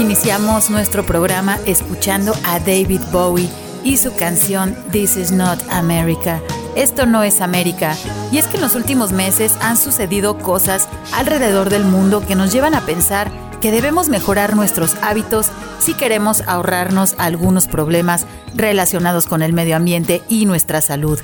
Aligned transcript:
Iniciamos 0.00 0.70
nuestro 0.70 1.04
programa 1.04 1.58
escuchando 1.66 2.32
a 2.44 2.58
David 2.58 3.00
Bowie 3.12 3.50
y 3.84 3.98
su 3.98 4.14
canción 4.16 4.74
This 4.90 5.16
is 5.16 5.30
not 5.30 5.60
America. 5.70 6.40
Esto 6.74 7.04
no 7.04 7.22
es 7.22 7.40
América. 7.40 7.96
Y 8.32 8.38
es 8.38 8.46
que 8.46 8.56
en 8.56 8.62
los 8.62 8.74
últimos 8.74 9.12
meses 9.12 9.56
han 9.60 9.76
sucedido 9.76 10.38
cosas 10.38 10.88
alrededor 11.12 11.68
del 11.68 11.84
mundo 11.84 12.24
que 12.26 12.34
nos 12.34 12.52
llevan 12.52 12.74
a 12.74 12.86
pensar 12.86 13.30
que 13.60 13.70
debemos 13.70 14.08
mejorar 14.08 14.56
nuestros 14.56 14.96
hábitos 15.02 15.50
si 15.78 15.92
queremos 15.94 16.42
ahorrarnos 16.46 17.14
algunos 17.18 17.66
problemas 17.66 18.26
relacionados 18.54 19.26
con 19.26 19.42
el 19.42 19.52
medio 19.52 19.76
ambiente 19.76 20.22
y 20.28 20.46
nuestra 20.46 20.80
salud. 20.80 21.20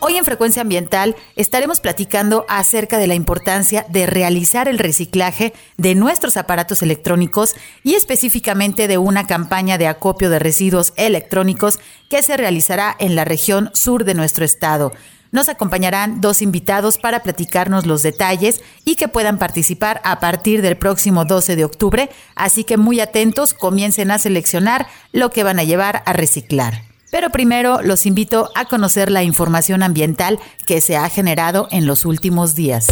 Hoy 0.00 0.16
en 0.16 0.24
Frecuencia 0.24 0.62
Ambiental 0.62 1.16
estaremos 1.34 1.80
platicando 1.80 2.46
acerca 2.48 2.98
de 2.98 3.08
la 3.08 3.16
importancia 3.16 3.84
de 3.88 4.06
realizar 4.06 4.68
el 4.68 4.78
reciclaje 4.78 5.52
de 5.76 5.96
nuestros 5.96 6.36
aparatos 6.36 6.82
electrónicos 6.82 7.56
y 7.82 7.94
específicamente 7.94 8.86
de 8.86 8.96
una 8.96 9.26
campaña 9.26 9.76
de 9.76 9.88
acopio 9.88 10.30
de 10.30 10.38
residuos 10.38 10.92
electrónicos 10.94 11.80
que 12.08 12.22
se 12.22 12.36
realizará 12.36 12.94
en 13.00 13.16
la 13.16 13.24
región 13.24 13.70
sur 13.74 14.04
de 14.04 14.14
nuestro 14.14 14.44
estado. 14.44 14.92
Nos 15.32 15.48
acompañarán 15.48 16.20
dos 16.20 16.42
invitados 16.42 16.96
para 16.96 17.24
platicarnos 17.24 17.84
los 17.84 18.02
detalles 18.04 18.62
y 18.84 18.94
que 18.94 19.08
puedan 19.08 19.38
participar 19.38 20.00
a 20.04 20.20
partir 20.20 20.62
del 20.62 20.76
próximo 20.76 21.24
12 21.24 21.56
de 21.56 21.64
octubre, 21.64 22.08
así 22.36 22.62
que 22.62 22.76
muy 22.76 23.00
atentos, 23.00 23.52
comiencen 23.52 24.12
a 24.12 24.18
seleccionar 24.20 24.86
lo 25.12 25.30
que 25.30 25.42
van 25.42 25.58
a 25.58 25.64
llevar 25.64 26.04
a 26.06 26.12
reciclar. 26.12 26.87
Pero 27.10 27.30
primero 27.30 27.80
los 27.82 28.06
invito 28.06 28.50
a 28.54 28.66
conocer 28.66 29.10
la 29.10 29.22
información 29.22 29.82
ambiental 29.82 30.38
que 30.66 30.80
se 30.80 30.96
ha 30.96 31.08
generado 31.08 31.68
en 31.70 31.86
los 31.86 32.04
últimos 32.04 32.54
días. 32.54 32.86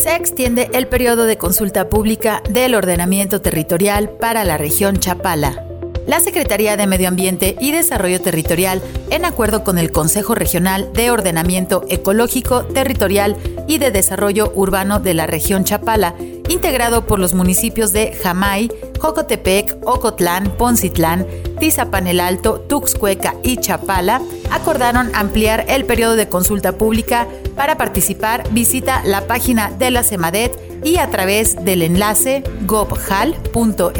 Se 0.00 0.16
extiende 0.16 0.70
el 0.72 0.86
periodo 0.86 1.24
de 1.24 1.38
consulta 1.38 1.88
pública 1.88 2.42
del 2.48 2.74
ordenamiento 2.74 3.40
territorial 3.40 4.10
para 4.10 4.44
la 4.44 4.58
región 4.58 4.98
Chapala. 4.98 5.73
La 6.06 6.20
Secretaría 6.20 6.76
de 6.76 6.86
Medio 6.86 7.08
Ambiente 7.08 7.56
y 7.60 7.72
Desarrollo 7.72 8.20
Territorial, 8.20 8.82
en 9.10 9.24
acuerdo 9.24 9.64
con 9.64 9.78
el 9.78 9.90
Consejo 9.90 10.34
Regional 10.34 10.92
de 10.92 11.10
Ordenamiento 11.10 11.84
Ecológico, 11.88 12.64
Territorial 12.66 13.36
y 13.66 13.78
de 13.78 13.90
Desarrollo 13.90 14.52
Urbano 14.54 15.00
de 15.00 15.14
la 15.14 15.26
región 15.26 15.64
Chapala, 15.64 16.14
integrado 16.48 17.06
por 17.06 17.18
los 17.18 17.32
municipios 17.32 17.92
de 17.92 18.12
Jamay, 18.12 18.70
Jocotepec, 18.98 19.78
Ocotlán, 19.86 20.56
Poncitlán, 20.58 21.26
Tizapan 21.58 22.06
el 22.06 22.20
Alto, 22.20 22.60
Tuxcueca 22.60 23.34
y 23.42 23.56
Chapala 23.56 24.20
acordaron 24.54 25.10
ampliar 25.14 25.64
el 25.68 25.84
periodo 25.84 26.14
de 26.16 26.28
consulta 26.28 26.72
pública. 26.72 27.26
Para 27.56 27.76
participar, 27.76 28.44
visita 28.52 29.02
la 29.04 29.26
página 29.26 29.70
de 29.70 29.90
la 29.90 30.04
CEMADET 30.04 30.84
y 30.84 30.98
a 30.98 31.10
través 31.10 31.64
del 31.64 31.82
enlace 31.82 32.44
gobhal.mx 32.66 33.98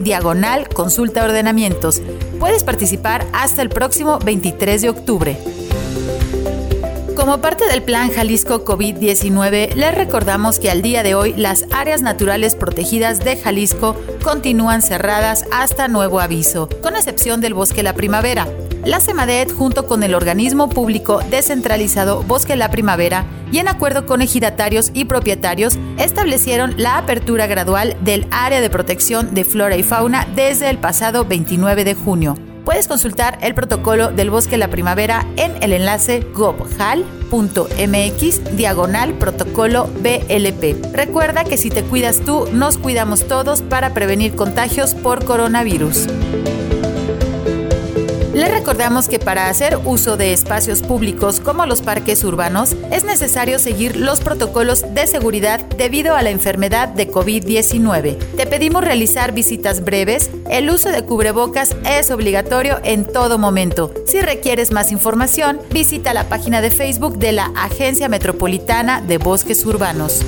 diagonal 0.00 0.68
consulta 0.68 1.24
ordenamientos. 1.24 2.02
Puedes 2.38 2.62
participar 2.62 3.26
hasta 3.32 3.62
el 3.62 3.70
próximo 3.70 4.18
23 4.18 4.82
de 4.82 4.88
octubre. 4.90 5.38
Como 7.16 7.40
parte 7.40 7.66
del 7.66 7.82
plan 7.82 8.10
Jalisco 8.10 8.64
COVID-19, 8.64 9.74
les 9.74 9.94
recordamos 9.94 10.58
que 10.58 10.70
al 10.70 10.82
día 10.82 11.02
de 11.02 11.14
hoy 11.14 11.34
las 11.34 11.66
áreas 11.70 12.02
naturales 12.02 12.54
protegidas 12.54 13.18
de 13.20 13.36
Jalisco 13.36 13.94
continúan 14.22 14.80
cerradas 14.82 15.44
hasta 15.52 15.88
nuevo 15.88 16.20
aviso, 16.20 16.68
con 16.82 16.96
excepción 16.96 17.40
del 17.40 17.54
Bosque 17.54 17.82
La 17.82 17.94
Primavera. 17.94 18.46
La 18.84 19.00
CEMADET, 19.00 19.52
junto 19.52 19.86
con 19.86 20.02
el 20.02 20.14
organismo 20.14 20.68
público 20.68 21.20
descentralizado 21.30 22.22
Bosque 22.22 22.56
La 22.56 22.70
Primavera, 22.70 23.26
y 23.52 23.58
en 23.58 23.68
acuerdo 23.68 24.06
con 24.06 24.22
ejidatarios 24.22 24.90
y 24.94 25.04
propietarios, 25.04 25.78
establecieron 25.98 26.74
la 26.76 26.98
apertura 26.98 27.46
gradual 27.46 27.96
del 28.02 28.26
área 28.30 28.60
de 28.60 28.70
protección 28.70 29.34
de 29.34 29.44
flora 29.44 29.76
y 29.76 29.82
fauna 29.82 30.26
desde 30.34 30.70
el 30.70 30.78
pasado 30.78 31.24
29 31.24 31.84
de 31.84 31.94
junio 31.94 32.36
puedes 32.70 32.86
consultar 32.86 33.36
el 33.42 33.52
protocolo 33.52 34.12
del 34.12 34.30
bosque 34.30 34.56
la 34.56 34.68
primavera 34.68 35.26
en 35.36 35.60
el 35.60 35.72
enlace 35.72 36.20
gobhal.mx 36.32 36.96
diagonal 38.56 39.14
protocolo 39.14 39.88
BLP. 40.00 40.94
Recuerda 40.94 41.42
que 41.42 41.56
si 41.56 41.68
te 41.68 41.82
cuidas 41.82 42.20
tú, 42.20 42.46
nos 42.52 42.78
cuidamos 42.78 43.26
todos 43.26 43.62
para 43.62 43.92
prevenir 43.92 44.36
contagios 44.36 44.94
por 44.94 45.24
coronavirus. 45.24 46.06
Les 48.32 48.48
recordamos 48.48 49.08
que 49.08 49.18
para 49.18 49.48
hacer 49.48 49.76
uso 49.84 50.16
de 50.16 50.32
espacios 50.32 50.82
públicos 50.82 51.40
como 51.40 51.66
los 51.66 51.82
parques 51.82 52.22
urbanos 52.22 52.76
es 52.92 53.02
necesario 53.02 53.58
seguir 53.58 53.96
los 53.96 54.20
protocolos 54.20 54.84
de 54.94 55.08
seguridad 55.08 55.60
debido 55.76 56.14
a 56.14 56.22
la 56.22 56.30
enfermedad 56.30 56.88
de 56.88 57.10
COVID-19. 57.10 58.16
Te 58.36 58.46
pedimos 58.46 58.84
realizar 58.84 59.32
visitas 59.32 59.82
breves, 59.82 60.30
el 60.48 60.70
uso 60.70 60.90
de 60.90 61.04
cubrebocas 61.04 61.74
es 61.84 62.12
obligatorio 62.12 62.78
en 62.84 63.04
todo 63.04 63.36
momento. 63.36 63.92
Si 64.06 64.20
requieres 64.20 64.70
más 64.70 64.92
información, 64.92 65.60
visita 65.70 66.14
la 66.14 66.28
página 66.28 66.60
de 66.60 66.70
Facebook 66.70 67.18
de 67.18 67.32
la 67.32 67.50
Agencia 67.56 68.08
Metropolitana 68.08 69.00
de 69.00 69.18
Bosques 69.18 69.66
Urbanos. 69.66 70.24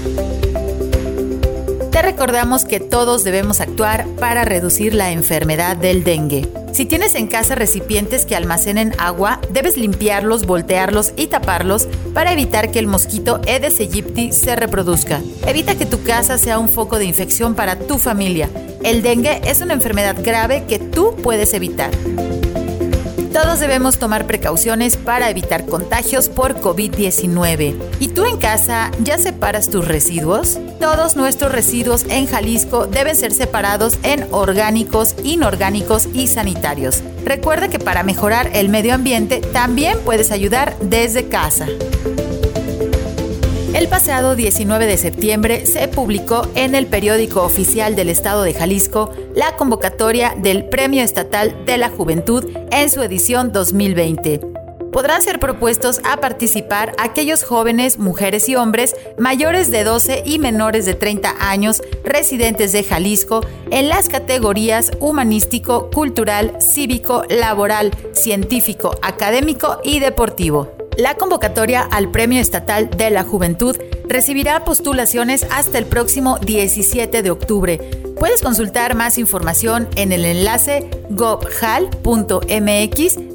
Te 1.92 2.00
recordamos 2.00 2.64
que 2.64 2.80
todos 2.80 3.22
debemos 3.22 3.60
actuar 3.60 4.06
para 4.18 4.46
reducir 4.46 4.94
la 4.94 5.12
enfermedad 5.12 5.76
del 5.76 6.04
dengue. 6.04 6.48
Si 6.72 6.86
tienes 6.86 7.14
en 7.14 7.26
casa 7.26 7.54
recipientes 7.54 8.24
que 8.24 8.34
almacenen 8.34 8.94
agua, 8.96 9.42
debes 9.50 9.76
limpiarlos, 9.76 10.46
voltearlos 10.46 11.12
y 11.16 11.26
taparlos 11.26 11.88
para 12.14 12.32
evitar 12.32 12.70
que 12.70 12.78
el 12.78 12.86
mosquito 12.86 13.42
Aedes 13.46 13.78
aegypti 13.78 14.32
se 14.32 14.56
reproduzca. 14.56 15.20
Evita 15.46 15.74
que 15.74 15.84
tu 15.84 16.02
casa 16.02 16.38
sea 16.38 16.58
un 16.58 16.70
foco 16.70 16.98
de 16.98 17.04
infección 17.04 17.54
para 17.54 17.78
tu 17.78 17.98
familia. 17.98 18.48
El 18.82 19.02
dengue 19.02 19.42
es 19.44 19.60
una 19.60 19.74
enfermedad 19.74 20.16
grave 20.24 20.64
que 20.66 20.78
tú 20.78 21.14
puedes 21.22 21.52
evitar. 21.52 21.90
Todos 23.32 23.60
debemos 23.60 23.98
tomar 23.98 24.26
precauciones 24.26 24.98
para 24.98 25.30
evitar 25.30 25.64
contagios 25.64 26.28
por 26.28 26.60
COVID-19. 26.60 27.74
¿Y 27.98 28.08
tú 28.08 28.26
en 28.26 28.36
casa 28.36 28.90
ya 29.00 29.16
separas 29.16 29.70
tus 29.70 29.88
residuos? 29.88 30.58
Todos 30.78 31.16
nuestros 31.16 31.50
residuos 31.50 32.04
en 32.10 32.26
Jalisco 32.26 32.86
deben 32.86 33.16
ser 33.16 33.32
separados 33.32 33.98
en 34.02 34.26
orgánicos, 34.32 35.14
inorgánicos 35.24 36.08
y 36.12 36.26
sanitarios. 36.26 37.02
Recuerda 37.24 37.68
que 37.68 37.78
para 37.78 38.02
mejorar 38.02 38.50
el 38.52 38.68
medio 38.68 38.92
ambiente 38.92 39.40
también 39.40 39.98
puedes 40.04 40.30
ayudar 40.30 40.76
desde 40.82 41.28
casa. 41.28 41.68
El 43.74 43.88
pasado 43.88 44.36
19 44.36 44.86
de 44.86 44.98
septiembre 44.98 45.64
se 45.64 45.88
publicó 45.88 46.46
en 46.54 46.74
el 46.74 46.86
periódico 46.86 47.42
oficial 47.42 47.96
del 47.96 48.10
Estado 48.10 48.42
de 48.42 48.52
Jalisco 48.52 49.10
la 49.34 49.56
convocatoria 49.56 50.34
del 50.36 50.66
Premio 50.66 51.02
Estatal 51.02 51.64
de 51.64 51.78
la 51.78 51.88
Juventud 51.88 52.44
en 52.70 52.90
su 52.90 53.02
edición 53.02 53.50
2020 53.50 54.52
podrán 54.92 55.22
ser 55.22 55.40
propuestos 55.40 56.02
a 56.04 56.18
participar 56.18 56.92
aquellos 56.98 57.44
jóvenes, 57.44 57.98
mujeres 57.98 58.46
y 58.50 58.56
hombres 58.56 58.94
mayores 59.18 59.70
de 59.70 59.84
12 59.84 60.22
y 60.26 60.38
menores 60.38 60.84
de 60.84 60.92
30 60.92 61.34
años 61.40 61.82
residentes 62.04 62.72
de 62.72 62.84
Jalisco 62.84 63.40
en 63.70 63.88
las 63.88 64.10
categorías 64.10 64.92
humanístico, 65.00 65.90
cultural, 65.90 66.58
cívico, 66.60 67.24
laboral, 67.30 67.90
científico, 68.12 68.94
académico 69.00 69.80
y 69.82 69.98
deportivo. 69.98 70.81
La 70.98 71.14
convocatoria 71.14 71.82
al 71.82 72.10
Premio 72.10 72.40
Estatal 72.40 72.90
de 72.90 73.10
la 73.10 73.24
Juventud 73.24 73.76
recibirá 74.08 74.64
postulaciones 74.64 75.46
hasta 75.50 75.78
el 75.78 75.86
próximo 75.86 76.38
17 76.38 77.22
de 77.22 77.30
octubre. 77.30 77.78
Puedes 78.18 78.42
consultar 78.42 78.94
más 78.94 79.16
información 79.16 79.88
en 79.96 80.12
el 80.12 80.24
enlace 80.24 80.90
gobhal.mx 81.10 82.38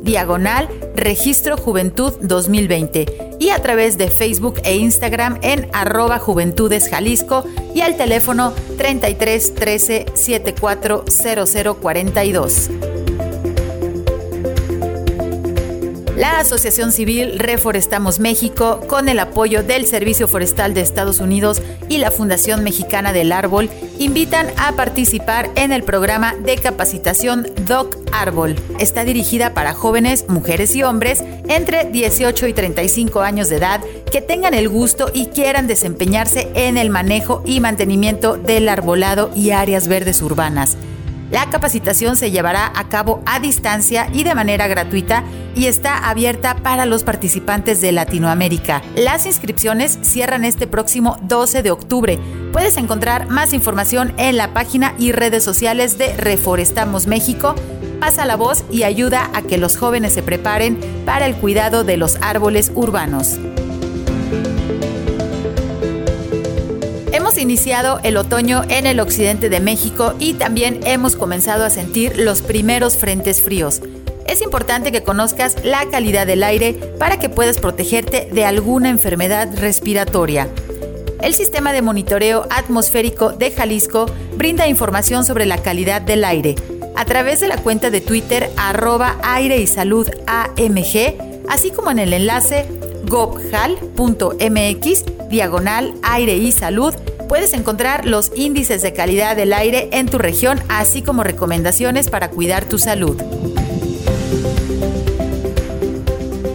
diagonal 0.03 0.69
Registro 0.95 1.57
Juventud 1.57 2.13
2020 2.21 3.37
y 3.39 3.49
a 3.49 3.61
través 3.61 3.97
de 3.97 4.09
Facebook 4.09 4.61
e 4.63 4.77
Instagram 4.77 5.39
en 5.41 5.67
arroba 5.73 6.19
Juventudes 6.19 6.89
Jalisco 6.89 7.43
y 7.73 7.81
al 7.81 7.97
teléfono 7.97 8.53
33 8.77 9.55
13 9.55 10.05
74 10.13 11.05
42. 11.81 12.69
La 16.17 16.39
Asociación 16.39 16.91
Civil 16.91 17.37
Reforestamos 17.37 18.19
México, 18.19 18.81
con 18.87 19.07
el 19.07 19.19
apoyo 19.19 19.61
del 19.61 19.85
Servicio 19.85 20.27
Forestal 20.27 20.73
de 20.73 20.81
Estados 20.81 21.19
Unidos 21.19 21.61
y 21.89 21.99
la 21.99 22.09
Fundación 22.09 22.63
Mexicana 22.63 23.13
del 23.13 23.31
Árbol, 23.31 23.69
invitan 23.99 24.47
a 24.57 24.71
participar 24.71 25.51
en 25.53 25.71
el 25.71 25.83
programa 25.83 26.33
de 26.33 26.57
capacitación 26.57 27.45
Doc 27.67 27.97
Árbol. 28.11 28.55
Está 28.79 29.03
dirigida 29.03 29.53
para 29.53 29.75
jóvenes, 29.75 30.27
mujeres 30.27 30.75
y 30.75 30.81
hombres 30.81 31.23
entre 31.49 31.85
18 31.85 32.47
y 32.47 32.53
35 32.53 33.21
años 33.21 33.49
de 33.49 33.57
edad 33.57 33.81
que 34.11 34.21
tengan 34.21 34.55
el 34.55 34.69
gusto 34.69 35.11
y 35.13 35.27
quieran 35.27 35.67
desempeñarse 35.67 36.49
en 36.55 36.77
el 36.77 36.89
manejo 36.89 37.43
y 37.45 37.59
mantenimiento 37.59 38.37
del 38.37 38.69
arbolado 38.69 39.29
y 39.35 39.51
áreas 39.51 39.87
verdes 39.87 40.23
urbanas. 40.23 40.77
La 41.31 41.49
capacitación 41.49 42.15
se 42.15 42.31
llevará 42.31 42.71
a 42.73 42.87
cabo 42.87 43.21
a 43.25 43.39
distancia 43.39 44.09
y 44.13 44.23
de 44.23 44.33
manera 44.33 44.67
gratuita 44.67 45.23
y 45.55 45.65
está 45.65 46.09
abierta 46.09 46.55
para 46.55 46.85
los 46.85 47.03
participantes 47.03 47.81
de 47.81 47.91
Latinoamérica. 47.91 48.81
Las 48.95 49.25
inscripciones 49.25 49.99
cierran 50.01 50.45
este 50.45 50.67
próximo 50.67 51.17
12 51.23 51.63
de 51.63 51.71
octubre. 51.71 52.19
Puedes 52.53 52.77
encontrar 52.77 53.27
más 53.27 53.53
información 53.53 54.13
en 54.17 54.37
la 54.37 54.53
página 54.53 54.93
y 54.97 55.11
redes 55.11 55.43
sociales 55.43 55.97
de 55.97 56.15
Reforestamos 56.15 57.07
México. 57.07 57.55
Pasa 57.99 58.25
la 58.25 58.35
voz 58.35 58.63
y 58.71 58.83
ayuda 58.83 59.29
a 59.33 59.41
que 59.41 59.57
los 59.57 59.75
jóvenes 59.75 60.13
se 60.13 60.23
preparen 60.23 60.79
para 61.05 61.25
el 61.25 61.35
cuidado 61.35 61.83
de 61.83 61.97
los 61.97 62.17
árboles 62.21 62.71
urbanos. 62.73 63.37
Iniciado 67.37 67.99
el 68.01 68.17
otoño 68.17 68.63
en 68.67 68.87
el 68.87 68.99
occidente 68.99 69.49
de 69.49 69.59
México 69.59 70.15
y 70.19 70.33
también 70.33 70.79
hemos 70.85 71.15
comenzado 71.15 71.65
a 71.65 71.69
sentir 71.69 72.17
los 72.17 72.41
primeros 72.41 72.97
frentes 72.97 73.43
fríos. 73.43 73.81
Es 74.25 74.41
importante 74.41 74.91
que 74.91 75.03
conozcas 75.03 75.63
la 75.63 75.87
calidad 75.89 76.25
del 76.25 76.43
aire 76.43 76.73
para 76.97 77.19
que 77.19 77.29
puedas 77.29 77.59
protegerte 77.59 78.27
de 78.31 78.43
alguna 78.43 78.89
enfermedad 78.89 79.49
respiratoria. 79.55 80.49
El 81.21 81.35
sistema 81.35 81.73
de 81.73 81.83
monitoreo 81.83 82.47
atmosférico 82.49 83.31
de 83.31 83.51
Jalisco 83.51 84.07
brinda 84.35 84.67
información 84.67 85.23
sobre 85.23 85.45
la 85.45 85.59
calidad 85.59 86.01
del 86.01 86.25
aire 86.25 86.55
a 86.95 87.05
través 87.05 87.39
de 87.39 87.47
la 87.47 87.57
cuenta 87.57 87.91
de 87.91 88.01
Twitter 88.01 88.49
arroba 88.57 89.15
aire 89.21 89.59
y 89.59 89.67
salud 89.67 90.09
AMG, 90.25 91.45
así 91.47 91.69
como 91.69 91.91
en 91.91 91.99
el 91.99 92.13
enlace 92.13 92.65
gobhal.mx 93.07 95.05
diagonal 95.29 95.93
aire 96.01 96.35
y 96.35 96.51
salud 96.51 96.95
puedes 97.27 97.53
encontrar 97.53 98.05
los 98.05 98.31
índices 98.35 98.81
de 98.81 98.93
calidad 98.93 99.35
del 99.35 99.53
aire 99.53 99.89
en 99.91 100.07
tu 100.07 100.17
región, 100.17 100.59
así 100.69 101.01
como 101.01 101.23
recomendaciones 101.23 102.09
para 102.09 102.29
cuidar 102.29 102.65
tu 102.65 102.79
salud. 102.79 103.21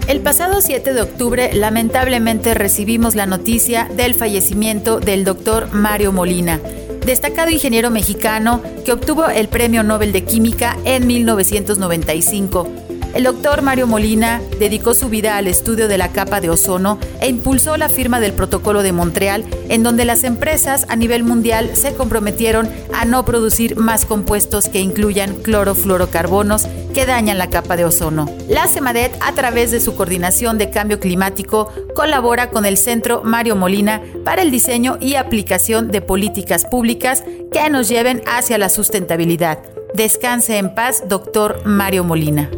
El 0.08 0.20
pasado 0.20 0.60
7 0.60 0.92
de 0.92 1.00
octubre, 1.00 1.52
lamentablemente 1.54 2.54
recibimos 2.54 3.14
la 3.14 3.26
noticia 3.26 3.88
del 3.96 4.14
fallecimiento 4.14 5.00
del 5.00 5.24
doctor 5.24 5.72
Mario 5.72 6.12
Molina, 6.12 6.60
destacado 7.06 7.50
ingeniero 7.50 7.90
mexicano 7.90 8.62
que 8.84 8.92
obtuvo 8.92 9.28
el 9.28 9.48
Premio 9.48 9.82
Nobel 9.82 10.12
de 10.12 10.24
Química 10.24 10.76
en 10.84 11.06
1995 11.06 12.81
El 13.14 13.24
doctor 13.24 13.60
Mario 13.60 13.86
Molina 13.86 14.40
dedicó 14.58 14.94
su 14.94 15.10
vida 15.10 15.36
al 15.36 15.46
estudio 15.46 15.86
de 15.86 15.98
la 15.98 16.12
capa 16.12 16.40
de 16.40 16.48
ozono 16.48 16.98
e 17.20 17.28
impulsó 17.28 17.76
la 17.76 17.90
firma 17.90 18.20
del 18.20 18.32
Protocolo 18.32 18.82
de 18.82 18.92
Montreal, 18.92 19.44
en 19.68 19.82
donde 19.82 20.06
las 20.06 20.24
empresas 20.24 20.86
a 20.88 20.96
nivel 20.96 21.22
mundial 21.22 21.70
se 21.74 21.92
comprometieron 21.92 22.70
a 22.94 23.04
no 23.04 23.26
producir 23.26 23.76
más 23.76 24.06
compuestos 24.06 24.70
que 24.70 24.80
incluyan 24.80 25.34
clorofluorocarbonos 25.34 26.66
que 26.94 27.04
dañan 27.04 27.36
la 27.36 27.50
capa 27.50 27.76
de 27.76 27.84
ozono. 27.84 28.30
La 28.48 28.66
CEMADET, 28.66 29.14
a 29.20 29.32
través 29.32 29.70
de 29.70 29.80
su 29.80 29.94
coordinación 29.94 30.56
de 30.56 30.70
cambio 30.70 30.98
climático, 30.98 31.70
colabora 31.94 32.48
con 32.48 32.64
el 32.64 32.78
Centro 32.78 33.22
Mario 33.22 33.56
Molina 33.56 34.00
para 34.24 34.40
el 34.40 34.50
diseño 34.50 34.96
y 35.00 35.16
aplicación 35.16 35.90
de 35.90 36.00
políticas 36.00 36.64
públicas 36.64 37.24
que 37.52 37.68
nos 37.68 37.90
lleven 37.90 38.22
hacia 38.26 38.56
la 38.56 38.70
sustentabilidad. 38.70 39.58
Descanse 39.92 40.56
en 40.56 40.74
paz, 40.74 41.04
doctor 41.08 41.60
Mario 41.66 42.04
Molina. 42.04 42.48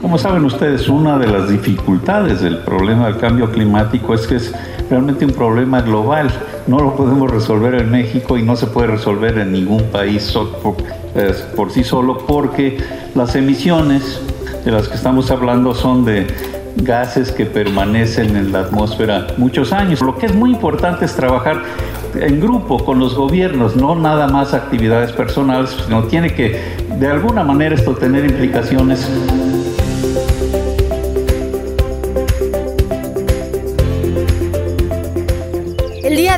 Como 0.00 0.16
saben 0.16 0.44
ustedes, 0.44 0.88
una 0.88 1.18
de 1.18 1.26
las 1.26 1.48
dificultades 1.48 2.40
del 2.40 2.58
problema 2.58 3.06
del 3.06 3.16
cambio 3.16 3.50
climático 3.50 4.14
es 4.14 4.28
que 4.28 4.36
es 4.36 4.54
realmente 4.88 5.24
un 5.24 5.32
problema 5.32 5.80
global. 5.80 6.30
No 6.68 6.78
lo 6.78 6.94
podemos 6.94 7.28
resolver 7.28 7.74
en 7.74 7.90
México 7.90 8.38
y 8.38 8.44
no 8.44 8.54
se 8.54 8.68
puede 8.68 8.86
resolver 8.86 9.38
en 9.38 9.50
ningún 9.50 9.82
país 9.90 10.32
por, 11.56 11.70
sí 11.72 11.82
solo 11.82 12.18
porque 12.18 12.78
las 13.16 13.34
emisiones 13.34 14.20
de 14.64 14.70
las 14.70 14.86
que 14.86 14.94
estamos 14.94 15.32
hablando 15.32 15.74
son 15.74 16.04
de 16.04 16.28
gases 16.76 17.32
que 17.32 17.44
permanecen 17.44 18.36
en 18.36 18.52
la 18.52 18.60
atmósfera 18.60 19.26
muchos 19.36 19.72
años. 19.72 20.00
Lo 20.00 20.16
que 20.16 20.26
es 20.26 20.34
muy 20.34 20.50
importante 20.50 21.06
es 21.06 21.14
trabajar 21.16 21.62
en 22.14 22.40
grupo 22.40 22.84
con 22.84 23.00
los 23.00 23.16
gobiernos, 23.16 23.74
no 23.74 23.96
nada 23.96 24.28
más 24.28 24.54
actividades 24.54 25.10
personales, 25.10 25.76
sino 25.84 26.04
tiene 26.04 26.32
que 26.34 26.76
de 26.98 27.08
alguna 27.08 27.42
manera 27.42 27.74
esto 27.74 27.94
tener 27.96 28.24
implicaciones 28.24 29.08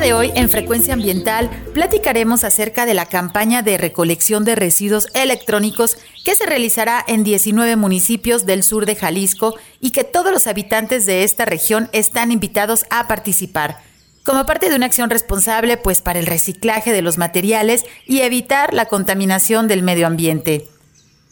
de 0.01 0.13
hoy, 0.13 0.31
en 0.33 0.49
Frecuencia 0.49 0.95
Ambiental, 0.95 1.47
platicaremos 1.75 2.43
acerca 2.43 2.87
de 2.87 2.95
la 2.95 3.05
campaña 3.05 3.61
de 3.61 3.77
recolección 3.77 4.43
de 4.43 4.55
residuos 4.55 5.07
electrónicos 5.13 5.95
que 6.25 6.33
se 6.33 6.47
realizará 6.47 7.05
en 7.07 7.23
19 7.23 7.75
municipios 7.75 8.47
del 8.47 8.63
sur 8.63 8.87
de 8.87 8.95
Jalisco 8.95 9.55
y 9.79 9.91
que 9.91 10.03
todos 10.03 10.33
los 10.33 10.47
habitantes 10.47 11.05
de 11.05 11.23
esta 11.23 11.45
región 11.45 11.87
están 11.93 12.31
invitados 12.31 12.85
a 12.89 13.07
participar. 13.07 13.83
Como 14.23 14.47
parte 14.47 14.71
de 14.71 14.75
una 14.75 14.87
acción 14.87 15.11
responsable, 15.11 15.77
pues 15.77 16.01
para 16.01 16.17
el 16.17 16.25
reciclaje 16.25 16.91
de 16.91 17.03
los 17.03 17.19
materiales 17.19 17.85
y 18.07 18.21
evitar 18.21 18.73
la 18.73 18.85
contaminación 18.85 19.67
del 19.67 19.83
medio 19.83 20.07
ambiente. 20.07 20.70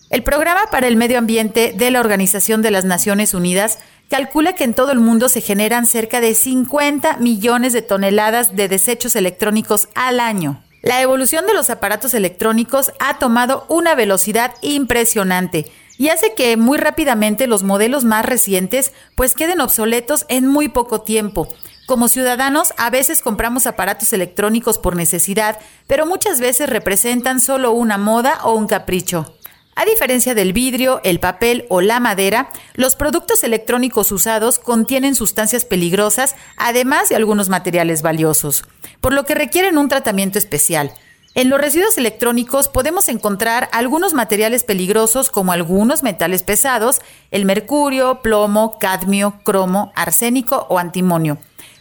El 0.10 0.24
Programa 0.24 0.62
para 0.72 0.88
el 0.88 0.96
Medio 0.96 1.20
Ambiente 1.20 1.72
de 1.76 1.92
la 1.92 2.00
Organización 2.00 2.64
de 2.64 2.72
las 2.72 2.84
Naciones 2.84 3.36
Unidas 3.36 3.78
calcula 4.10 4.54
que 4.54 4.64
en 4.64 4.74
todo 4.74 4.92
el 4.92 5.00
mundo 5.00 5.30
se 5.30 5.40
generan 5.40 5.86
cerca 5.86 6.20
de 6.20 6.34
50 6.34 7.18
millones 7.18 7.74
de 7.74 7.84
toneladas 7.84 8.56
de 8.56 8.68
desechos 8.68 9.16
electrónicos 9.16 9.88
al 9.94 10.20
año. 10.20 10.64
La 10.82 11.00
evolución 11.04 11.46
de 11.46 11.54
los 11.54 11.70
aparatos 11.70 12.16
electrónicos 12.16 12.92
ha 13.00 13.20
tomado 13.20 13.66
una 13.70 13.94
velocidad 13.94 14.56
impresionante 14.62 15.72
y 16.00 16.10
hace 16.10 16.34
que 16.34 16.58
muy 16.58 16.80
rápidamente 16.80 17.46
los 17.46 17.62
modelos 17.62 18.04
más 18.04 18.26
recientes 18.26 18.94
pues 19.14 19.36
queden 19.36 19.62
obsoletos 19.62 20.26
en 20.28 20.48
muy 20.48 20.70
poco 20.70 21.02
tiempo. 21.02 21.48
Como 21.86 22.08
ciudadanos 22.08 22.74
a 22.78 22.90
veces 22.90 23.22
compramos 23.22 23.68
aparatos 23.68 24.12
electrónicos 24.14 24.80
por 24.80 24.96
necesidad, 24.96 25.60
pero 25.86 26.08
muchas 26.08 26.40
veces 26.40 26.68
representan 26.68 27.40
solo 27.40 27.74
una 27.74 28.00
moda 28.00 28.40
o 28.44 28.54
un 28.54 28.66
capricho. 28.66 29.36
A 29.80 29.86
diferencia 29.86 30.36
del 30.36 30.52
vidrio, 30.52 31.00
el 31.06 31.22
papel 31.22 31.66
o 31.70 31.80
la 31.80 32.02
madera, 32.02 32.50
los 32.74 32.98
productos 32.98 33.46
electrónicos 33.46 34.12
usados 34.12 34.60
contienen 34.60 35.16
sustancias 35.16 35.64
peligrosas, 35.64 36.36
además 36.58 37.08
de 37.08 37.16
algunos 37.16 37.48
materiales 37.48 38.02
valiosos, 38.02 38.66
por 39.00 39.14
lo 39.14 39.24
que 39.24 39.36
requieren 39.36 39.78
un 39.78 39.88
tratamiento 39.88 40.38
especial. 40.38 40.92
En 41.34 41.50
los 41.50 41.62
residuos 41.62 41.98
electrónicos 41.98 42.68
podemos 42.68 43.08
encontrar 43.08 43.70
algunos 43.72 44.14
materiales 44.14 44.66
peligrosos 44.66 45.30
como 45.30 45.54
algunos 45.54 46.04
metales 46.04 46.44
pesados, 46.44 47.00
el 47.32 47.46
mercurio, 47.46 48.22
plomo, 48.22 48.80
cadmio, 48.80 49.36
cromo, 49.46 49.94
arsénico 49.96 50.68
o 50.68 50.78
antimonio 50.78 51.38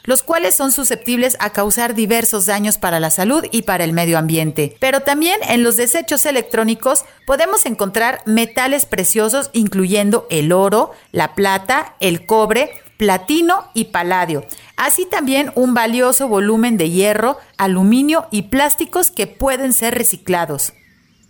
los 0.08 0.22
cuales 0.22 0.54
son 0.54 0.72
susceptibles 0.72 1.36
a 1.38 1.50
causar 1.50 1.94
diversos 1.94 2.46
daños 2.46 2.78
para 2.78 2.98
la 2.98 3.10
salud 3.10 3.44
y 3.52 3.60
para 3.60 3.84
el 3.84 3.92
medio 3.92 4.16
ambiente. 4.16 4.74
Pero 4.80 5.00
también 5.00 5.38
en 5.46 5.62
los 5.62 5.76
desechos 5.76 6.24
electrónicos 6.24 7.04
podemos 7.26 7.66
encontrar 7.66 8.22
metales 8.24 8.86
preciosos 8.86 9.50
incluyendo 9.52 10.26
el 10.30 10.52
oro, 10.52 10.92
la 11.12 11.34
plata, 11.34 11.94
el 12.00 12.24
cobre, 12.24 12.70
platino 12.96 13.70
y 13.74 13.84
paladio. 13.84 14.46
Así 14.76 15.04
también 15.04 15.52
un 15.56 15.74
valioso 15.74 16.26
volumen 16.26 16.78
de 16.78 16.88
hierro, 16.88 17.36
aluminio 17.58 18.28
y 18.30 18.44
plásticos 18.44 19.10
que 19.10 19.26
pueden 19.26 19.74
ser 19.74 19.94
reciclados. 19.94 20.72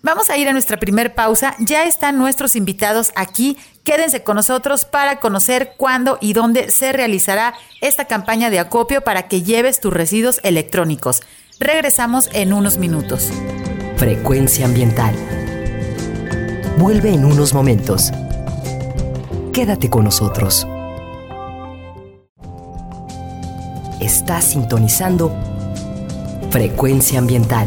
Vamos 0.01 0.31
a 0.31 0.37
ir 0.37 0.49
a 0.49 0.53
nuestra 0.53 0.77
primer 0.77 1.15
pausa. 1.15 1.57
Ya 1.59 1.85
están 1.85 2.19
nuestros 2.19 2.55
invitados 2.55 3.11
aquí. 3.17 3.57
Quédense 3.83 4.23
con 4.23 4.37
nosotros 4.37 4.85
para 4.85 5.19
conocer 5.19 5.75
cuándo 5.77 6.19
y 6.21 6.35
dónde 6.35 6.71
se 6.71 6.93
realizará 6.93 7.55
esta 7.81 8.05
campaña 8.05 8.49
de 8.49 8.61
acopio 8.61 9.03
para 9.03 9.27
que 9.27 9.43
lleves 9.43 9.81
tus 9.81 9.93
residuos 9.93 10.41
electrónicos. 10.45 11.23
Regresamos 11.59 12.31
en 12.33 12.53
unos 12.53 12.79
minutos. 12.79 13.29
Frecuencia 13.97 14.67
ambiental. 14.67 15.15
Vuelve 16.79 17.13
en 17.13 17.25
unos 17.25 17.53
momentos. 17.53 18.13
Quédate 19.53 19.91
con 19.91 20.05
nosotros. 20.05 20.67
Estás 24.01 24.45
sintonizando 24.45 25.37
Frecuencia 26.53 27.19
ambiental 27.19 27.67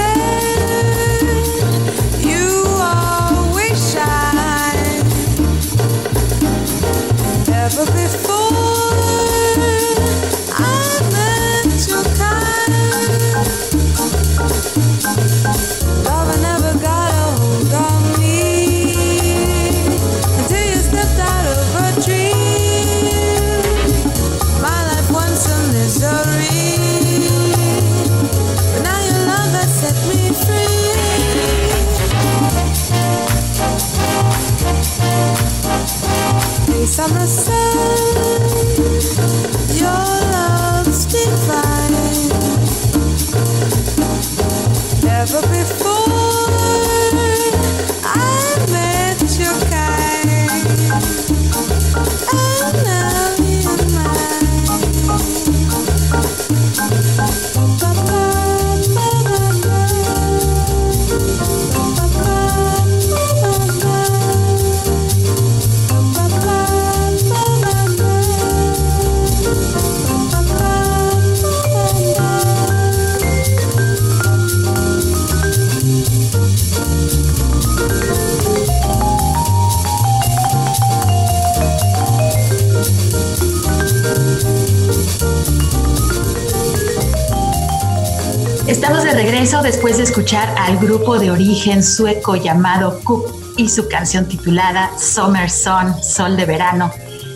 al 90.71 90.77
grupo 90.77 91.19
de 91.19 91.31
origen 91.31 91.83
sueco 91.83 92.37
llamado 92.37 93.01
Cook 93.03 93.25
y 93.57 93.67
su 93.67 93.89
canción 93.89 94.25
titulada 94.25 94.89
Summer 94.97 95.49
Sun, 95.49 96.01
Sol 96.01 96.37
de 96.37 96.45
Verano. 96.45 96.89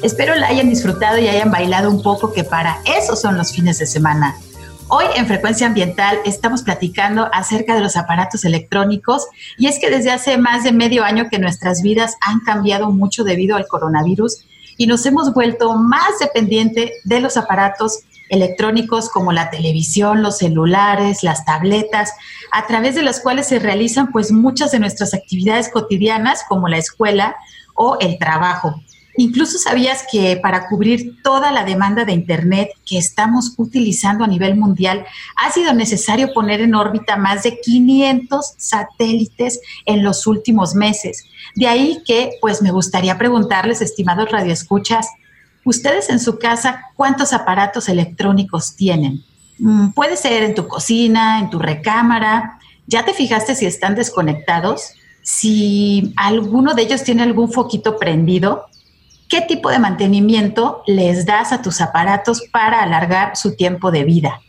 Espero 0.04 0.36
la 0.36 0.48
hayan 0.48 0.70
disfrutado 0.70 1.18
y 1.18 1.28
hayan 1.28 1.52
bailado 1.52 1.92
un 1.92 2.02
poco, 2.02 2.32
que 2.32 2.46
para 2.46 2.80
eso 2.86 3.18
son 3.18 3.38
los 3.38 3.52
fines 3.52 3.78
de 3.78 3.88
semana. 3.88 4.38
Hoy 4.88 5.04
en 5.18 5.28
Frecuencia 5.28 5.68
Ambiental 5.68 6.18
estamos 6.24 6.64
platicando 6.64 7.28
acerca 7.34 7.76
de 7.76 7.82
los 7.82 7.98
aparatos 7.98 8.46
electrónicos 8.46 9.28
y 9.58 9.68
es 9.68 9.80
que 9.80 9.90
desde 9.90 10.12
hace 10.12 10.38
más 10.38 10.64
de 10.64 10.72
medio 10.72 11.04
año 11.04 11.28
que 11.30 11.38
nuestras 11.38 11.82
vidas 11.82 12.16
han 12.22 12.40
cambiado 12.40 12.90
mucho 12.92 13.26
debido 13.26 13.58
al 13.58 13.68
coronavirus 13.68 14.46
y 14.78 14.88
nos 14.88 15.06
hemos 15.06 15.34
vuelto 15.34 15.76
más 15.76 16.20
dependientes 16.22 16.90
de 17.04 17.20
los 17.20 17.36
aparatos 17.36 18.00
electrónicos 18.30 19.10
como 19.10 19.32
la 19.32 19.50
televisión, 19.50 20.22
los 20.24 20.40
celulares, 20.40 21.24
las 21.24 21.46
tabletas, 21.46 22.14
a 22.52 22.66
través 22.68 22.96
de 22.96 23.04
las 23.04 23.20
cuales 23.20 23.48
se 23.48 23.60
realizan 23.60 24.12
pues 24.12 24.32
muchas 24.32 24.72
de 24.72 24.80
nuestras 24.80 25.14
actividades 25.14 25.70
cotidianas 25.70 26.44
como 26.48 26.68
la 26.68 26.78
escuela 26.78 27.36
o 27.76 27.98
el 28.00 28.18
trabajo. 28.18 28.82
Incluso 29.18 29.58
sabías 29.58 30.06
que 30.12 30.38
para 30.38 30.68
cubrir 30.68 31.22
toda 31.24 31.52
la 31.52 31.64
demanda 31.64 32.04
de 32.04 32.12
Internet 32.12 32.72
que 32.86 32.98
estamos 32.98 33.54
utilizando 33.58 34.26
a 34.26 34.28
nivel 34.28 34.58
mundial, 34.58 35.06
ha 35.38 35.52
sido 35.52 35.74
necesario 35.74 36.34
poner 36.34 36.60
en 36.60 36.76
órbita 36.76 37.16
más 37.16 37.44
de 37.44 37.60
500 37.62 38.56
satélites 38.58 39.62
en 39.86 40.04
los 40.04 40.28
últimos 40.28 40.76
meses. 40.76 41.24
De 41.56 41.68
ahí 41.68 42.04
que, 42.06 42.32
pues 42.42 42.62
me 42.62 42.72
gustaría 42.72 43.18
preguntarles, 43.18 43.82
estimados 43.82 44.30
radioescuchas, 44.30 45.08
ustedes 45.66 46.10
en 46.10 46.20
su 46.20 46.40
casa, 46.40 46.92
¿cuántos 46.96 47.34
aparatos 47.34 47.90
electrónicos 47.90 48.76
tienen? 48.76 49.24
Mm, 49.60 49.90
puede 49.90 50.16
ser 50.16 50.44
en 50.44 50.56
tu 50.56 50.68
cocina, 50.68 51.40
en 51.40 51.50
tu 51.50 51.60
recámara. 51.60 52.60
¿Ya 52.88 53.04
te 53.04 53.14
fijaste 53.14 53.56
si 53.56 53.66
están 53.66 53.96
desconectados? 53.96 54.94
Si 55.22 56.14
alguno 56.16 56.74
de 56.74 56.84
ellos 56.84 57.04
tiene 57.04 57.24
algún 57.24 57.52
foquito 57.52 57.98
prendido, 57.98 58.68
¿Qué 59.28 59.42
tipo 59.42 59.70
de 59.70 59.80
mantenimiento 59.80 60.84
les 60.86 61.26
das 61.26 61.52
a 61.52 61.62
tus 61.62 61.82
aparatos 61.82 62.44
para 62.52 62.84
alargar 62.84 63.36
su 63.36 63.56
tiempo 63.56 63.92
de 63.92 64.04
vida? 64.04 64.40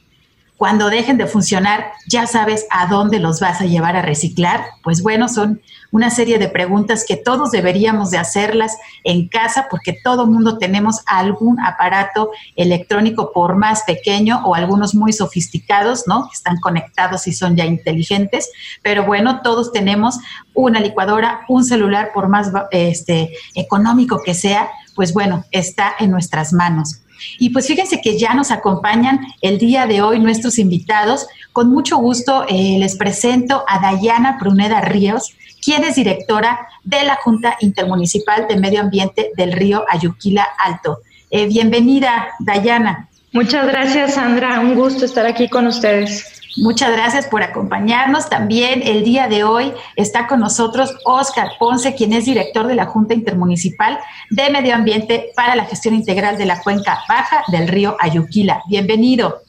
Cuando 0.57 0.89
dejen 0.89 1.19
de 1.19 1.27
funcionar, 1.27 1.93
¿ya 2.09 2.27
sabes 2.27 2.67
a 2.71 2.87
dónde 2.87 3.19
los 3.19 3.41
vas 3.41 3.61
a 3.61 3.67
llevar 3.67 3.95
a 3.95 4.03
reciclar? 4.03 4.65
Pues 4.83 5.03
bueno, 5.03 5.29
son 5.29 5.61
una 5.91 6.09
serie 6.11 6.39
de 6.39 6.49
preguntas 6.49 7.05
que 7.07 7.17
todos 7.17 7.51
deberíamos 7.51 8.11
de 8.11 8.19
hacerlas 8.19 8.77
en 9.05 9.29
casa 9.29 9.67
porque 9.71 9.99
todo 10.03 10.27
mundo 10.27 10.57
tenemos 10.57 11.03
algún 11.07 11.61
aparato 11.61 12.31
electrónico 12.55 13.33
por 13.33 13.57
más 13.57 13.83
pequeño 13.83 14.41
o 14.45 14.55
algunos 14.55 14.95
muy 14.95 15.13
sofisticados, 15.13 16.05
¿no? 16.07 16.25
Que 16.29 16.35
están 16.35 16.59
conectados 16.61 17.27
y 17.27 17.33
son 17.33 17.55
ya 17.55 17.67
inteligentes, 17.67 18.51
pero 18.83 19.05
bueno, 19.05 19.43
todos 19.43 19.73
tenemos 19.73 20.19
una 20.55 20.81
licuadora, 20.81 21.43
un 21.49 21.65
celular 21.65 22.11
por 22.15 22.29
más 22.29 22.51
este, 22.71 23.33
económico 23.55 24.23
que 24.25 24.33
sea, 24.33 24.71
pues 24.95 25.13
bueno, 25.13 25.45
está 25.51 25.95
en 25.99 26.11
nuestras 26.11 26.53
manos. 26.55 27.03
Y 27.39 27.51
pues 27.51 27.67
fíjense 27.67 28.01
que 28.01 28.19
ya 28.19 28.35
nos 28.35 28.51
acompañan 28.51 29.21
el 29.41 29.59
día 29.59 29.87
de 29.87 30.03
hoy 30.03 30.19
nuestros 30.19 30.59
invitados. 30.59 31.27
Con 31.53 31.71
mucho 31.71 31.97
gusto 31.99 32.45
eh, 32.49 32.77
les 32.79 32.97
presento 32.97 33.65
a 33.67 33.79
Dayana 33.79 34.39
Pruneda 34.39 34.81
Ríos, 34.81 35.35
quien 35.65 35.85
es 35.85 35.97
directora 35.97 36.69
de 36.85 37.05
la 37.05 37.17
Junta 37.17 37.57
Intermunicipal 37.61 38.47
de 38.49 38.57
Medio 38.57 38.81
Ambiente 38.81 39.33
del 39.37 39.53
río 39.53 39.85
Ayuquila 39.89 40.47
Alto. 40.59 40.99
Eh, 41.31 41.47
bienvenida, 41.47 42.29
Dayana. 42.39 43.09
Muchas 43.33 43.67
gracias, 43.67 44.15
Sandra. 44.15 44.61
Un 44.61 44.75
gusto 44.75 45.05
estar 45.05 45.27
aquí 45.27 45.49
con 45.49 45.67
ustedes. 45.67 46.41
Muchas 46.57 46.91
gracias 46.91 47.27
por 47.27 47.43
acompañarnos. 47.43 48.31
También 48.31 48.81
el 48.83 49.05
día 49.05 49.29
de 49.29 49.45
hoy 49.45 49.75
está 49.95 50.27
con 50.27 50.41
nosotros 50.41 50.95
Oscar 51.05 51.51
Ponce, 51.59 51.95
quien 51.95 52.15
es 52.15 52.25
director 52.25 52.67
de 52.67 52.75
la 52.75 52.87
Junta 52.87 53.13
Intermunicipal 53.13 53.99
de 54.31 54.49
Medio 54.49 54.75
Ambiente 54.75 55.33
para 55.37 55.55
la 55.55 55.67
Gestión 55.67 55.95
Integral 55.95 56.39
de 56.39 56.47
la 56.47 56.63
Cuenca 56.63 56.99
Baja 57.07 57.45
del 57.49 57.69
río 57.69 57.97
Ayuquila. 58.01 58.63
Bienvenido. 58.69 59.43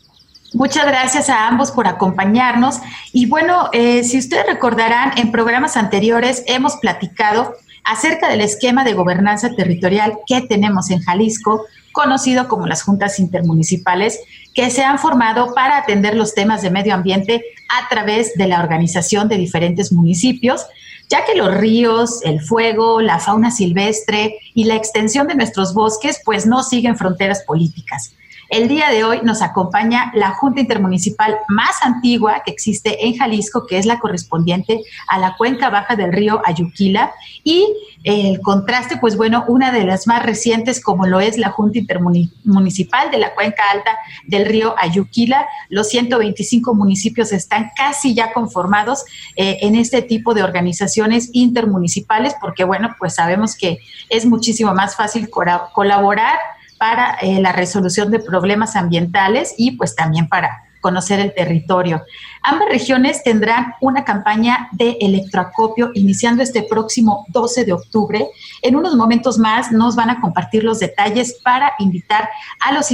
Muchas 0.53 0.85
gracias 0.85 1.29
a 1.29 1.47
ambos 1.47 1.71
por 1.71 1.87
acompañarnos. 1.87 2.79
Y 3.13 3.25
bueno, 3.25 3.69
eh, 3.71 4.03
si 4.03 4.17
ustedes 4.17 4.45
recordarán, 4.45 5.17
en 5.17 5.31
programas 5.31 5.77
anteriores 5.77 6.43
hemos 6.45 6.75
platicado 6.75 7.53
acerca 7.87 8.29
del 8.29 8.41
esquema 8.41 8.83
de 8.83 8.93
gobernanza 8.93 9.55
territorial 9.55 10.19
que 10.27 10.41
tenemos 10.41 10.91
en 10.91 10.99
Jalisco, 11.01 11.65
conocido 11.93 12.47
como 12.47 12.67
las 12.67 12.83
juntas 12.83 13.17
intermunicipales, 13.17 14.19
que 14.53 14.69
se 14.69 14.83
han 14.83 14.99
formado 14.99 15.53
para 15.53 15.77
atender 15.77 16.15
los 16.15 16.35
temas 16.35 16.61
de 16.61 16.69
medio 16.69 16.93
ambiente 16.93 17.43
a 17.69 17.87
través 17.89 18.33
de 18.35 18.47
la 18.47 18.59
organización 18.59 19.29
de 19.29 19.37
diferentes 19.37 19.93
municipios, 19.93 20.65
ya 21.09 21.23
que 21.25 21.35
los 21.35 21.55
ríos, 21.55 22.19
el 22.23 22.41
fuego, 22.41 22.99
la 22.99 23.19
fauna 23.19 23.51
silvestre 23.51 24.37
y 24.53 24.65
la 24.65 24.75
extensión 24.75 25.27
de 25.27 25.35
nuestros 25.35 25.73
bosques 25.73 26.21
pues 26.25 26.45
no 26.45 26.63
siguen 26.63 26.97
fronteras 26.97 27.43
políticas. 27.43 28.13
El 28.49 28.69
día 28.69 28.89
de 28.89 29.03
hoy 29.03 29.19
nos 29.23 29.41
acompaña 29.41 30.11
la 30.13 30.31
Junta 30.31 30.61
Intermunicipal 30.61 31.37
más 31.49 31.81
antigua 31.81 32.43
que 32.45 32.51
existe 32.51 33.05
en 33.05 33.17
Jalisco, 33.17 33.65
que 33.65 33.77
es 33.77 33.85
la 33.85 33.99
correspondiente 33.99 34.83
a 35.07 35.19
la 35.19 35.35
cuenca 35.35 35.69
baja 35.69 35.97
del 35.97 36.13
río 36.13 36.41
Ayuquila. 36.45 37.11
Y 37.43 37.67
el 38.03 38.39
contraste, 38.39 38.97
pues 38.97 39.17
bueno, 39.17 39.43
una 39.49 39.71
de 39.71 39.83
las 39.83 40.07
más 40.07 40.23
recientes, 40.23 40.81
como 40.81 41.07
lo 41.07 41.19
es 41.19 41.37
la 41.37 41.49
Junta 41.49 41.79
Intermunicipal 41.79 43.11
de 43.11 43.17
la 43.17 43.35
cuenca 43.35 43.63
alta 43.69 43.97
del 44.25 44.45
río 44.45 44.75
Ayuquila. 44.77 45.45
Los 45.67 45.89
125 45.89 46.73
municipios 46.73 47.33
están 47.33 47.71
casi 47.75 48.15
ya 48.15 48.31
conformados 48.31 49.03
eh, 49.35 49.57
en 49.61 49.75
este 49.75 50.01
tipo 50.01 50.33
de 50.33 50.43
organizaciones 50.43 51.29
intermunicipales, 51.33 52.33
porque 52.39 52.63
bueno, 52.63 52.95
pues 52.97 53.15
sabemos 53.15 53.57
que 53.57 53.79
es 54.09 54.25
muchísimo 54.25 54.73
más 54.73 54.95
fácil 54.95 55.29
colaborar 55.29 56.37
para 56.77 57.15
eh, 57.21 57.41
la 57.41 57.51
resolución 57.51 58.11
de 58.11 58.19
problemas 58.19 58.75
ambientales 58.75 59.53
y 59.57 59.71
pues 59.71 59.95
también 59.95 60.27
para 60.27 60.63
conocer 60.81 61.19
el 61.19 61.33
territorio. 61.33 62.03
Ambas 62.41 62.69
regiones 62.69 63.23
tendrán 63.23 63.73
una 63.81 64.05
campaña 64.05 64.69
de 64.71 64.97
electroacopio 65.01 65.91
iniciando 65.93 66.43
este 66.43 66.63
próximo 66.63 67.25
12 67.29 67.65
de 67.65 67.73
octubre. 67.73 68.27
En 68.61 68.75
unos 68.75 68.95
momentos 68.95 69.37
más 69.37 69.71
nos 69.71 69.95
van 69.95 70.09
a 70.09 70.21
compartir 70.21 70.63
los 70.63 70.79
detalles 70.79 71.39
para 71.43 71.73
invitar 71.79 72.29
a 72.61 72.71
los, 72.71 72.89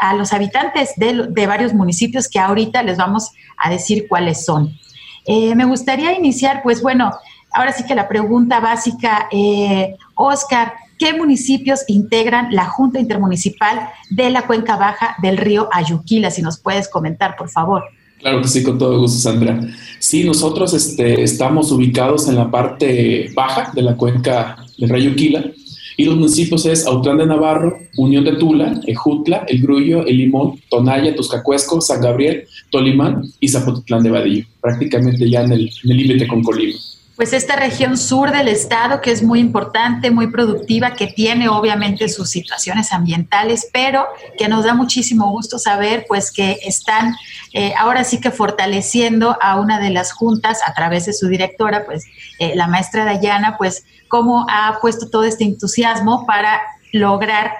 a 0.00 0.14
los 0.14 0.32
habitantes 0.32 0.90
de, 0.96 1.46
varios 1.46 1.72
municipios 1.72 2.28
que 2.28 2.40
ahorita 2.40 2.82
les 2.82 2.96
vamos 2.96 3.30
a 3.56 3.70
decir 3.70 4.06
cuáles 4.08 4.44
son. 4.44 4.76
Eh, 5.24 5.54
me 5.54 5.64
gustaría 5.64 6.16
iniciar, 6.18 6.62
pues 6.62 6.82
bueno, 6.82 7.12
ahora 7.52 7.72
sí 7.72 7.84
que 7.84 7.94
la 7.94 8.08
pregunta 8.08 8.60
básica, 8.60 9.28
eh, 9.30 9.96
Oscar, 10.14 10.74
¿Qué 10.98 11.12
municipios 11.12 11.80
integran 11.88 12.54
la 12.54 12.66
Junta 12.66 12.98
Intermunicipal 12.98 13.90
de 14.10 14.30
la 14.30 14.46
Cuenca 14.46 14.76
Baja 14.76 15.16
del 15.20 15.36
río 15.36 15.68
Ayuquila? 15.70 16.30
Si 16.30 16.40
nos 16.40 16.58
puedes 16.58 16.88
comentar, 16.88 17.36
por 17.36 17.50
favor. 17.50 17.84
Claro 18.18 18.40
que 18.40 18.48
sí, 18.48 18.62
con 18.62 18.78
todo 18.78 18.98
gusto, 18.98 19.18
Sandra. 19.18 19.60
Sí, 19.98 20.24
nosotros 20.24 20.72
este, 20.72 21.22
estamos 21.22 21.70
ubicados 21.70 22.28
en 22.28 22.36
la 22.36 22.50
parte 22.50 23.30
baja 23.34 23.72
de 23.74 23.82
la 23.82 23.94
cuenca 23.96 24.56
del 24.78 24.88
río 24.88 25.08
Ayuquila 25.08 25.44
y 25.98 26.04
los 26.04 26.16
municipios 26.16 26.64
es 26.64 26.86
Autlán 26.86 27.18
de 27.18 27.26
Navarro, 27.26 27.78
Unión 27.98 28.24
de 28.24 28.36
Tula, 28.36 28.80
Ejutla, 28.86 29.44
El 29.48 29.60
Grullo, 29.62 30.06
El 30.06 30.16
Limón, 30.16 30.60
Tonaya, 30.70 31.14
Tuscacuesco, 31.14 31.80
San 31.80 32.00
Gabriel, 32.00 32.46
Tolimán 32.70 33.22
y 33.38 33.48
Zapotitlán 33.48 34.02
de 34.02 34.10
Vadillo, 34.10 34.46
prácticamente 34.62 35.28
ya 35.28 35.42
en 35.42 35.52
el 35.52 35.70
límite 35.84 36.26
con 36.26 36.42
Colima 36.42 36.78
pues 37.16 37.32
esta 37.32 37.56
región 37.56 37.96
sur 37.96 38.30
del 38.30 38.48
estado 38.48 39.00
que 39.00 39.10
es 39.10 39.22
muy 39.22 39.40
importante, 39.40 40.10
muy 40.10 40.26
productiva, 40.30 40.92
que 40.92 41.06
tiene 41.06 41.48
obviamente 41.48 42.08
sus 42.10 42.28
situaciones 42.28 42.92
ambientales, 42.92 43.68
pero 43.72 44.06
que 44.36 44.48
nos 44.48 44.64
da 44.64 44.74
muchísimo 44.74 45.30
gusto 45.30 45.58
saber 45.58 46.04
pues 46.06 46.30
que 46.30 46.58
están 46.62 47.16
eh, 47.54 47.72
ahora 47.78 48.04
sí 48.04 48.20
que 48.20 48.30
fortaleciendo 48.30 49.38
a 49.40 49.58
una 49.58 49.80
de 49.80 49.90
las 49.90 50.12
juntas 50.12 50.60
a 50.66 50.74
través 50.74 51.06
de 51.06 51.14
su 51.14 51.28
directora, 51.28 51.86
pues 51.86 52.04
eh, 52.38 52.54
la 52.54 52.66
maestra 52.66 53.06
Dayana, 53.06 53.56
pues 53.56 53.84
cómo 54.08 54.46
ha 54.50 54.78
puesto 54.82 55.08
todo 55.08 55.24
este 55.24 55.44
entusiasmo 55.44 56.26
para 56.26 56.60
lograr 56.92 57.52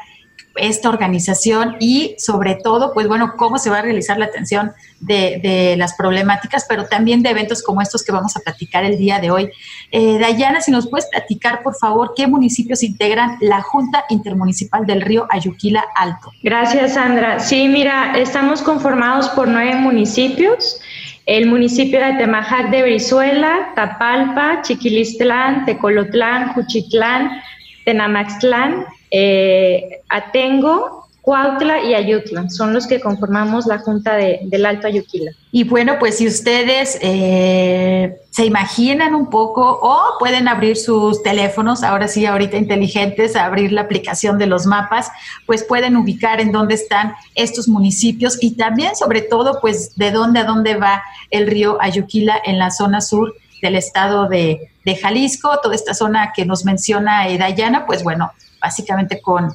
esta 0.57 0.89
organización 0.89 1.77
y 1.81 2.15
sobre 2.19 2.57
todo, 2.57 2.93
pues 2.93 3.09
bueno, 3.09 3.35
cómo 3.37 3.59
se 3.59 3.71
va 3.71 3.79
a 3.79 3.83
realizar 3.83 4.19
la 4.19 4.27
atención 4.27 4.73
de, 5.01 5.75
las 5.77 5.95
problemáticas, 5.95 6.67
pero 6.69 6.87
también 6.87 7.23
de 7.23 7.31
eventos 7.31 7.63
como 7.63 7.83
estos 7.83 8.05
que 8.05 8.13
vamos 8.13 8.37
a 8.37 8.41
platicar 8.41 8.85
el 8.85 8.99
día 8.99 9.19
de 9.19 9.31
hoy. 9.31 9.51
Eh, 9.91 10.19
Dayana, 10.19 10.61
si 10.61 10.71
nos 10.71 10.89
puedes 10.89 11.07
platicar, 11.07 11.63
por 11.63 11.77
favor, 11.77 12.13
qué 12.17 12.27
municipios 12.27 12.83
integran 12.83 13.37
la 13.41 13.63
Junta 13.63 14.05
Intermunicipal 14.09 14.87
del 14.87 15.03
Río 15.03 15.27
Ayuquila 15.31 15.85
Alto. 15.95 16.31
Gracias, 16.43 16.95
Sandra. 16.95 17.39
Sí, 17.41 17.69
mira, 17.69 18.15
estamos 18.17 18.63
conformados 18.63 19.29
por 19.31 19.49
nueve 19.49 19.75
municipios. 19.77 20.81
El 21.27 21.47
municipio 21.47 22.01
de 22.01 22.15
Temajac 22.15 22.71
de 22.71 22.83
Brizuela, 22.83 23.73
Tapalpa, 23.75 24.63
Chiquilistlán, 24.63 25.65
Tecolotlán, 25.65 26.53
Juchitlán, 26.53 27.43
Tenamaxtlán, 27.85 28.87
eh, 29.11 30.01
Atengo, 30.09 31.07
Cuautla 31.27 31.83
y 31.83 31.93
Ayutla, 31.93 32.49
son 32.51 32.73
los 32.73 32.87
que 32.87 33.01
conformamos 33.01 33.67
la 33.67 33.81
Junta 33.81 34.15
del 34.15 34.65
Alto 34.65 34.87
Ayuquila. 34.87 35.33
Y 35.51 35.65
bueno, 35.65 35.97
pues 35.99 36.19
si 36.19 36.29
ustedes 36.29 37.01
eh, 37.03 38.15
se 38.31 38.47
imaginan 38.47 39.13
un 39.13 39.29
poco 39.29 39.81
o 39.83 40.19
pueden 40.21 40.47
abrir 40.47 40.77
sus 40.77 41.25
teléfonos, 41.25 41.83
ahora 41.83 42.07
sí, 42.07 42.27
ahorita 42.27 42.57
inteligentes, 42.59 43.35
abrir 43.35 43.73
la 43.73 43.81
aplicación 43.81 44.39
de 44.39 44.47
los 44.47 44.67
mapas, 44.67 45.11
pues 45.47 45.65
pueden 45.65 45.97
ubicar 45.97 46.41
en 46.41 46.53
dónde 46.53 46.77
están 46.77 47.17
estos 47.35 47.67
municipios 47.67 48.39
y 48.41 48.53
también 48.53 48.95
sobre 48.95 49.21
todo, 49.21 49.59
pues 49.61 49.97
de 49.97 50.13
dónde 50.13 50.39
a 50.39 50.45
dónde 50.45 50.77
va 50.77 51.03
el 51.31 51.49
río 51.49 51.77
Ayuquila 51.81 52.41
en 52.45 52.61
la 52.61 52.71
zona 52.71 53.01
sur 53.01 53.35
del 53.63 53.75
estado 53.75 54.29
de, 54.29 54.71
Jalisco, 55.03 55.59
toda 55.61 55.75
esta 55.75 55.93
zona 55.93 56.33
que 56.33 56.47
nos 56.47 56.65
menciona 56.65 57.27
Dayana, 57.37 57.85
pues 57.87 58.05
bueno, 58.05 58.31
básicamente 58.67 59.21
con 59.21 59.53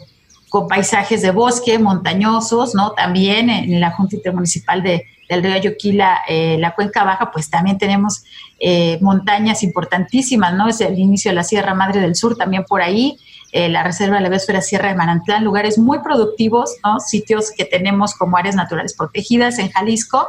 con 0.51 0.67
paisajes 0.67 1.21
de 1.21 1.31
bosque 1.31 1.79
montañosos, 1.79 2.75
¿no? 2.75 2.91
También 2.91 3.49
en 3.49 3.79
la 3.79 3.91
Junta 3.91 4.17
Intermunicipal 4.17 4.83
de, 4.83 5.05
del 5.29 5.43
río 5.43 5.53
Ayuquila, 5.53 6.23
eh, 6.27 6.57
la 6.59 6.75
cuenca 6.75 7.05
baja, 7.05 7.31
pues 7.31 7.49
también 7.49 7.77
tenemos 7.77 8.25
eh, 8.59 8.99
montañas 8.99 9.63
importantísimas, 9.63 10.53
¿no? 10.53 10.67
Es 10.67 10.81
el 10.81 10.99
inicio 10.99 11.31
de 11.31 11.35
la 11.35 11.45
Sierra 11.45 11.73
Madre 11.73 12.01
del 12.01 12.17
Sur, 12.17 12.35
también 12.35 12.65
por 12.65 12.81
ahí, 12.81 13.17
eh, 13.53 13.69
la 13.69 13.83
Reserva 13.83 14.17
de 14.17 14.23
la 14.23 14.27
Biosfera 14.27 14.61
Sierra 14.61 14.89
de 14.89 14.95
Manantlán, 14.95 15.45
lugares 15.45 15.77
muy 15.77 15.99
productivos, 15.99 16.75
¿no? 16.83 16.99
Sitios 16.99 17.51
que 17.55 17.63
tenemos 17.63 18.13
como 18.13 18.35
áreas 18.35 18.55
naturales 18.55 18.93
protegidas 18.93 19.57
en 19.57 19.71
Jalisco. 19.71 20.27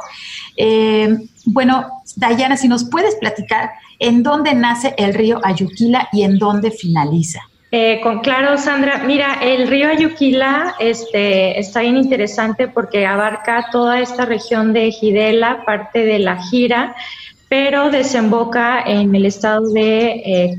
bueno, 1.47 1.85
Dayana, 2.15 2.55
si 2.55 2.69
nos 2.69 2.85
puedes 2.85 3.15
platicar 3.15 3.71
en 3.99 4.23
dónde 4.23 4.53
nace 4.53 4.95
el 4.97 5.13
río 5.13 5.41
Ayuquila 5.43 6.07
y 6.13 6.23
en 6.23 6.39
dónde 6.39 6.71
finaliza. 6.71 7.41
Eh, 7.75 8.01
con, 8.03 8.19
claro, 8.19 8.55
Sandra. 8.59 8.99
Mira, 8.99 9.39
el 9.41 9.67
río 9.67 9.89
Ayuquila 9.89 10.75
este, 10.77 11.59
está 11.59 11.81
bien 11.81 11.97
interesante 11.97 12.67
porque 12.67 13.07
abarca 13.07 13.65
toda 13.71 13.99
esta 13.99 14.25
región 14.25 14.73
de 14.73 14.91
Gidela, 14.91 15.63
parte 15.65 16.05
de 16.05 16.19
la 16.19 16.39
Gira, 16.43 16.95
pero 17.49 17.89
desemboca 17.89 18.83
en 18.85 19.15
el 19.15 19.25
estado 19.25 19.71
de 19.71 20.05
eh, 20.23 20.57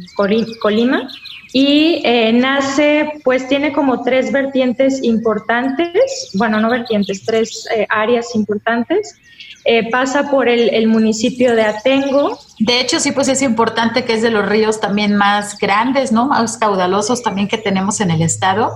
Colima 0.60 1.08
y 1.52 2.02
eh, 2.04 2.32
nace, 2.32 3.12
pues 3.22 3.46
tiene 3.46 3.72
como 3.72 4.02
tres 4.02 4.32
vertientes 4.32 5.00
importantes, 5.04 6.32
bueno, 6.34 6.58
no 6.58 6.68
vertientes, 6.68 7.24
tres 7.24 7.68
áreas 7.90 8.34
importantes. 8.34 9.20
Eh, 9.66 9.88
pasa 9.90 10.30
por 10.30 10.46
el, 10.48 10.86
municipio 10.88 11.56
de 11.56 11.62
Atengo. 11.62 12.38
De 12.58 12.80
hecho, 12.80 13.00
sí, 13.00 13.12
pues 13.12 13.28
es 13.28 13.40
importante 13.40 14.04
que 14.04 14.12
es 14.12 14.20
de 14.20 14.30
los 14.30 14.46
ríos 14.46 14.78
también 14.78 15.16
más 15.16 15.58
grandes, 15.58 16.12
¿no? 16.12 16.26
Más 16.26 16.58
caudalosos 16.58 17.22
también 17.22 17.48
que 17.48 17.56
tenemos 17.56 18.00
en 18.00 18.10
el 18.10 18.20
estado. 18.20 18.72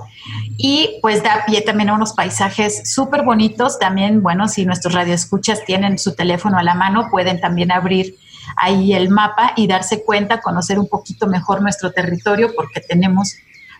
Y 0.57 0.99
pues 1.03 1.23
da 1.23 1.45
pie 1.47 1.61
también 1.61 1.91
a 1.91 1.95
unos 1.95 2.15
paisajes 2.15 2.91
súper 2.91 3.23
bonitos. 3.23 3.79
También, 3.79 4.23
bueno, 4.23 4.49
si 4.49 4.65
nuestros 4.65 4.95
radioescuchas 4.95 5.63
tienen 5.67 5.99
su 5.99 6.15
teléfono 6.15 6.59
a 6.59 6.63
la 6.63 6.75
mano, 6.75 7.09
pueden 7.11 7.39
también 7.39 7.71
abrir 7.71 8.17
ahí 8.57 8.95
el 8.95 9.11
mapa 9.11 9.53
y 9.57 9.67
darse 9.67 10.03
cuenta, 10.05 10.41
conocer 10.41 10.79
un 10.79 10.89
poquito 10.89 11.27
mejor 11.27 11.61
nuestro 11.61 11.93
territorio, 11.93 12.55
porque 12.57 12.81
tenemos 12.81 13.37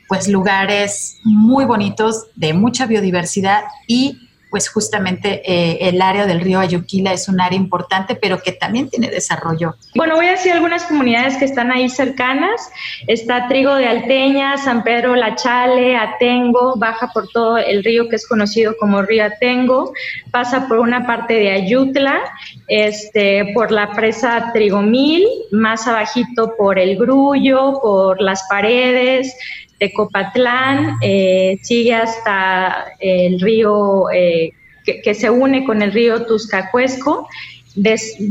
pues 0.09 0.29
lugares 0.29 1.19
muy 1.25 1.65
bonitos, 1.65 2.27
de 2.35 2.53
mucha 2.53 2.87
biodiversidad 2.87 3.65
y 3.87 4.28
pues 4.51 4.69
justamente 4.69 5.43
eh, 5.45 5.89
el 5.89 6.01
área 6.01 6.27
del 6.27 6.41
río 6.41 6.61
Ayuquila 6.61 7.13
es 7.13 7.29
un 7.29 7.41
área 7.41 7.57
importante, 7.57 8.15
pero 8.15 8.41
que 8.43 8.53
también 8.53 8.89
tiene 8.89 9.09
desarrollo. 9.09 9.75
Bueno, 9.95 10.17
voy 10.17 10.27
a 10.27 10.33
decir 10.33 10.53
algunas 10.53 10.85
comunidades 10.85 11.37
que 11.37 11.45
están 11.45 11.71
ahí 11.71 11.89
cercanas. 11.89 12.71
Está 13.07 13.49
Trigo 13.49 13.75
de 13.75 13.87
Alteña, 13.87 14.57
San 14.59 14.83
Pedro 14.83 15.15
La 15.17 15.35
Chale, 15.35 15.97
Atengo, 15.97 16.75
baja 16.77 17.11
por 17.13 17.29
todo 17.29 17.59
el 17.59 17.85
río 17.85 18.09
que 18.09 18.17
es 18.17 18.27
conocido 18.27 18.75
como 18.79 19.03
río 19.03 19.25
Atengo, 19.25 19.93
pasa 20.31 20.69
por 20.69 20.79
una 20.79 21.07
parte 21.07 21.35
de 21.35 21.51
Ayutla, 21.51 22.21
este, 22.69 23.53
por 23.55 23.71
la 23.71 23.93
presa 23.93 24.51
Trigomil, 24.53 25.27
más 25.51 25.87
abajito 25.87 26.55
por 26.57 26.79
el 26.79 26.97
Grullo, 26.97 27.81
por 27.81 28.21
las 28.21 28.47
paredes, 28.49 29.35
Tecopatlán, 29.79 30.97
eh, 31.03 31.59
sigue 31.63 31.95
hasta 31.95 32.87
el 32.99 33.41
río 33.41 34.11
eh, 34.11 34.53
que, 34.85 35.15
se 35.15 35.31
une 35.31 35.65
con 35.65 35.83
el 35.83 35.93
río 35.93 36.27
Tuscacuesco, 36.27 37.29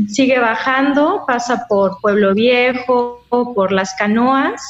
sigue 0.08 0.38
bajando, 0.38 1.24
pasa 1.26 1.66
por 1.68 2.00
Pueblo 2.00 2.34
Viejo, 2.34 3.24
por 3.54 3.72
las 3.72 3.94
canoas 3.94 4.60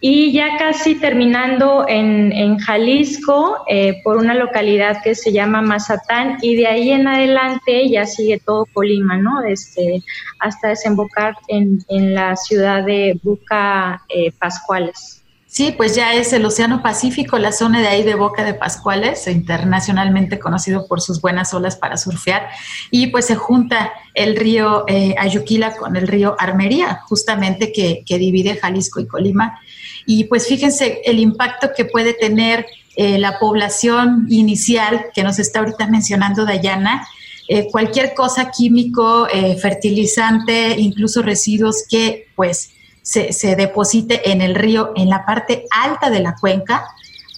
y 0.00 0.32
ya 0.32 0.58
casi 0.58 0.96
terminando 0.96 1.86
en, 1.88 2.58
Jalisco 2.58 3.64
eh, 3.68 4.00
por 4.04 4.16
una 4.16 4.34
localidad 4.34 4.98
que 5.02 5.14
se 5.14 5.32
llama 5.32 5.62
Mazatán 5.62 6.38
y 6.42 6.56
de 6.56 6.66
ahí 6.66 6.90
en 6.90 7.06
adelante 7.06 7.88
ya 7.88 8.04
sigue 8.04 8.40
todo 8.44 8.66
Colima, 8.72 9.16
¿no? 9.16 9.42
Este, 9.42 10.02
hasta 10.38 10.68
desembocar 10.68 11.34
en, 11.48 11.84
la 11.88 12.36
ciudad 12.36 12.84
de 12.84 13.18
Buca 13.22 14.02
Pascuales. 14.38 15.21
Sí, 15.52 15.74
pues 15.76 15.94
ya 15.94 16.14
es 16.14 16.32
el 16.32 16.46
Océano 16.46 16.80
Pacífico, 16.80 17.36
la 17.36 17.52
zona 17.52 17.82
de 17.82 17.86
ahí 17.86 18.02
de 18.04 18.14
Boca 18.14 18.42
de 18.42 18.54
Pascuales, 18.54 19.26
internacionalmente 19.26 20.38
conocido 20.38 20.86
por 20.86 21.02
sus 21.02 21.20
buenas 21.20 21.52
olas 21.52 21.76
para 21.76 21.98
surfear, 21.98 22.48
y 22.90 23.08
pues 23.08 23.26
se 23.26 23.34
junta 23.34 23.92
el 24.14 24.36
río 24.36 24.84
eh, 24.88 25.14
Ayuquila 25.18 25.76
con 25.76 25.94
el 25.96 26.08
río 26.08 26.36
Armería, 26.38 27.02
justamente 27.06 27.70
que, 27.70 28.02
divide 28.08 28.56
Jalisco 28.56 28.98
y 29.00 29.06
Colima. 29.06 29.60
Y 30.06 30.24
pues 30.24 30.46
fíjense 30.46 31.02
el 31.04 31.18
impacto 31.18 31.72
que 31.76 31.84
puede 31.84 32.14
tener 32.14 32.64
eh, 32.96 33.18
la 33.18 33.38
población 33.38 34.28
inicial 34.30 35.08
que 35.14 35.22
nos 35.22 35.38
está 35.38 35.58
ahorita 35.58 35.86
mencionando 35.86 36.46
Dayana, 36.46 37.06
eh, 37.46 37.68
cualquier 37.70 38.14
cosa 38.14 38.50
químico, 38.50 39.28
fertilizante, 39.60 40.76
incluso 40.78 41.20
residuos 41.20 41.84
que 41.90 42.28
pues 42.36 42.70
se, 43.02 43.56
deposite 43.56 44.30
en 44.30 44.40
el 44.40 44.54
río 44.54 44.92
en 44.96 45.08
la 45.08 45.26
parte 45.26 45.66
alta 45.70 46.10
de 46.10 46.20
la 46.20 46.36
cuenca, 46.36 46.86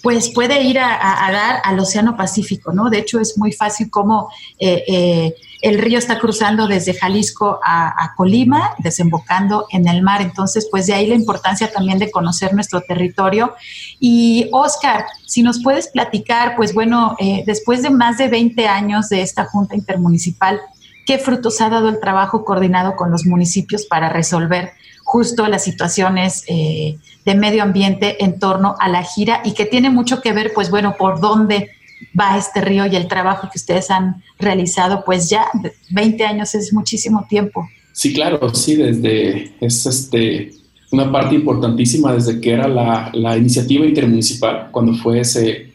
pues 0.02 0.30
puede 0.34 0.62
ir 0.62 0.78
a, 0.78 1.30
dar 1.32 1.62
al 1.64 1.80
Océano 1.80 2.14
Pacífico, 2.14 2.74
¿no? 2.74 2.90
De 2.90 2.98
hecho, 2.98 3.20
es 3.20 3.38
muy 3.38 3.52
fácil 3.52 3.88
como 3.88 4.28
eh, 4.58 4.84
eh, 4.86 5.34
el 5.62 5.78
río 5.78 5.98
está 5.98 6.18
cruzando 6.18 6.66
desde 6.66 6.92
Jalisco 6.92 7.58
a, 7.64 8.12
Colima, 8.14 8.74
desembocando 8.80 9.66
en 9.70 9.88
el 9.88 10.02
mar. 10.02 10.20
Entonces, 10.20 10.68
pues 10.70 10.86
de 10.86 10.92
ahí 10.92 11.06
la 11.06 11.14
importancia 11.14 11.72
también 11.72 11.98
de 11.98 12.10
conocer 12.10 12.52
nuestro 12.52 12.82
territorio. 12.82 13.54
Y 13.98 14.50
Oscar, 14.52 15.06
si 15.24 15.42
nos 15.42 15.62
puedes 15.62 15.88
platicar, 15.88 16.54
pues 16.54 16.74
bueno, 16.74 17.16
eh, 17.18 17.42
después 17.46 17.82
de 17.82 17.88
más 17.88 18.18
de 18.18 18.28
20 18.28 18.68
años 18.68 19.08
de 19.08 19.22
esta 19.22 19.46
Junta 19.46 19.74
Intermunicipal, 19.74 20.60
¿qué 21.06 21.16
frutos 21.16 21.62
ha 21.62 21.70
dado 21.70 21.88
el 21.88 21.98
trabajo 21.98 22.44
coordinado 22.44 22.94
con 22.94 23.10
los 23.10 23.24
municipios 23.24 23.86
para 23.86 24.10
resolver 24.10 24.72
justo 25.14 25.46
las 25.46 25.62
situaciones 25.62 26.42
eh, 26.48 26.98
de 27.24 27.34
medio 27.36 27.62
ambiente 27.62 28.24
en 28.24 28.40
torno 28.40 28.74
a 28.80 28.88
la 28.88 29.04
gira 29.04 29.42
y 29.44 29.54
que 29.54 29.64
tiene 29.64 29.88
mucho 29.88 30.20
que 30.20 30.32
ver, 30.32 30.50
pues 30.52 30.70
bueno, 30.70 30.96
por 30.98 31.20
dónde 31.20 31.70
va 32.18 32.36
este 32.36 32.60
río 32.60 32.84
y 32.86 32.96
el 32.96 33.06
trabajo 33.06 33.48
que 33.48 33.56
ustedes 33.56 33.92
han 33.92 34.24
realizado, 34.40 35.04
pues 35.06 35.30
ya 35.30 35.44
20 35.90 36.24
años 36.24 36.56
es 36.56 36.72
muchísimo 36.72 37.26
tiempo. 37.28 37.64
Sí, 37.92 38.12
claro, 38.12 38.52
sí, 38.52 38.74
desde, 38.74 39.52
es 39.60 39.86
este, 39.86 40.50
una 40.90 41.12
parte 41.12 41.36
importantísima 41.36 42.12
desde 42.12 42.40
que 42.40 42.50
era 42.50 42.66
la, 42.66 43.12
la 43.14 43.36
iniciativa 43.36 43.86
intermunicipal, 43.86 44.68
cuando 44.72 44.94
fue 44.94 45.20
ese, 45.20 45.73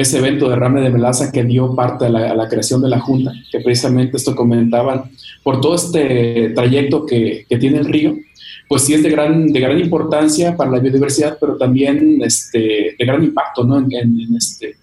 ese 0.00 0.18
evento 0.18 0.48
de 0.48 0.56
Rame 0.56 0.80
de 0.80 0.90
Melaza 0.90 1.30
que 1.30 1.44
dio 1.44 1.74
parte 1.74 2.06
a 2.06 2.08
la, 2.08 2.30
a 2.30 2.34
la, 2.34 2.48
creación 2.48 2.80
de 2.82 2.88
la 2.88 3.00
Junta, 3.00 3.32
que 3.50 3.60
precisamente 3.60 4.16
esto 4.16 4.34
comentaban, 4.34 5.10
por 5.42 5.60
todo 5.60 5.74
este 5.74 6.50
trayecto 6.50 7.06
que, 7.06 7.44
que 7.48 7.58
tiene 7.58 7.78
el 7.78 7.86
río, 7.86 8.16
pues 8.70 8.82
sí 8.82 8.94
es 8.94 9.02
de 9.02 9.10
gran, 9.10 9.48
de 9.48 9.58
gran 9.58 9.80
importancia 9.80 10.56
para 10.56 10.70
la 10.70 10.78
biodiversidad, 10.78 11.36
pero 11.40 11.56
también 11.56 12.20
este, 12.22 12.94
de 12.96 13.04
gran 13.04 13.22
impacto 13.24 13.64
¿no? 13.64 13.78
en, 13.78 14.36
este, 14.36 14.76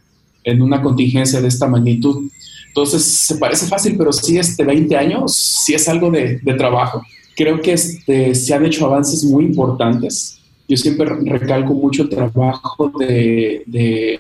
en 0.44 0.62
una 0.62 0.82
contingencia 0.82 1.40
de 1.40 1.48
esta 1.48 1.68
magnitud. 1.68 2.30
Entonces, 2.68 3.04
se 3.04 3.38
parece 3.38 3.66
fácil, 3.66 3.96
pero 3.98 4.12
sí, 4.12 4.38
este 4.38 4.66
20 4.66 4.96
años, 4.98 5.34
sí 5.36 5.74
es 5.74 5.88
algo 5.88 6.12
de, 6.12 6.38
de 6.44 6.54
trabajo. 6.56 7.02
Creo 7.34 7.62
que 7.62 7.72
este, 7.74 8.36
se 8.36 8.54
han 8.54 8.66
hecho 8.66 8.86
avances 8.86 9.24
muy 9.24 9.46
importantes. 9.46 10.38
Yo 10.68 10.76
siempre 10.76 11.06
recalco 11.24 11.74
mucho 11.74 12.04
el 12.04 12.10
trabajo 12.10 12.92
de, 13.00 13.64
de 13.66 14.20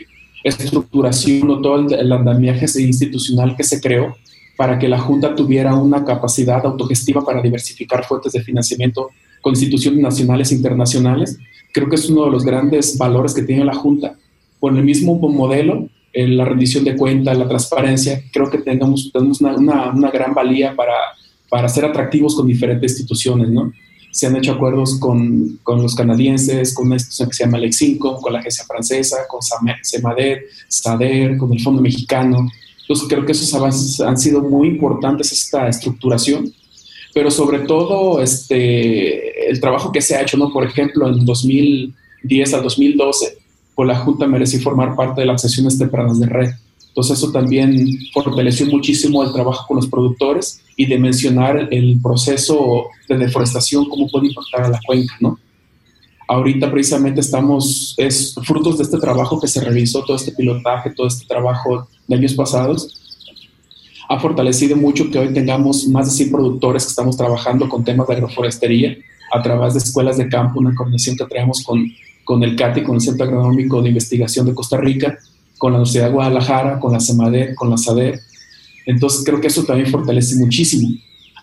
estructuración 0.49 1.49
o 1.49 1.62
todo 1.62 1.88
el, 1.88 1.93
el 1.93 2.12
andamiaje 2.12 2.65
institucional 2.81 3.55
que 3.55 3.63
se 3.63 3.81
creó 3.81 4.15
para 4.57 4.79
que 4.79 4.88
la 4.88 4.99
Junta 4.99 5.36
tuviera 5.36 5.75
una 5.75 6.03
capacidad 6.03 6.65
autogestiva 6.65 7.23
para 7.23 7.41
diversificar 7.41 8.03
fuentes 8.03 8.33
de 8.33 8.41
financiamiento 8.41 9.10
con 9.41 9.53
instituciones 9.53 10.01
nacionales 10.01 10.51
e 10.51 10.55
internacionales. 10.55 11.38
Creo 11.71 11.88
que 11.88 11.95
es 11.95 12.10
uno 12.10 12.25
de 12.25 12.31
los 12.31 12.43
grandes 12.43 12.97
valores 12.97 13.33
que 13.33 13.43
tiene 13.43 13.63
la 13.63 13.75
Junta. 13.75 14.15
Por 14.60 14.75
el 14.75 14.83
mismo 14.83 15.15
modelo, 15.15 15.88
la 16.13 16.45
rendición 16.45 16.83
de 16.83 16.95
cuentas, 16.95 17.38
la 17.38 17.47
transparencia, 17.47 18.23
creo 18.33 18.49
que 18.49 18.57
tenemos, 18.57 19.12
tenemos 19.13 19.39
una, 19.41 19.91
una, 19.91 20.10
gran 20.10 20.33
valía 20.33 20.75
para, 20.75 20.93
para 21.49 21.69
ser 21.69 21.86
atractivos 21.86 22.36
con 22.36 22.47
diferentes 22.47 22.93
instituciones, 22.93 23.49
¿no? 23.49 23.71
Se 24.17 24.25
han 24.25 24.36
hecho 24.36 24.53
acuerdos 24.53 24.97
con, 24.99 25.60
con 25.62 25.80
los 25.80 25.93
canadienses, 25.93 26.73
con 26.73 26.88
una 26.88 26.95
institución 26.95 27.30
que 27.30 27.36
se 27.36 27.43
llama 27.43 27.60
Lexincom, 27.60 28.19
con 28.19 28.34
la 28.34 28.39
agencia 28.39 28.65
francesa, 28.65 29.17
con 29.30 29.41
SEMADET, 29.84 30.39
SADER, 30.67 31.38
con 31.38 31.53
el 31.53 31.62
Fondo 31.62 31.84
Mexicano. 31.84 32.49
Entonces 32.82 33.08
creo 33.08 33.23
que 33.27 33.34
esos 33.34 33.53
avances 33.53 34.01
han 34.01 34.17
sido 34.17 34.41
muy 34.41 34.69
importantes, 34.69 35.32
esta 35.32 35.67
estructuración, 35.67 36.51
pero 37.13 37.30
sobre 37.30 37.60
todo 37.60 38.19
este, 38.19 39.51
el 39.51 39.62
trabajo 39.62 39.91
que 39.91 40.01
se 40.01 40.15
ha 40.15 40.23
hecho, 40.23 40.36
¿no? 40.36 40.51
Por 40.51 40.65
ejemplo, 40.65 41.08
en 41.08 41.23
2010 41.23 42.53
al 42.56 42.63
2012, 42.63 43.38
con 43.75 43.88
la 43.88 43.97
Junta 43.97 44.25
mereció 44.25 44.60
formar 44.62 44.95
parte 44.95 45.21
de 45.21 45.27
las 45.27 45.43
sesiones 45.43 45.77
tempranas 45.77 46.19
de 46.19 46.25
red 46.25 46.49
entonces 46.97 47.19
eso 47.19 47.31
también 47.31 47.95
fortaleció 48.12 48.65
muchísimo 48.65 49.21
el 49.21 49.31
trabajo 49.31 49.67
con 49.67 49.77
los 49.77 49.86
productores 49.86 50.63
y 50.75 50.88
de 50.88 50.97
mencionar 50.97 51.67
el 51.69 52.01
proceso 52.01 52.88
de 53.07 53.19
deforestación, 53.19 53.88
cómo 53.88 54.10
puede 54.10 54.29
impactar 54.29 54.63
a 54.63 54.69
la 54.69 54.79
cuenca, 54.83 55.13
¿no? 55.19 55.38
Ahorita 56.27 56.71
precisamente 56.71 57.21
estamos, 57.21 57.93
es 57.97 58.33
frutos 58.43 58.79
de 58.79 58.86
este 58.86 58.97
trabajo 58.97 59.39
que 59.39 59.47
se 59.47 59.62
realizó, 59.62 60.03
todo 60.05 60.17
este 60.17 60.31
pilotaje, 60.31 60.89
todo 60.89 61.05
este 61.05 61.27
trabajo 61.27 61.88
de 62.07 62.15
años 62.15 62.33
pasados, 62.33 62.99
ha 64.10 64.19
fortalecido 64.19 64.75
mucho 64.75 65.12
que 65.12 65.19
hoy 65.19 65.31
tengamos 65.31 65.88
más 65.88 66.07
de 66.07 66.13
100 66.13 66.31
productores 66.31 66.83
que 66.83 66.89
estamos 66.89 67.15
trabajando 67.15 67.69
con 67.69 67.83
temas 67.83 68.07
de 68.07 68.15
agroforestería 68.15 68.97
a 69.31 69.43
través 69.43 69.73
de 69.73 69.79
escuelas 69.81 70.17
de 70.17 70.27
campo, 70.29 70.60
una 70.60 70.73
coordinación 70.73 71.15
que 71.15 71.25
traemos 71.25 71.63
con, 71.63 71.86
con 72.23 72.41
el 72.41 72.55
CATI, 72.55 72.81
con 72.81 72.95
el 72.95 73.01
Centro 73.01 73.27
Agronómico 73.27 73.83
de 73.83 73.89
Investigación 73.89 74.47
de 74.47 74.55
Costa 74.55 74.77
Rica, 74.77 75.15
con 75.57 75.71
la 75.71 75.79
Universidad 75.79 76.05
de 76.05 76.13
Guadalajara, 76.13 76.79
con 76.79 76.93
la 76.93 76.99
CEMADER, 76.99 77.55
con 77.55 77.69
la 77.69 77.77
SADER. 77.77 78.19
Entonces 78.85 79.23
creo 79.25 79.41
que 79.41 79.47
eso 79.47 79.63
también 79.63 79.89
fortalece 79.89 80.35
muchísimo. 80.35 80.89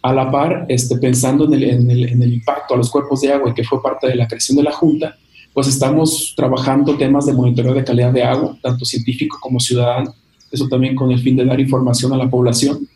A 0.02 0.12
la 0.12 0.30
par, 0.30 0.66
este, 0.68 0.96
pensando 0.98 1.44
en 1.52 1.90
el, 1.90 2.32
impacto 2.32 2.74
a 2.74 2.76
los 2.76 2.90
cuerpos 2.90 3.20
de 3.22 3.32
agua 3.32 3.50
y 3.50 3.54
que 3.54 3.64
fue 3.64 3.82
parte 3.82 4.06
de 4.08 4.14
la 4.14 4.26
creación 4.26 4.56
de 4.56 4.62
la 4.62 4.72
Junta, 4.72 5.16
pues 5.52 5.68
estamos 5.68 6.34
trabajando 6.36 6.96
temas 6.96 7.26
de 7.26 7.32
monitoreo 7.32 7.74
de 7.74 7.84
calidad 7.84 8.12
de 8.12 8.22
agua, 8.22 8.58
tanto 8.62 8.84
científico 8.84 9.38
como 9.40 9.60
ciudadano, 9.60 10.14
eso 10.50 10.68
también 10.68 10.94
con 10.94 11.10
el 11.10 11.20
fin 11.20 11.36
de 11.36 11.44
dar 11.44 11.58
información 11.58 12.12
a 12.12 12.16
la 12.16 12.28
población. 12.28 12.86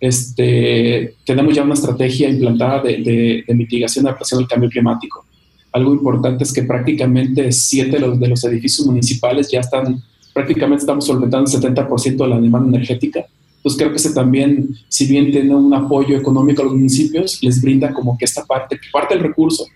Este, 0.00 1.16
tenemos 1.24 1.54
ya 1.54 1.62
una 1.62 1.74
estrategia 1.74 2.28
implantada 2.28 2.82
de, 2.82 2.98
de, 2.98 3.44
de 3.46 3.54
mitigación 3.54 4.04
y 4.04 4.08
adaptación 4.08 4.40
al 4.40 4.48
cambio 4.48 4.68
climático. 4.68 5.24
Algo 5.72 5.92
importante 5.92 6.44
es 6.44 6.52
que 6.52 6.62
prácticamente 6.62 7.52
siete 7.52 7.98
de 7.98 8.28
los 8.28 8.44
edificios 8.44 8.86
municipales 8.86 9.50
ya 9.50 9.60
están 9.60 10.02
prácticamente 10.38 10.82
estamos 10.82 11.04
solventando 11.04 11.50
el 11.50 11.60
70% 11.60 12.16
de 12.16 12.28
la 12.28 12.40
demanda 12.40 12.68
energética. 12.68 13.26
Entonces 13.56 13.76
creo 13.76 13.90
que 13.90 13.96
ese 13.96 14.14
también, 14.14 14.68
si 14.88 15.06
bien 15.06 15.32
tiene 15.32 15.52
un 15.52 15.74
apoyo 15.74 16.16
económico 16.16 16.62
a 16.62 16.66
los 16.66 16.74
municipios, 16.74 17.42
les 17.42 17.60
brinda 17.60 17.92
como 17.92 18.16
que 18.16 18.24
esta 18.24 18.44
parte, 18.44 18.78
parte 18.92 19.14
del 19.14 19.24
recurso, 19.24 19.66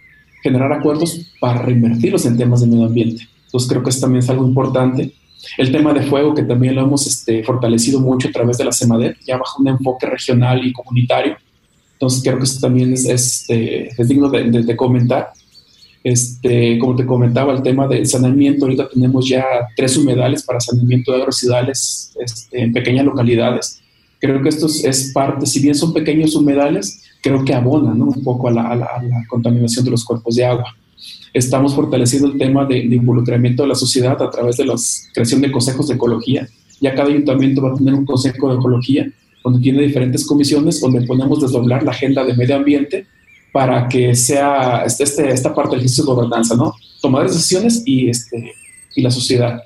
generar 0.40 0.72
acuerdos 0.72 1.32
para 1.40 1.62
reinvertirlos 1.62 2.24
en 2.26 2.36
temas 2.36 2.60
de 2.60 2.68
medio 2.68 2.86
ambiente. 2.86 3.26
Entonces 3.46 3.68
creo 3.68 3.82
que 3.82 3.90
eso 3.90 4.00
también 4.00 4.20
es 4.22 4.30
algo 4.30 4.46
importante. 4.46 5.12
El 5.58 5.72
tema 5.72 5.92
de 5.92 6.02
fuego, 6.02 6.32
que 6.32 6.44
también 6.44 6.76
lo 6.76 6.82
hemos 6.82 7.08
este, 7.08 7.42
fortalecido 7.42 7.98
mucho 7.98 8.28
a 8.28 8.32
través 8.32 8.56
de 8.58 8.64
la 8.64 8.72
CEMADET, 8.72 9.16
ya 9.26 9.36
bajo 9.36 9.60
un 9.60 9.66
enfoque 9.66 10.06
regional 10.06 10.64
y 10.64 10.72
comunitario. 10.72 11.36
Entonces 11.94 12.22
creo 12.22 12.38
que 12.38 12.44
eso 12.44 12.60
también 12.60 12.92
es, 12.92 13.04
es, 13.06 13.40
este, 13.40 13.88
es 14.00 14.08
digno 14.08 14.30
de, 14.30 14.44
de, 14.48 14.62
de 14.62 14.76
comentar. 14.76 15.30
Este, 16.04 16.78
como 16.78 16.96
te 16.96 17.06
comentaba, 17.06 17.52
el 17.52 17.62
tema 17.62 17.86
del 17.86 18.06
saneamiento, 18.06 18.64
ahorita 18.64 18.88
tenemos 18.88 19.28
ya 19.28 19.44
tres 19.76 19.96
humedales 19.96 20.42
para 20.42 20.58
saneamiento 20.60 21.12
de 21.12 21.22
aguas 21.22 22.12
este, 22.20 22.60
en 22.60 22.72
pequeñas 22.72 23.04
localidades. 23.04 23.80
Creo 24.18 24.42
que 24.42 24.48
esto 24.48 24.66
es 24.66 25.12
parte, 25.12 25.46
si 25.46 25.60
bien 25.60 25.74
son 25.74 25.92
pequeños 25.92 26.34
humedales, 26.34 27.02
creo 27.22 27.44
que 27.44 27.54
abonan 27.54 28.00
un 28.02 28.22
poco 28.22 28.48
a 28.48 28.52
la, 28.52 29.00
contaminación 29.28 29.84
de 29.84 29.92
los 29.92 30.04
cuerpos 30.04 30.36
de 30.36 30.44
agua. 30.44 30.76
Estamos 31.32 31.74
fortaleciendo 31.74 32.28
el 32.28 32.38
tema 32.38 32.64
de, 32.64 32.74
de, 32.88 32.96
involucramiento 32.96 33.62
de 33.62 33.70
la 33.70 33.74
sociedad 33.74 34.20
a 34.20 34.30
través 34.30 34.56
de 34.56 34.66
la 34.66 34.74
creación 35.14 35.40
de 35.40 35.50
consejos 35.50 35.88
de 35.88 35.94
ecología. 35.94 36.48
Ya 36.80 36.94
cada 36.94 37.08
ayuntamiento 37.08 37.62
va 37.62 37.72
a 37.72 37.74
tener 37.74 37.94
un 37.94 38.04
consejo 38.04 38.50
de 38.50 38.58
ecología 38.58 39.10
donde 39.42 39.60
tiene 39.60 39.82
diferentes 39.82 40.26
comisiones, 40.26 40.80
donde 40.80 41.02
podemos 41.02 41.40
desdoblar 41.40 41.82
la 41.82 41.92
agenda 41.92 42.24
de 42.24 42.34
medio 42.34 42.56
ambiente 42.56 43.06
para 43.52 43.86
que 43.86 44.14
sea 44.14 44.82
este, 44.86 45.04
este, 45.04 45.30
esta 45.30 45.54
parte 45.54 45.72
del 45.72 45.80
ejercicio 45.80 46.04
de 46.04 46.12
gobernanza, 46.14 46.56
¿no? 46.56 46.74
Tomar 47.00 47.26
decisiones 47.26 47.82
y, 47.84 48.08
este, 48.08 48.54
y 48.96 49.02
la 49.02 49.10
sociedad. 49.10 49.60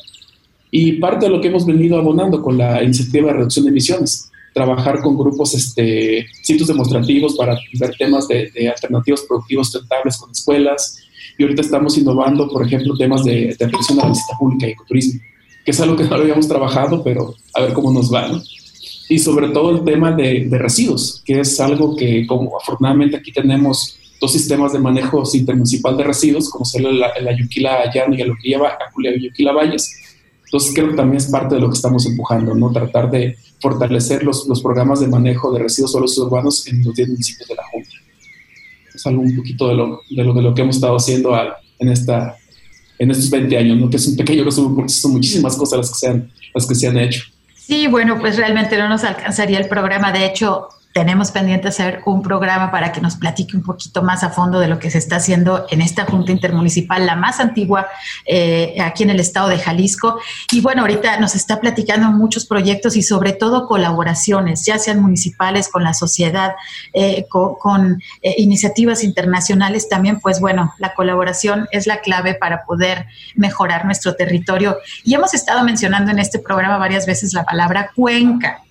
Y 0.71 0.93
parte 0.93 1.27
de 1.27 1.31
lo 1.31 1.41
que 1.41 1.49
hemos 1.49 1.65
venido 1.65 1.97
abonando 1.97 2.43
con 2.43 2.59
la 2.59 2.83
iniciativa 2.83 3.29
de 3.29 3.35
reducción 3.35 3.65
de 3.65 3.71
emisiones, 3.71 4.31
trabajar 4.53 5.01
con 5.01 5.17
grupos, 5.17 5.55
este, 5.55 6.27
sitios 6.43 6.67
demostrativos 6.67 7.37
para 7.37 7.57
ver 7.79 7.95
temas 7.97 8.27
de, 8.27 8.51
de 8.51 8.69
alternativos 8.69 9.23
productivos 9.23 9.71
sustentables 9.71 10.17
con 10.17 10.31
escuelas. 10.31 10.99
Y 11.39 11.45
ahorita 11.45 11.63
estamos 11.63 11.97
innovando, 11.97 12.49
por 12.49 12.67
ejemplo, 12.67 12.97
temas 12.97 13.23
de, 13.23 13.55
de 13.59 13.65
atención 13.65 14.01
a 14.01 14.05
la 14.05 14.09
visita 14.09 14.37
pública 14.39 14.67
y 14.67 14.71
ecoturismo, 14.71 15.21
que 15.65 15.71
es 15.71 15.81
algo 15.81 15.97
que 15.97 16.05
no 16.05 16.17
lo 16.17 16.23
habíamos 16.23 16.49
trabajado, 16.49 17.05
pero 17.05 17.35
a 17.55 17.63
ver 17.63 17.73
cómo 17.73 17.93
nos 17.93 18.13
va, 18.13 18.29
¿no? 18.29 18.43
Y 19.09 19.19
sobre 19.19 19.49
todo 19.51 19.71
el 19.71 19.85
tema 19.85 20.13
de, 20.13 20.47
de, 20.47 20.59
residuos, 20.59 21.23
que 21.25 21.41
es 21.41 21.61
algo 21.61 21.95
que 21.95 22.27
como 22.27 22.57
afortunadamente 22.57 23.17
aquí 23.17 23.33
tenemos 23.33 23.97
dos 24.21 24.33
sistemas 24.33 24.73
de 24.73 24.79
manejo 24.79 25.23
intermunicipal 25.33 25.97
de 25.97 26.05
residuos, 26.05 26.51
como 26.51 26.65
son 26.65 26.87
el, 26.87 27.03
el 27.17 27.29
Ayuquila 27.29 27.91
y 27.95 28.21
el 28.21 29.15
Ayuquila 29.15 29.53
Valles. 29.53 30.03
Entonces 30.45 30.73
creo 30.75 30.89
que 30.91 30.95
también 30.95 31.19
es 31.19 31.27
parte 31.27 31.55
de 31.57 31.61
lo 31.61 31.69
que 31.69 31.75
estamos 31.75 32.07
empujando, 32.07 32.55
¿no? 32.55 32.73
Tratar 32.73 33.11
de 33.11 33.37
fortalecer 33.61 34.23
los, 34.23 34.47
los 34.47 34.63
programas 34.63 35.01
de 35.01 35.09
manejo 35.09 35.53
de 35.53 35.61
residuos 35.61 35.93
sólidos 35.93 36.19
urbanos 36.19 36.67
en 36.67 36.85
los 36.85 36.95
10 36.95 37.09
municipios 37.09 37.49
de 37.49 37.55
la 37.55 37.63
Junta. 37.71 37.91
Es 38.95 39.07
algo 39.07 39.23
un 39.23 39.37
poquito 39.37 39.69
de 39.69 39.75
lo, 39.75 40.01
de 40.09 40.25
lo, 40.25 40.33
de 40.33 40.43
lo 40.43 40.55
que 40.55 40.63
hemos 40.63 40.77
estado 40.77 40.97
haciendo 40.97 41.35
a, 41.35 41.57
en, 41.79 41.89
esta, 41.89 42.37
en 42.99 43.11
estos 43.11 43.29
20 43.29 43.57
años, 43.57 43.79
¿no? 43.79 43.91
Que 43.91 43.97
es 43.97 44.07
un 44.07 44.17
pequeño 44.17 44.45
resumen 44.45 44.75
porque 44.75 44.93
son 44.93 45.13
muchísimas 45.13 45.57
cosas 45.57 45.79
las 45.79 45.91
que 45.91 45.97
se 45.97 46.09
han, 46.09 46.33
las 46.55 46.67
que 46.67 46.75
se 46.75 46.89
han 46.89 46.99
hecho. 46.99 47.23
Sí, 47.67 47.89
bueno, 47.89 48.17
pues 48.21 48.37
realmente 48.37 48.79
no 48.79 48.89
nos 48.89 49.03
alcanzaría 49.03 49.59
el 49.59 49.69
programa. 49.69 50.13
De 50.13 50.25
hecho, 50.25 50.69
tenemos 50.97 51.31
pendiente 51.31 51.69
hacer 51.69 52.01
un 52.07 52.23
programa 52.23 52.71
para 52.71 52.91
que 52.91 53.03
nos 53.03 53.17
platique 53.17 53.55
un 53.55 53.63
poquito 53.63 54.03
más 54.03 54.23
a 54.23 54.31
fondo 54.31 54.61
de 54.61 54.67
lo 54.67 54.79
que 54.79 54.91
se 54.91 54.97
está 54.97 55.17
haciendo 55.17 55.67
en 55.69 55.83
esta 55.83 56.07
Junta 56.07 56.33
Intermunicipal, 56.33 57.05
la 57.05 57.17
más 57.17 57.39
antigua 57.39 57.87
eh, 58.25 58.75
aquí 58.81 59.03
en 59.03 59.11
el 59.11 59.21
estado 59.21 59.51
de 59.51 59.59
Jalisco. 59.59 60.19
Y 60.51 60.63
bueno, 60.63 60.81
ahorita 60.81 61.21
nos 61.21 61.35
está 61.35 61.61
platicando 61.61 62.11
muchos 62.13 62.47
proyectos 62.47 62.97
y 62.97 63.03
sobre 63.03 63.35
todo 63.35 63.67
colaboraciones, 63.67 64.65
ya 64.65 64.79
sean 64.79 65.03
municipales 65.03 65.69
con 65.69 65.85
la 65.85 65.93
sociedad, 65.93 66.55
eh, 66.95 67.27
con, 67.29 68.03
eh, 68.23 68.35
iniciativas 68.39 69.05
internacionales 69.05 69.91
también, 69.91 70.19
pues 70.19 70.41
bueno, 70.41 70.73
la 70.79 70.95
colaboración 70.95 71.69
es 71.73 71.87
la 71.87 72.01
clave 72.01 72.33
para 72.33 72.65
poder 72.65 73.05
mejorar 73.35 73.85
nuestro 73.85 74.15
territorio. 74.15 74.79
Y 75.05 75.13
hemos 75.13 75.35
estado 75.35 75.63
mencionando 75.63 76.11
en 76.11 76.21
este 76.21 76.39
programa 76.39 76.79
varias 76.79 77.05
veces 77.05 77.35
la 77.35 77.45
palabra 77.45 77.91
cuenca 77.95 78.63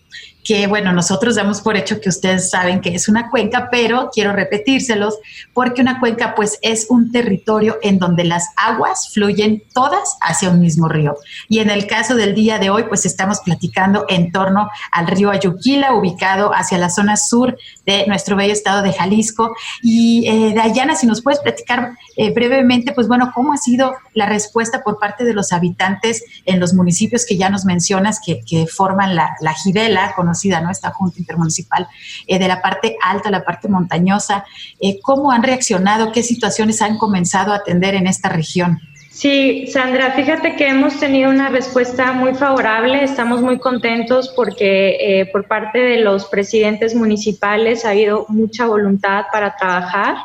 que 0.46 0.68
bueno, 0.68 0.94
nosotros 0.94 1.36
damos 1.36 1.60
por 1.60 1.76
hecho 1.76 2.00
que 2.00 2.08
ustedes 2.08 2.52
saben 2.52 2.80
que 2.80 2.94
es 2.94 3.10
una 3.10 3.32
cuenca, 3.32 3.68
pero 3.72 4.12
quiero 4.14 4.32
repetírselos 4.32 5.18
porque 5.54 5.82
una 5.82 6.00
cuenca 6.00 6.36
pues 6.36 6.60
es 6.62 6.86
un 6.90 7.12
territorio 7.12 7.80
en 7.82 7.98
donde 7.98 8.24
las 8.24 8.48
aguas 8.56 9.10
fluyen 9.12 9.64
todas 9.74 10.18
hacia 10.22 10.52
un 10.52 10.62
mismo 10.62 10.88
río. 10.88 11.18
Y 11.50 11.60
en 11.60 11.72
el 11.72 11.88
caso 11.88 12.16
del 12.16 12.36
día 12.36 12.60
de 12.60 12.70
hoy 12.70 12.84
pues 12.84 13.08
estamos 13.08 13.40
platicando 13.40 14.06
en 14.08 14.32
torno 14.32 14.70
al 14.92 15.08
río 15.08 15.32
Ayuquila, 15.32 15.96
ubicado 15.96 16.52
hacia 16.54 16.78
la 16.78 16.92
zona 16.92 17.18
sur 17.18 17.58
de 17.86 18.06
nuestro 18.08 18.36
bello 18.36 18.54
estado 18.54 18.82
de 18.82 18.94
Jalisco. 18.94 19.56
Y 19.82 20.28
eh, 20.28 20.54
Dayana, 20.54 20.96
si 20.96 21.08
nos 21.08 21.22
puedes 21.22 21.40
platicar 21.40 21.92
eh, 22.16 22.32
brevemente, 22.34 22.92
pues 22.94 23.08
bueno, 23.08 23.32
¿cómo 23.34 23.54
ha 23.54 23.58
sido 23.58 23.94
la 24.14 24.26
respuesta 24.26 24.84
por 24.84 25.00
parte 25.00 25.24
de 25.24 25.34
los 25.34 25.52
habitantes 25.52 26.24
en 26.46 26.60
los 26.60 26.74
municipios 26.74 27.26
que 27.26 27.38
ya 27.38 27.50
nos 27.50 27.66
mencionas 27.66 28.20
que, 28.26 28.42
que 28.48 28.68
forman 28.68 29.16
la, 29.16 29.36
la 29.42 30.14
conocida, 30.16 30.62
¿no? 30.62 30.72
Esta 30.72 30.92
Junta 30.92 31.20
Intermunicipal, 31.20 31.88
eh, 32.28 32.40
de 32.40 32.48
la 32.48 32.62
parte 32.62 32.98
alta, 33.04 33.30
la 33.30 33.44
parte 33.44 33.68
montañosa. 33.68 34.46
Eh, 34.80 35.00
¿Cómo 35.02 35.32
han 35.32 35.44
reaccionado? 35.44 36.12
¿Qué 36.12 36.24
situaciones 36.24 36.82
han 36.82 36.98
comenzado 36.98 37.54
a 37.54 37.58
atender 37.58 37.96
en 37.96 38.08
esta 38.08 38.30
región? 38.30 38.80
Sí, 39.16 39.66
Sandra, 39.68 40.12
fíjate 40.12 40.58
que 40.58 40.68
hemos 40.68 41.00
tenido 41.00 41.30
una 41.30 41.48
respuesta 41.48 42.12
muy 42.12 42.34
favorable, 42.34 43.02
estamos 43.02 43.42
muy 43.42 43.60
contentos 43.60 44.28
porque 44.36 44.98
eh, 45.00 45.26
por 45.28 45.48
parte 45.48 45.80
de 45.80 46.02
los 46.02 46.26
presidentes 46.26 46.94
municipales 46.94 47.86
ha 47.86 47.92
habido 47.92 48.26
mucha 48.28 48.66
voluntad 48.66 49.24
para 49.32 49.56
trabajar. 49.56 50.18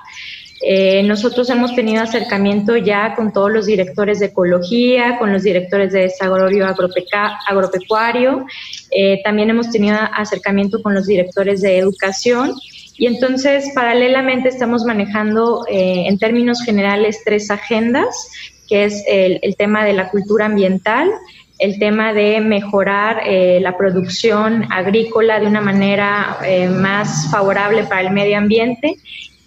Eh, 0.60 1.04
nosotros 1.04 1.48
hemos 1.50 1.72
tenido 1.76 2.02
acercamiento 2.02 2.76
ya 2.76 3.14
con 3.14 3.32
todos 3.32 3.52
los 3.52 3.66
directores 3.66 4.18
de 4.18 4.26
ecología, 4.26 5.20
con 5.20 5.32
los 5.32 5.44
directores 5.44 5.92
de 5.92 6.00
desarrollo 6.00 6.66
agropecuario, 6.66 8.44
eh, 8.90 9.20
también 9.22 9.50
hemos 9.50 9.70
tenido 9.70 9.98
acercamiento 10.16 10.82
con 10.82 10.94
los 10.94 11.06
directores 11.06 11.60
de 11.60 11.78
educación. 11.78 12.54
Y 12.98 13.06
entonces 13.06 13.70
paralelamente 13.72 14.48
estamos 14.48 14.84
manejando 14.84 15.64
en 15.68 16.18
términos 16.18 16.60
generales 16.62 17.22
tres 17.24 17.50
agendas 17.50 18.30
que 18.70 18.84
es 18.84 19.04
el, 19.08 19.56
tema 19.56 19.84
de 19.84 19.92
la 19.92 20.08
cultura 20.10 20.46
ambiental, 20.46 21.10
el 21.58 21.80
tema 21.80 22.14
de 22.14 22.40
mejorar 22.40 23.22
eh, 23.26 23.58
la 23.60 23.76
producción 23.76 24.64
agrícola 24.70 25.40
de 25.40 25.48
una 25.48 25.60
manera 25.60 26.38
eh, 26.46 26.68
más 26.68 27.28
favorable 27.32 27.82
para 27.82 28.02
el 28.02 28.12
medio 28.12 28.38
ambiente 28.38 28.94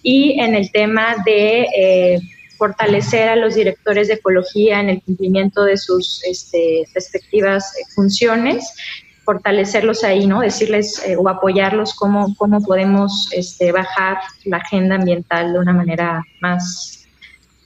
y 0.02 0.38
en 0.38 0.54
el 0.54 0.70
tema 0.70 1.16
de 1.24 1.66
eh, 1.74 2.20
fortalecer 2.58 3.30
a 3.30 3.36
los 3.36 3.54
directores 3.54 4.08
de 4.08 4.14
ecología 4.14 4.78
en 4.78 4.90
el 4.90 5.02
cumplimiento 5.02 5.64
de 5.64 5.78
sus 5.78 6.22
este, 6.24 6.84
respectivas 6.94 7.72
funciones 7.94 8.74
fortalecerlos 9.24 10.04
ahí, 10.04 10.26
¿no? 10.26 10.40
Decirles 10.40 11.02
o 11.16 11.26
apoyarlos 11.30 11.94
cómo, 11.94 12.34
cómo 12.36 12.62
podemos 12.62 13.30
este, 13.32 13.72
bajar 13.72 14.18
la 14.44 14.58
agenda 14.58 14.96
ambiental 14.96 15.54
de 15.54 15.58
una 15.58 15.72
manera 15.72 16.22
más, 16.42 17.03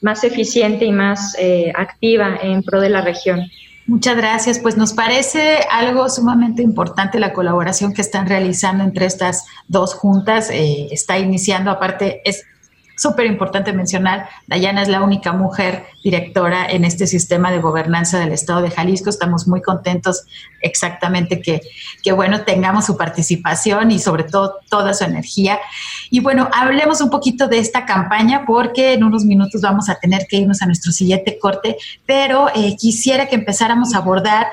más 0.00 0.24
eficiente 0.24 0.84
y 0.84 0.92
más 0.92 1.34
eh, 1.38 1.72
activa 1.74 2.38
en 2.42 2.62
pro 2.62 2.80
de 2.80 2.90
la 2.90 3.02
región. 3.02 3.48
Muchas 3.87 4.16
gracias. 4.16 4.58
Pues 4.58 4.76
nos 4.76 4.92
parece 4.92 5.61
algo 5.70 6.08
sumamente 6.11 6.62
importante 6.62 7.18
la 7.18 7.32
colaboración 7.32 7.94
que 7.94 8.02
están 8.02 8.28
realizando 8.28 8.84
entre 8.84 9.06
estas 9.06 9.46
dos 9.66 9.94
juntas. 9.94 10.50
Eh, 10.50 10.88
está 10.90 11.18
iniciando, 11.18 11.70
aparte, 11.70 12.20
es 12.24 12.44
súper 12.98 13.26
importante 13.26 13.72
mencionar, 13.72 14.28
Dayana 14.46 14.82
es 14.82 14.88
la 14.88 15.02
única 15.02 15.32
mujer 15.32 15.87
directora 16.02 16.66
en 16.68 16.84
este 16.84 17.06
sistema 17.06 17.50
de 17.50 17.61
gobernanza 17.61 18.18
del 18.18 18.32
Estado 18.32 18.61
de 18.61 18.70
Jalisco. 18.70 19.08
Estamos 19.08 19.46
muy 19.46 19.62
contentos 19.62 20.24
exactamente 20.61 21.40
que, 21.40 21.62
que, 22.02 22.12
bueno, 22.12 22.42
tengamos 22.42 22.87
su 22.87 22.96
participación 22.96 23.90
y 23.90 23.98
sobre 23.98 24.24
todo 24.24 24.56
toda 24.68 24.92
su 24.94 25.04
energía. 25.04 25.58
Y 26.11 26.20
bueno, 26.20 26.48
hablemos 26.52 27.00
un 27.00 27.11
poquito 27.11 27.48
de 27.48 27.58
esta 27.58 27.87
campaña 27.87 28.44
porque 28.46 28.94
en 28.94 29.04
unos 29.04 29.24
minutos 29.24 29.61
vamos 29.62 29.88
a 29.88 29.94
tener 29.94 30.26
que 30.28 30.37
irnos 30.38 30.61
a 30.62 30.66
nuestro 30.66 30.92
siguiente 30.92 31.38
corte, 31.38 31.76
pero 32.04 32.48
eh, 32.54 32.76
quisiera 32.76 33.26
que 33.26 33.37
empezáramos 33.37 33.94
a 33.94 33.98
abordar 33.98 34.48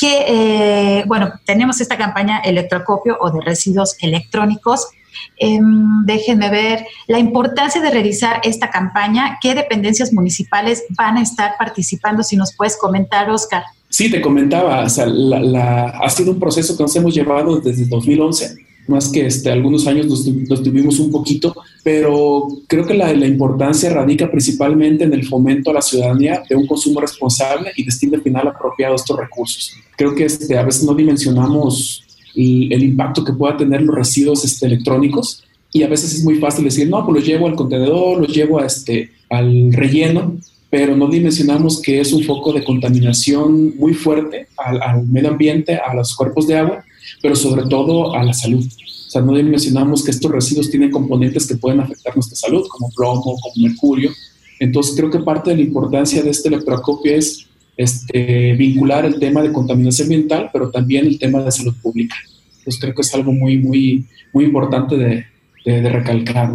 que, 0.00 0.24
eh, 0.26 1.04
bueno, 1.06 1.30
tenemos 1.44 1.82
esta 1.82 1.98
campaña 1.98 2.38
electrocopio 2.38 3.18
o 3.20 3.30
de 3.30 3.42
residuos 3.42 3.96
electrónicos 4.00 4.88
Em, 5.36 6.04
déjenme 6.04 6.50
ver 6.50 6.84
la 7.06 7.18
importancia 7.18 7.80
de 7.80 7.90
realizar 7.90 8.40
esta 8.44 8.70
campaña. 8.70 9.38
¿Qué 9.40 9.54
dependencias 9.54 10.12
municipales 10.12 10.84
van 10.96 11.16
a 11.16 11.22
estar 11.22 11.52
participando? 11.58 12.22
Si 12.22 12.36
nos 12.36 12.54
puedes 12.56 12.76
comentar, 12.76 13.30
Oscar. 13.30 13.62
Sí, 13.88 14.10
te 14.10 14.20
comentaba, 14.20 14.84
o 14.84 14.88
sea, 14.88 15.06
ha 15.06 16.10
sido 16.10 16.32
un 16.32 16.38
proceso 16.38 16.76
que 16.76 16.82
nos 16.82 16.94
hemos 16.94 17.14
llevado 17.14 17.58
desde 17.60 17.86
2011 17.86 18.70
más 18.90 19.08
que 19.08 19.26
este, 19.26 19.50
algunos 19.50 19.86
años 19.86 20.06
nos, 20.06 20.62
tuvimos 20.62 20.98
un 20.98 21.10
poquito, 21.10 21.54
pero 21.82 22.48
creo 22.66 22.84
que 22.84 22.94
la, 22.94 23.12
la, 23.14 23.26
importancia 23.26 23.88
radica 23.88 24.30
principalmente 24.30 25.04
en 25.04 25.14
el 25.14 25.26
fomento 25.26 25.70
a 25.70 25.74
la 25.74 25.82
ciudadanía 25.82 26.42
de 26.48 26.56
un 26.56 26.66
consumo 26.66 27.00
responsable 27.00 27.72
y 27.76 27.84
destino 27.84 28.20
final 28.20 28.48
apropiado 28.48 28.94
a 28.94 28.96
estos 28.96 29.16
recursos. 29.16 29.72
Creo 29.96 30.14
que 30.14 30.24
este, 30.24 30.58
a 30.58 30.64
veces 30.64 30.82
no 30.82 30.94
dimensionamos 30.94 32.04
el 32.34 32.82
impacto 32.82 33.24
que 33.24 33.32
pueda 33.32 33.56
tener 33.56 33.82
los 33.82 33.94
residuos 33.94 34.44
este, 34.44 34.66
electrónicos. 34.66 35.42
Y 35.72 35.82
a 35.82 35.88
veces 35.88 36.14
es 36.14 36.24
muy 36.24 36.36
fácil 36.36 36.64
decir, 36.64 36.88
no, 36.88 37.04
pues 37.04 37.18
los 37.18 37.26
llevo 37.26 37.46
al 37.46 37.54
contenedor, 37.54 38.20
los 38.20 38.34
llevo 38.34 38.58
a 38.58 38.66
este, 38.66 39.10
al 39.28 39.72
relleno, 39.72 40.36
pero 40.68 40.96
no 40.96 41.08
dimensionamos 41.08 41.80
que 41.80 42.00
es 42.00 42.12
un 42.12 42.24
foco 42.24 42.52
de 42.52 42.64
contaminación 42.64 43.76
muy 43.76 43.94
fuerte 43.94 44.48
al, 44.56 44.80
al 44.82 45.06
medio 45.06 45.30
ambiente, 45.30 45.76
a 45.76 45.94
los 45.94 46.14
cuerpos 46.14 46.46
de 46.46 46.58
agua, 46.58 46.84
pero 47.22 47.34
sobre 47.36 47.66
todo 47.68 48.14
a 48.14 48.22
la 48.24 48.32
salud. 48.32 48.64
O 48.64 49.10
sea, 49.10 49.22
no 49.22 49.34
dimensionamos 49.34 50.04
que 50.04 50.12
estos 50.12 50.30
residuos 50.30 50.70
tienen 50.70 50.92
componentes 50.92 51.46
que 51.46 51.56
pueden 51.56 51.80
afectar 51.80 52.14
nuestra 52.14 52.36
salud, 52.36 52.64
como 52.68 52.90
plomo, 52.90 53.22
como 53.22 53.40
mercurio. 53.56 54.12
Entonces, 54.60 54.94
creo 54.94 55.10
que 55.10 55.18
parte 55.18 55.50
de 55.50 55.56
la 55.56 55.62
importancia 55.62 56.22
de 56.22 56.30
este 56.30 56.48
electroacopio 56.48 57.12
es 57.16 57.48
este, 57.80 58.52
vincular 58.52 59.06
el 59.06 59.18
tema 59.18 59.42
de 59.42 59.52
contaminación 59.52 60.06
ambiental, 60.06 60.50
pero 60.52 60.70
también 60.70 61.06
el 61.06 61.18
tema 61.18 61.42
de 61.42 61.50
salud 61.50 61.74
pública. 61.80 62.14
Entonces 62.58 62.78
creo 62.78 62.94
que 62.94 63.00
es 63.00 63.14
algo 63.14 63.32
muy, 63.32 63.56
muy, 63.56 64.04
muy 64.34 64.44
importante 64.44 64.98
de, 64.98 65.24
de, 65.64 65.88
recalcar. 65.88 66.50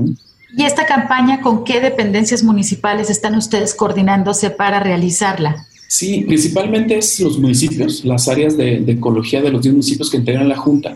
¿Y 0.55 0.63
esta 0.63 0.85
campaña 0.85 1.41
con 1.41 1.63
qué 1.63 1.81
dependencias 1.81 2.43
municipales 2.43 3.09
están 3.09 3.35
ustedes 3.35 3.73
coordinándose 3.73 4.51
para 4.51 4.79
realizarla? 4.79 5.65
Sí, 5.87 6.25
principalmente 6.27 6.95
es 6.95 7.19
los 7.19 7.39
municipios, 7.39 8.05
las 8.05 8.27
áreas 8.27 8.55
de, 8.55 8.81
de 8.81 8.91
ecología 8.91 9.41
de 9.41 9.49
los 9.49 9.63
10 9.63 9.73
municipios 9.73 10.11
que 10.11 10.17
integran 10.17 10.47
la 10.47 10.57
Junta. 10.57 10.95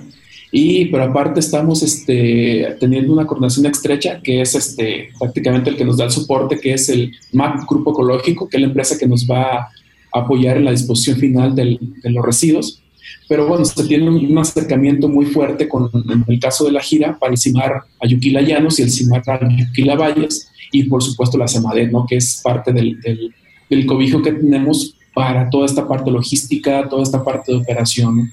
Y 0.52 0.86
pero 0.86 1.06
aparte 1.06 1.40
estamos 1.40 1.82
este, 1.82 2.76
teniendo 2.80 3.14
una 3.14 3.26
coordinación 3.26 3.66
estrecha 3.66 4.20
que 4.22 4.42
es 4.42 4.54
este, 4.54 5.10
prácticamente 5.18 5.72
el 5.72 5.76
que 5.76 5.86
nos 5.86 5.98
da 5.98 6.06
el 6.06 6.12
soporte, 6.12 6.60
que 6.60 6.74
es 6.74 6.88
el 6.90 7.16
MAP 7.34 7.68
Grupo 7.68 7.92
Ecológico, 7.92 8.48
que 8.48 8.58
es 8.58 8.62
la 8.62 8.68
empresa 8.68 8.98
que 8.98 9.08
nos 9.08 9.28
va 9.28 9.70
apoyar 10.14 10.58
en 10.58 10.66
la 10.66 10.72
disposición 10.72 11.18
final 11.18 11.56
de 11.56 11.80
los 12.04 12.26
residuos. 12.26 12.82
Pero 13.28 13.48
bueno, 13.48 13.64
se 13.64 13.84
tiene 13.86 14.10
un, 14.10 14.38
acercamiento 14.38 15.08
muy 15.08 15.28
fuerte 15.28 15.70
con 15.70 15.90
en 15.94 16.26
el 16.28 16.40
caso 16.40 16.66
de 16.66 16.72
la 16.72 16.82
gira 16.82 17.18
para 17.20 17.32
el 17.32 17.38
CIMAR 17.38 17.84
Ayuquila 18.02 18.42
Llanos 18.42 18.80
y 18.80 18.84
el 18.84 18.92
CIMAR 18.92 19.22
Ayuquila 19.28 19.96
Valles 19.96 20.50
y 20.72 20.84
por 20.84 21.04
supuesto 21.04 21.38
la 21.38 21.48
CEMADET, 21.48 21.92
¿no? 21.92 22.06
que 22.08 22.18
es 22.18 22.42
parte 22.44 22.74
del, 22.74 23.00
del, 23.02 23.34
del, 23.70 23.86
cobijo 23.86 24.22
que 24.22 24.32
tenemos 24.32 24.96
para 25.14 25.50
toda 25.50 25.66
esta 25.66 25.88
parte 25.88 26.12
logística, 26.12 26.88
toda 26.90 27.04
esta 27.04 27.24
parte 27.24 27.52
de 27.52 27.60
operación. 27.60 28.32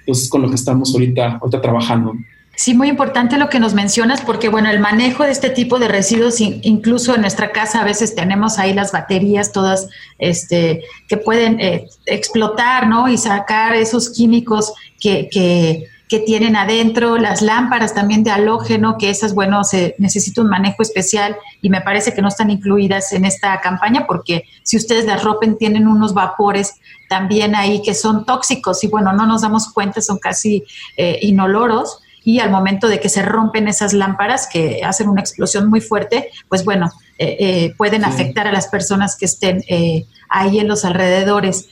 Entonces, 0.00 0.28
con 0.30 0.42
lo 0.42 0.48
que 0.48 0.54
estamos 0.54 0.94
ahorita, 0.94 1.38
ahorita 1.42 1.60
trabajando. 1.60 2.14
Sí, 2.58 2.74
muy 2.74 2.88
importante 2.88 3.38
lo 3.38 3.48
que 3.48 3.60
nos 3.60 3.72
mencionas, 3.72 4.20
porque 4.20 4.48
bueno, 4.48 4.68
el 4.68 4.80
manejo 4.80 5.22
de 5.22 5.30
este 5.30 5.48
tipo 5.48 5.78
de 5.78 5.86
residuos, 5.86 6.40
incluso 6.40 7.14
en 7.14 7.20
nuestra 7.20 7.52
casa 7.52 7.80
a 7.80 7.84
veces 7.84 8.16
tenemos 8.16 8.58
ahí 8.58 8.74
las 8.74 8.90
baterías 8.90 9.52
todas 9.52 9.86
este, 10.18 10.82
que 11.06 11.16
pueden 11.18 11.60
eh, 11.60 11.86
explotar, 12.04 12.88
¿no? 12.88 13.06
Y 13.08 13.16
sacar 13.16 13.76
esos 13.76 14.10
químicos 14.10 14.72
que, 14.98 15.28
que, 15.30 15.86
que, 16.08 16.18
tienen 16.18 16.56
adentro, 16.56 17.16
las 17.16 17.42
lámparas 17.42 17.94
también 17.94 18.24
de 18.24 18.32
halógeno, 18.32 18.96
que 18.98 19.08
esas, 19.08 19.34
bueno, 19.34 19.62
se 19.62 19.94
necesita 19.98 20.40
un 20.40 20.48
manejo 20.48 20.82
especial 20.82 21.36
y 21.62 21.70
me 21.70 21.80
parece 21.80 22.12
que 22.12 22.22
no 22.22 22.26
están 22.26 22.50
incluidas 22.50 23.12
en 23.12 23.24
esta 23.24 23.60
campaña, 23.60 24.04
porque 24.04 24.42
si 24.64 24.76
ustedes 24.76 25.04
las 25.04 25.22
rompen, 25.22 25.58
tienen 25.58 25.86
unos 25.86 26.12
vapores 26.12 26.74
también 27.08 27.54
ahí 27.54 27.82
que 27.82 27.94
son 27.94 28.26
tóxicos 28.26 28.82
y 28.82 28.88
bueno, 28.88 29.12
no 29.12 29.26
nos 29.26 29.42
damos 29.42 29.72
cuenta, 29.72 30.00
son 30.00 30.18
casi 30.18 30.64
eh, 30.96 31.20
inoloros 31.22 32.00
y 32.28 32.40
al 32.40 32.50
momento 32.50 32.88
de 32.88 33.00
que 33.00 33.08
se 33.08 33.22
rompen 33.22 33.68
esas 33.68 33.94
lámparas 33.94 34.46
que 34.52 34.82
hacen 34.84 35.08
una 35.08 35.22
explosión 35.22 35.70
muy 35.70 35.80
fuerte, 35.80 36.28
pues 36.50 36.62
bueno, 36.62 36.90
eh, 37.16 37.36
eh, 37.40 37.74
pueden 37.78 38.04
afectar 38.04 38.46
a 38.46 38.52
las 38.52 38.66
personas 38.66 39.16
que 39.16 39.24
estén 39.24 39.64
eh, 39.66 40.04
ahí 40.28 40.58
en 40.58 40.68
los 40.68 40.84
alrededores. 40.84 41.68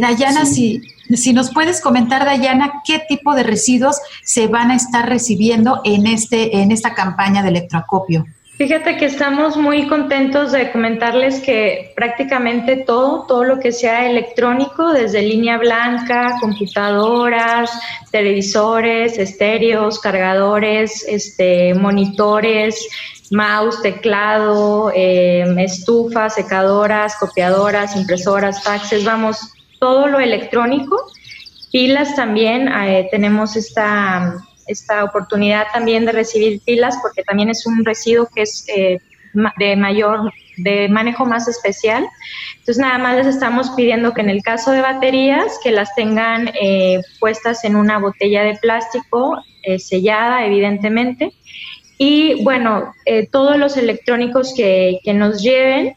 Dayana, 0.00 0.46
si, 0.46 0.80
si 1.12 1.32
nos 1.32 1.52
puedes 1.52 1.80
comentar, 1.80 2.24
Dayana, 2.24 2.82
qué 2.86 3.02
tipo 3.08 3.34
de 3.34 3.42
residuos 3.42 3.96
se 4.22 4.46
van 4.46 4.70
a 4.70 4.76
estar 4.76 5.08
recibiendo 5.08 5.80
en, 5.82 6.06
este, 6.06 6.58
en 6.58 6.70
esta 6.70 6.94
campaña 6.94 7.42
de 7.42 7.48
electroacopio. 7.48 8.26
Fíjate 8.56 8.96
que 8.96 9.04
estamos 9.04 9.58
muy 9.58 9.86
contentos 9.86 10.52
de 10.52 10.72
comentarles 10.72 11.40
que 11.40 11.92
prácticamente 11.94 12.76
todo, 12.76 13.26
todo 13.26 13.44
lo 13.44 13.60
que 13.60 13.70
sea 13.70 14.08
electrónico, 14.08 14.94
desde 14.94 15.20
línea 15.20 15.58
blanca, 15.58 16.38
computadoras, 16.40 17.70
televisores, 18.10 19.18
estéreos, 19.18 20.00
cargadores, 20.00 21.04
este, 21.06 21.74
monitores, 21.74 22.80
mouse, 23.30 23.82
teclado, 23.82 24.90
em, 24.94 25.58
estufas, 25.58 26.36
secadoras, 26.36 27.14
copiadoras, 27.20 27.94
impresoras, 27.94 28.62
faxes, 28.62 29.04
vamos, 29.04 29.38
todo 29.78 30.06
lo 30.06 30.18
electrónico. 30.18 30.96
Pilas 31.70 32.16
también, 32.16 32.68
eh, 32.68 33.06
tenemos 33.10 33.54
esta 33.54 34.34
esta 34.66 35.04
oportunidad 35.04 35.66
también 35.72 36.04
de 36.04 36.12
recibir 36.12 36.60
pilas 36.64 36.96
porque 37.02 37.22
también 37.22 37.50
es 37.50 37.66
un 37.66 37.84
residuo 37.84 38.28
que 38.34 38.42
es 38.42 38.64
eh, 38.68 38.98
de 39.58 39.76
mayor 39.76 40.32
de 40.56 40.88
manejo 40.88 41.26
más 41.26 41.48
especial. 41.48 42.08
Entonces 42.58 42.78
nada 42.78 42.98
más 42.98 43.16
les 43.16 43.26
estamos 43.26 43.70
pidiendo 43.70 44.14
que 44.14 44.22
en 44.22 44.30
el 44.30 44.42
caso 44.42 44.72
de 44.72 44.80
baterías 44.80 45.58
que 45.62 45.70
las 45.70 45.94
tengan 45.94 46.50
eh, 46.60 47.00
puestas 47.20 47.64
en 47.64 47.76
una 47.76 47.98
botella 47.98 48.42
de 48.42 48.56
plástico 48.56 49.38
eh, 49.62 49.78
sellada 49.78 50.46
evidentemente 50.46 51.32
y 51.98 52.42
bueno, 52.44 52.92
todos 53.30 53.56
los 53.56 53.76
electrónicos 53.76 54.52
que, 54.54 55.00
que, 55.02 55.14
nos 55.14 55.42
lleven 55.42 55.94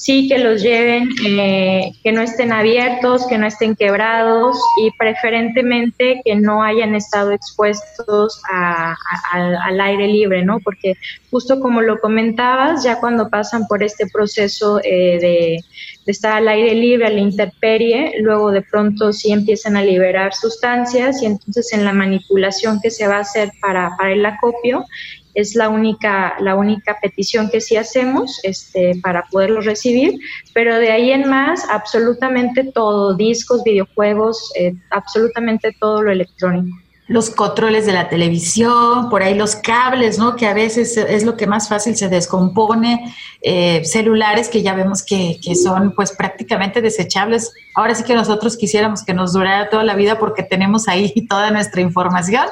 sí 0.00 0.28
que 0.28 0.38
los 0.38 0.62
lleven, 0.62 1.10
eh, 1.26 1.92
que 2.02 2.10
no 2.10 2.22
estén 2.22 2.52
abiertos, 2.52 3.26
que 3.26 3.36
no 3.36 3.46
estén 3.46 3.76
quebrados 3.76 4.58
y 4.82 4.90
preferentemente 4.92 6.22
que 6.24 6.36
no 6.36 6.62
hayan 6.62 6.94
estado 6.94 7.32
expuestos 7.32 8.40
al 8.50 9.80
aire 9.80 10.08
libre, 10.08 10.42
¿no? 10.42 10.58
Porque 10.60 10.94
justo 11.30 11.60
como 11.60 11.82
lo 11.82 12.00
comentabas, 12.00 12.82
ya 12.82 12.98
cuando 12.98 13.28
pasan 13.28 13.66
por 13.66 13.82
este 13.82 14.06
proceso 14.06 14.80
eh, 14.82 15.18
de, 15.20 15.64
estar 16.06 16.32
al 16.32 16.48
aire 16.48 16.74
libre, 16.74 17.06
a 17.06 17.10
la 17.10 17.20
intemperie, 17.20 18.14
luego 18.20 18.50
de 18.50 18.62
pronto 18.62 19.12
sí 19.12 19.30
empiezan 19.32 19.76
a 19.76 19.84
liberar 19.84 20.32
sustancias 20.32 21.22
y 21.22 21.26
entonces 21.26 21.74
en 21.74 21.84
la 21.84 21.92
manipulación 21.92 22.80
que 22.82 22.90
se 22.90 23.06
va 23.06 23.18
a 23.18 23.20
hacer 23.20 23.52
para, 23.60 23.90
para 23.98 24.12
el 24.12 24.24
acopio, 24.24 24.86
es 25.34 25.54
la 25.54 25.68
única, 25.68 26.34
la 26.40 26.54
única 26.54 26.98
petición 27.00 27.50
que 27.50 27.60
sí 27.60 27.76
hacemos 27.76 28.40
este, 28.42 28.92
para 29.02 29.24
poderlo 29.30 29.60
recibir, 29.60 30.18
pero 30.54 30.78
de 30.78 30.90
ahí 30.90 31.12
en 31.12 31.28
más, 31.28 31.64
absolutamente 31.70 32.64
todo, 32.64 33.14
discos, 33.14 33.62
videojuegos, 33.64 34.52
eh, 34.58 34.74
absolutamente 34.90 35.74
todo 35.78 36.02
lo 36.02 36.10
electrónico. 36.10 36.76
los 37.06 37.30
controles 37.30 37.86
de 37.86 37.92
la 37.92 38.08
televisión, 38.08 39.10
por 39.10 39.24
ahí 39.24 39.34
los 39.34 39.56
cables, 39.56 40.16
¿no? 40.16 40.36
Que 40.36 40.46
a 40.46 40.54
veces 40.54 40.96
es 40.96 41.24
lo 41.24 41.36
que 41.36 41.48
más 41.48 41.68
fácil 41.68 41.96
se 41.96 42.08
descompone, 42.08 43.12
eh, 43.42 43.82
celulares 43.84 44.48
que 44.48 44.62
ya 44.62 44.74
vemos 44.74 45.02
que, 45.02 45.40
que, 45.42 45.56
son 45.56 45.92
pues 45.96 46.12
prácticamente 46.12 46.80
desechables. 46.80 47.52
Ahora 47.74 47.96
sí 47.96 48.04
que 48.04 48.14
nosotros 48.14 48.56
quisiéramos 48.56 49.04
que 49.04 49.12
nos 49.12 49.32
durara 49.32 49.68
toda 49.70 49.82
la 49.82 49.96
vida 49.96 50.20
porque 50.20 50.44
tenemos 50.44 50.86
ahí 50.86 51.12
toda 51.28 51.50
nuestra 51.50 51.80
información, 51.80 52.46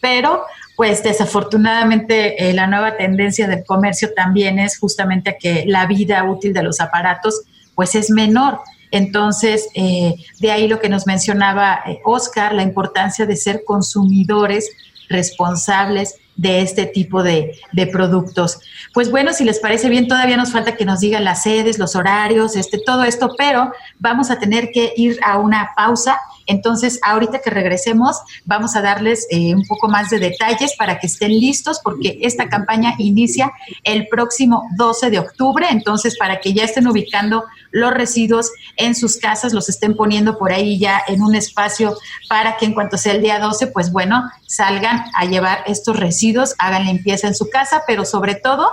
pero 0.00 0.44
pues 0.76 1.02
desafortunadamente 1.02 2.48
eh, 2.48 2.52
la 2.52 2.66
nueva 2.66 2.96
tendencia 2.96 3.46
del 3.46 3.64
comercio 3.64 4.12
también 4.14 4.58
es 4.58 4.78
justamente 4.78 5.30
a 5.30 5.38
que 5.38 5.64
la 5.66 5.86
vida 5.86 6.24
útil 6.24 6.52
de 6.52 6.62
los 6.62 6.80
aparatos 6.80 7.42
pues 7.74 7.94
es 7.94 8.10
menor. 8.10 8.60
Entonces, 8.90 9.68
eh, 9.74 10.14
de 10.38 10.52
ahí 10.52 10.68
lo 10.68 10.78
que 10.78 10.88
nos 10.88 11.06
mencionaba 11.06 11.80
eh, 11.86 11.98
Oscar, 12.04 12.54
la 12.54 12.62
importancia 12.62 13.26
de 13.26 13.36
ser 13.36 13.62
consumidores 13.64 14.70
responsables 15.08 16.16
de 16.36 16.62
este 16.62 16.86
tipo 16.86 17.22
de, 17.22 17.56
de, 17.72 17.86
productos. 17.86 18.58
Pues 18.92 19.10
bueno, 19.10 19.32
si 19.32 19.44
les 19.44 19.60
parece 19.60 19.88
bien, 19.88 20.08
todavía 20.08 20.36
nos 20.36 20.52
falta 20.52 20.76
que 20.76 20.84
nos 20.84 21.00
digan 21.00 21.24
las 21.24 21.44
sedes, 21.44 21.78
los 21.78 21.94
horarios, 21.94 22.56
este, 22.56 22.78
todo 22.78 23.04
esto, 23.04 23.34
pero 23.38 23.72
vamos 23.98 24.30
a 24.30 24.38
tener 24.38 24.70
que 24.72 24.92
ir 24.96 25.18
a 25.24 25.38
una 25.38 25.70
pausa 25.76 26.18
entonces, 26.46 27.00
ahorita 27.02 27.40
que 27.40 27.50
regresemos, 27.50 28.18
vamos 28.44 28.76
a 28.76 28.82
darles 28.82 29.26
eh, 29.30 29.54
un 29.54 29.66
poco 29.66 29.88
más 29.88 30.10
de 30.10 30.18
detalles 30.18 30.74
para 30.76 30.98
que 30.98 31.06
estén 31.06 31.30
listos, 31.30 31.80
porque 31.82 32.18
esta 32.22 32.48
campaña 32.48 32.94
inicia 32.98 33.52
el 33.82 34.08
próximo 34.08 34.64
12 34.76 35.10
de 35.10 35.18
octubre. 35.18 35.66
Entonces, 35.70 36.16
para 36.18 36.40
que 36.40 36.52
ya 36.52 36.64
estén 36.64 36.86
ubicando 36.86 37.44
los 37.70 37.92
residuos 37.92 38.50
en 38.76 38.94
sus 38.94 39.16
casas, 39.16 39.52
los 39.52 39.68
estén 39.68 39.96
poniendo 39.96 40.38
por 40.38 40.52
ahí 40.52 40.78
ya 40.78 41.02
en 41.08 41.22
un 41.22 41.34
espacio 41.34 41.96
para 42.28 42.56
que 42.56 42.66
en 42.66 42.74
cuanto 42.74 42.98
sea 42.98 43.14
el 43.14 43.22
día 43.22 43.38
12, 43.38 43.68
pues 43.68 43.90
bueno, 43.90 44.30
salgan 44.46 45.04
a 45.14 45.24
llevar 45.24 45.64
estos 45.66 45.98
residuos, 45.98 46.54
hagan 46.58 46.84
limpieza 46.84 47.26
en 47.26 47.34
su 47.34 47.48
casa, 47.48 47.82
pero 47.86 48.04
sobre 48.04 48.34
todo 48.34 48.70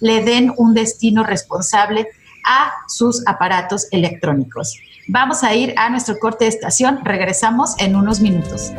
le 0.00 0.22
den 0.22 0.52
un 0.56 0.74
destino 0.74 1.24
responsable 1.24 2.08
a 2.44 2.72
sus 2.88 3.26
aparatos 3.26 3.86
electrónicos. 3.90 4.76
Vamos 5.06 5.44
a 5.44 5.54
ir 5.54 5.74
a 5.76 5.90
nuestro 5.90 6.18
corte 6.18 6.44
de 6.44 6.50
estación. 6.50 7.00
Regresamos 7.04 7.74
en 7.78 7.94
unos 7.94 8.20
minutos. 8.20 8.72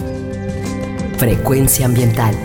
Frecuencia 1.17 1.85
ambiental. 1.85 2.35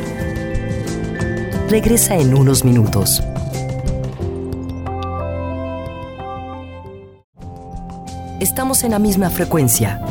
Regresa 1.71 2.17
en 2.17 2.35
unos 2.35 2.63
minutos. 2.63 3.23
Estamos 8.39 8.85
en 8.85 8.91
la 8.91 8.99
misma 8.99 9.31
frecuencia. 9.31 10.03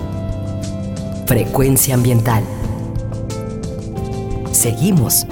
Frecuencia 1.28 1.94
ambiental. 1.94 2.44
Seguimos 4.52 5.28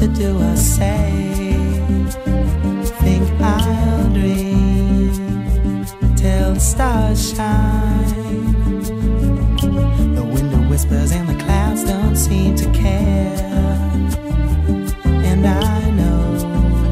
to 0.00 0.08
do 0.08 0.34
or 0.40 0.56
say. 0.56 1.30
Think 3.02 3.28
I'll 3.38 4.08
dream 4.14 5.84
till 6.16 6.54
the 6.54 6.60
stars 6.60 7.34
shine. 7.34 8.84
The 10.14 10.24
window 10.24 10.62
whispers 10.70 11.12
and 11.12 11.28
the 11.28 11.44
clouds 11.44 11.84
don't 11.84 12.16
seem 12.16 12.56
to 12.56 12.72
care. 12.72 13.36
And 15.30 15.46
I 15.46 15.90
know 15.90 16.22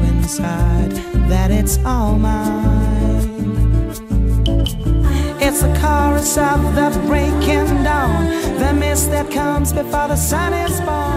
inside 0.09 0.91
that 1.31 1.49
it's 1.49 1.79
all 1.83 2.13
mine. 2.13 3.25
It's 5.41 5.61
the 5.61 5.73
chorus 5.81 6.37
of 6.37 6.75
the 6.75 6.89
breaking 7.07 7.83
dawn, 7.83 8.25
the 8.59 8.71
mist 8.71 9.09
that 9.09 9.31
comes 9.31 9.73
before 9.73 10.09
the 10.09 10.15
sun 10.15 10.53
is 10.53 10.79
born. 10.81 11.08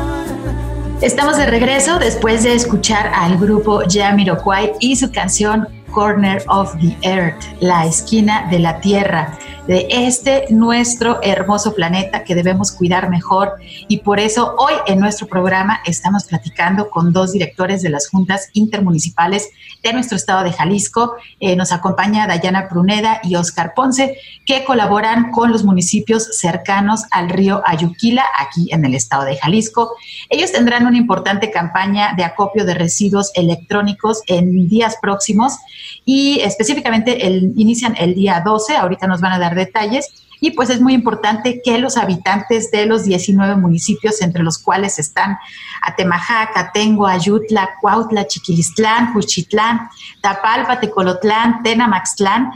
Estamos 1.03 1.37
de 1.37 1.47
regreso 1.47 1.99
después 1.99 2.45
de 2.45 2.55
escuchar 2.55 3.11
al 3.13 3.37
grupo 3.37 3.83
Jamiroquai 3.91 4.75
y 4.79 4.95
su 4.95 5.11
canción 5.11 5.67
Corner 5.91 6.45
of 6.47 6.77
the 6.81 6.97
Earth, 7.03 7.43
la 7.59 7.87
esquina 7.87 8.47
de 8.53 8.61
la 8.61 8.79
Tierra 8.79 9.37
de 9.73 9.87
este 9.89 10.45
nuestro 10.51 11.19
hermoso 11.23 11.75
planeta 11.75 12.25
que 12.25 12.35
debemos 12.35 12.73
cuidar 12.73 13.09
mejor. 13.09 13.55
Y 13.89 14.01
por 14.01 14.21
eso 14.21 14.55
hoy 14.59 14.75
en 14.87 15.01
nuestro 15.01 15.27
programa 15.27 15.81
estamos 15.87 16.25
platicando 16.25 16.91
con 16.91 17.11
dos 17.15 17.33
directores 17.33 17.81
de 17.81 17.89
las 17.89 18.07
juntas 18.07 18.51
intermunicipales 18.53 19.49
de 19.83 19.95
nuestro 19.95 20.19
estado 20.19 20.45
de 20.45 20.53
Jalisco. 20.53 21.15
Eh, 21.41 21.57
nos 21.57 21.73
acompaña 21.73 22.27
Dayana 22.27 22.69
Pruneda 22.69 23.23
y 23.23 23.35
Oscar 23.37 23.73
Ponce, 23.75 24.19
que 24.45 24.63
colaboran 24.65 25.31
con 25.31 25.51
los 25.51 25.65
municipios 25.65 26.37
cercanos 26.39 27.05
al 27.11 27.31
río 27.31 27.63
Ayuquila, 27.65 28.27
aquí 28.39 28.69
en 28.73 28.85
el 28.85 28.95
estado 28.95 29.25
de 29.25 29.39
Jalisco. 29.39 29.97
Ellos 30.29 30.53
tendrán 30.53 30.87
una 30.87 30.99
importante 30.99 31.51
campaña 31.51 32.13
de 32.15 32.25
acopio 32.25 32.67
de 32.67 32.75
residuos 32.75 33.33
electrónicos 33.35 34.21
en 34.27 34.69
días 34.69 34.99
próximos 35.01 35.57
y 36.05 36.41
específicamente 36.41 37.27
el, 37.27 37.55
inician 37.57 37.95
el 37.99 38.15
día 38.15 38.43
12. 38.45 38.77
Ahorita 38.77 39.07
nos 39.07 39.23
van 39.23 39.33
a 39.33 39.39
dar 39.39 39.55
detalles. 39.65 40.09
Y 40.41 40.51
pues 40.53 40.71
es 40.71 40.81
muy 40.81 40.93
importante 40.93 41.61
que 41.65 41.79
los 41.79 41.97
habitantes 41.97 42.73
de 42.73 42.87
los 42.87 43.05
19 43.05 43.55
municipios, 43.57 44.21
entre 44.23 44.43
los 44.43 44.59
cuales 44.59 44.99
están 44.99 45.39
Atemajac, 45.83 46.57
Atengo, 46.57 47.07
Ayutla, 47.07 47.77
Cuautla, 47.81 48.27
Chiquilistlán, 48.27 49.13
Juchitlán, 49.13 49.89
Tapalpa, 50.21 50.81
Tecolotlán, 50.81 51.63
Tenamaxtlán, 51.63 52.51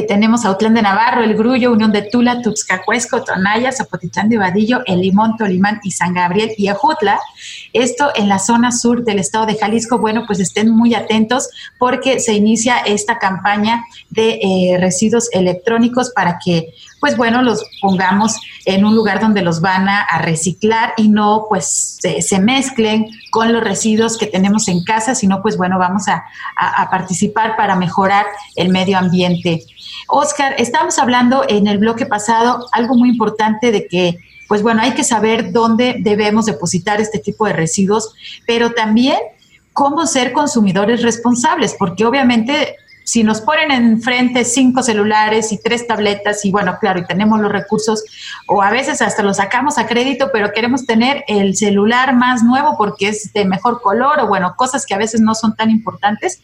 tenemos 0.00 0.46
Autlán 0.46 0.72
de 0.72 0.80
Navarro, 0.80 1.22
El 1.22 1.34
Grullo, 1.34 1.70
Unión 1.70 1.92
de 1.92 2.00
Tula, 2.00 2.40
Tuxcacuesco, 2.40 3.22
Tonaya, 3.22 3.72
Zapotitlán 3.72 4.30
de 4.30 4.38
Vadillo, 4.38 4.80
El 4.86 5.02
Limón, 5.02 5.36
Tolimán 5.36 5.80
y 5.82 5.90
San 5.90 6.14
Gabriel 6.14 6.52
y 6.56 6.68
Ejutla. 6.68 7.20
Esto 7.74 8.10
en 8.14 8.30
la 8.30 8.38
zona 8.38 8.72
sur 8.72 9.04
del 9.04 9.18
estado 9.18 9.44
de 9.44 9.58
Jalisco. 9.58 9.98
Bueno, 9.98 10.24
pues 10.26 10.40
estén 10.40 10.70
muy 10.70 10.94
atentos 10.94 11.50
porque 11.78 12.20
se 12.20 12.32
inicia 12.32 12.78
esta 12.78 13.18
campaña 13.18 13.84
de 14.08 14.40
eh, 14.42 14.78
residuos 14.80 15.28
electrónicos 15.30 16.10
para 16.14 16.38
que, 16.42 16.72
pues 16.98 17.18
bueno, 17.18 17.42
los 17.42 17.62
pongamos 17.82 18.40
en 18.64 18.86
un 18.86 18.94
lugar 18.94 19.20
donde 19.20 19.42
los 19.42 19.60
van 19.60 19.90
a, 19.90 20.06
reciclar 20.22 20.94
y 20.96 21.08
no 21.08 21.46
pues 21.48 21.98
se, 22.00 22.38
mezclen 22.38 23.06
con 23.30 23.52
los 23.52 23.62
residuos 23.62 24.16
que 24.16 24.26
tenemos 24.26 24.68
en 24.68 24.84
casa, 24.84 25.14
sino 25.14 25.42
pues 25.42 25.56
bueno, 25.56 25.78
vamos 25.78 26.08
a, 26.08 26.24
a 26.56 26.88
participar 26.90 27.56
para 27.56 27.76
mejorar 27.76 28.24
el 28.56 28.70
medio 28.70 28.96
ambiente. 28.96 29.64
Oscar, 30.14 30.54
estábamos 30.58 30.98
hablando 30.98 31.44
en 31.48 31.66
el 31.66 31.78
bloque 31.78 32.04
pasado 32.04 32.68
algo 32.72 32.96
muy 32.96 33.08
importante 33.08 33.72
de 33.72 33.86
que 33.88 34.18
pues 34.46 34.62
bueno, 34.62 34.82
hay 34.82 34.92
que 34.92 35.02
saber 35.02 35.50
dónde 35.50 35.96
debemos 36.00 36.44
depositar 36.44 37.00
este 37.00 37.18
tipo 37.18 37.46
de 37.46 37.54
residuos, 37.54 38.12
pero 38.46 38.72
también 38.72 39.16
cómo 39.72 40.06
ser 40.06 40.32
consumidores 40.32 41.02
responsables, 41.02 41.74
porque 41.78 42.04
obviamente 42.04 42.76
si 43.04 43.24
nos 43.24 43.40
ponen 43.40 43.70
enfrente 43.70 44.44
cinco 44.44 44.82
celulares 44.82 45.52
y 45.52 45.58
tres 45.58 45.86
tabletas 45.86 46.44
y 46.44 46.50
bueno, 46.50 46.76
claro, 46.78 47.00
y 47.00 47.06
tenemos 47.06 47.40
los 47.40 47.50
recursos 47.50 48.04
o 48.46 48.62
a 48.62 48.70
veces 48.70 49.00
hasta 49.00 49.22
los 49.22 49.38
sacamos 49.38 49.78
a 49.78 49.86
crédito, 49.86 50.28
pero 50.32 50.52
queremos 50.52 50.84
tener 50.84 51.24
el 51.28 51.56
celular 51.56 52.14
más 52.14 52.42
nuevo 52.42 52.76
porque 52.76 53.08
es 53.08 53.32
de 53.32 53.46
mejor 53.46 53.80
color 53.80 54.20
o 54.20 54.28
bueno, 54.28 54.54
cosas 54.56 54.84
que 54.84 54.92
a 54.92 54.98
veces 54.98 55.22
no 55.22 55.34
son 55.34 55.56
tan 55.56 55.70
importantes. 55.70 56.42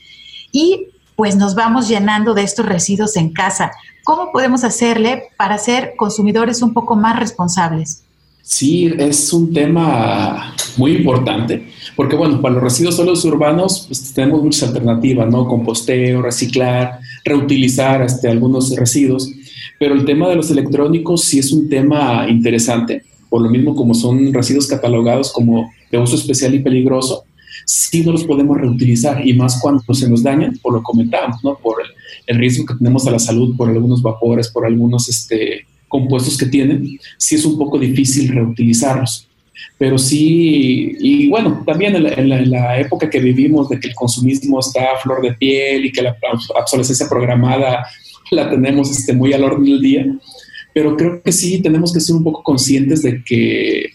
Y 0.51 0.89
pues 1.19 1.35
nos 1.35 1.57
vamos 1.57 1.89
llenando 1.89 2.33
de 2.33 2.45
estos 2.45 2.65
residuos 2.65 3.17
en 3.17 3.33
casa. 3.33 3.73
¿Cómo 4.05 4.31
podemos 4.31 4.63
hacerle 4.63 5.25
para 5.37 5.59
ser 5.59 5.95
consumidores 5.97 6.63
un 6.63 6.73
poco 6.73 6.95
más 6.95 7.19
responsables? 7.19 8.05
Sí, 8.41 8.95
es 8.97 9.33
un 9.33 9.53
tema 9.53 10.55
muy 10.77 10.93
importante, 10.93 11.67
porque 11.97 12.15
bueno, 12.15 12.41
para 12.41 12.55
los 12.55 12.63
residuos 12.63 12.95
sólidos 12.95 13.25
urbanos 13.25 13.87
pues, 13.89 14.15
tenemos 14.15 14.45
muchas 14.45 14.69
alternativas, 14.69 15.29
¿no? 15.29 15.49
Composteo, 15.49 16.23
reciclar, 16.23 17.01
reutilizar 17.25 18.01
este, 18.03 18.29
algunos 18.29 18.77
residuos, 18.77 19.29
pero 19.81 19.95
el 19.95 20.05
tema 20.05 20.29
de 20.29 20.37
los 20.37 20.53
electrónicos 20.53 21.25
sí 21.25 21.41
es 21.41 21.51
un 21.51 21.69
tema 21.69 22.29
interesante, 22.29 23.03
por 23.29 23.43
lo 23.43 23.51
mismo 23.51 23.75
como 23.75 23.93
son 23.93 24.33
residuos 24.33 24.69
catalogados 24.69 25.33
como 25.33 25.73
de 25.91 25.99
uso 25.99 26.15
especial 26.15 26.55
y 26.55 26.61
peligroso, 26.61 27.25
sí 27.69 28.03
no 28.03 28.13
los 28.13 28.25
podemos 28.25 28.57
reutilizar 28.57 29.27
y 29.27 29.35
más 29.35 29.61
cuando 29.61 29.83
se 29.93 30.09
nos 30.09 30.23
dañan, 30.23 30.59
por 30.63 30.73
lo 30.73 30.83
comentamos, 30.83 31.45
¿no? 31.45 31.57
Por 31.59 31.83
el, 31.83 31.89
el 32.27 32.39
riesgo 32.39 32.65
que 32.65 32.75
tenemos 32.75 33.07
a 33.07 33.11
la 33.11 33.19
salud, 33.19 33.57
por 33.57 33.69
algunos 33.69 34.03
vapores, 34.03 34.49
por 34.49 34.67
algunos... 34.67 35.09
Este, 35.09 35.67
compuestos 35.89 36.37
que 36.37 36.47
tienen, 36.47 36.99
sí 37.17 37.35
es 37.35 37.45
un 37.45 37.59
poco 37.59 37.79
difícil 37.79 38.29
reutilizarlos. 38.29 39.27
Pero 39.77 39.99
sí, 39.99 40.97
y 41.01 41.29
bueno, 41.29 41.63
también 41.67 41.97
en 41.97 42.51
la, 42.51 42.79
época 42.79 43.11
que 43.11 43.19
vivimos 43.19 43.69
de 43.69 43.81
que 43.81 43.89
el 43.89 43.95
consumismo 43.95 44.61
está 44.61 44.93
a 44.93 44.99
flor 44.99 45.21
de 45.23 45.35
piel 45.35 45.85
y 45.85 45.93
que 45.93 46.03
la 46.03 46.17
obsolescencia 46.61 47.09
programada 47.09 47.85
la 48.31 48.51
tenemos 48.51 48.91
este, 48.91 49.13
muy 49.15 49.33
al 49.33 49.43
orden 49.43 49.65
del 49.65 49.81
día, 49.81 50.07
pero 50.75 50.97
creo 50.97 51.23
que 51.23 51.33
sí 51.33 51.61
tenemos 51.61 51.93
que 51.93 52.01
ser 52.01 52.15
un 52.15 52.25
poco 52.25 52.43
conscientes 52.43 53.03
de 53.03 53.23
que, 53.25 53.91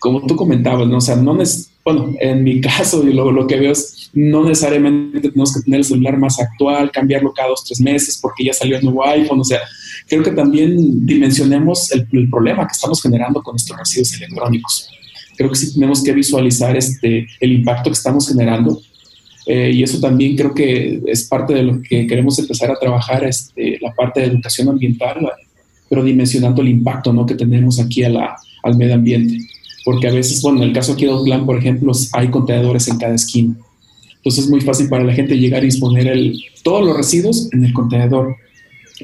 como 0.00 0.24
tú 0.26 0.34
comentabas, 0.34 0.88
¿no? 0.88 0.96
O 0.96 1.00
sea, 1.00 1.16
no 1.16 1.40
es, 1.40 1.70
bueno, 1.84 2.14
en 2.20 2.42
mi 2.42 2.60
caso 2.62 3.06
y 3.06 3.12
lo, 3.12 3.30
lo 3.30 3.46
que 3.46 3.56
veo 3.56 3.72
es, 3.72 4.10
no 4.14 4.44
necesariamente 4.44 5.20
tenemos 5.20 5.54
que 5.54 5.60
tener 5.62 5.80
el 5.80 5.84
celular 5.84 6.16
más 6.16 6.40
actual, 6.40 6.90
cambiarlo 6.90 7.32
cada 7.32 7.48
dos, 7.48 7.64
tres 7.64 7.80
meses 7.80 8.18
porque 8.20 8.44
ya 8.44 8.52
salió 8.52 8.76
el 8.76 8.84
nuevo 8.84 9.06
iPhone, 9.06 9.40
o 9.40 9.44
sea, 9.44 9.60
creo 10.08 10.22
que 10.22 10.30
también 10.30 11.04
dimensionemos 11.04 11.90
el, 11.92 12.06
problema 12.30 12.66
que 12.66 12.72
estamos 12.72 13.02
generando 13.02 13.42
con 13.42 13.56
estos 13.56 13.76
residuos 13.76 14.14
electrónicos. 14.14 14.88
Creo 15.36 15.50
que 15.50 15.56
sí 15.56 15.74
tenemos 15.74 16.02
que 16.02 16.12
visualizar 16.12 16.76
este, 16.76 17.26
el 17.40 17.52
impacto 17.52 17.90
que 17.90 17.94
estamos 17.94 18.28
generando 18.28 18.80
eh, 19.46 19.72
y 19.74 19.82
eso 19.82 20.00
también 20.00 20.36
creo 20.36 20.54
que 20.54 21.02
es 21.06 21.24
parte 21.24 21.52
de 21.54 21.62
lo 21.62 21.82
que 21.82 22.06
queremos 22.06 22.38
empezar 22.38 22.70
a 22.70 22.78
trabajar, 22.78 23.24
este, 23.24 23.78
la 23.80 23.92
parte 23.92 24.20
de 24.20 24.26
educación 24.26 24.68
ambiental, 24.68 25.30
pero 25.88 26.02
dimensionando 26.02 26.62
el 26.62 26.68
impacto 26.68 27.12
¿no? 27.12 27.26
que 27.26 27.34
tenemos 27.34 27.78
aquí 27.78 28.04
a 28.04 28.08
la, 28.08 28.36
al 28.62 28.76
medio 28.76 28.94
ambiente. 28.94 29.38
Porque 29.84 30.08
a 30.08 30.12
veces, 30.12 30.40
bueno, 30.42 30.62
en 30.62 30.68
el 30.68 30.74
caso 30.74 30.92
aquí 30.92 31.04
de 31.04 31.12
Plan, 31.24 31.44
por 31.44 31.58
ejemplo, 31.58 31.92
hay 32.12 32.28
contenedores 32.28 32.88
en 32.88 32.98
cada 32.98 33.14
esquina. 33.14 33.54
Entonces 34.16 34.44
es 34.44 34.50
muy 34.50 34.62
fácil 34.62 34.88
para 34.88 35.04
la 35.04 35.12
gente 35.12 35.36
llegar 35.36 35.62
y 35.64 35.66
exponer 35.66 36.06
el, 36.06 36.38
todos 36.62 36.84
los 36.84 36.96
residuos 36.96 37.48
en 37.52 37.64
el 37.64 37.72
contenedor 37.72 38.36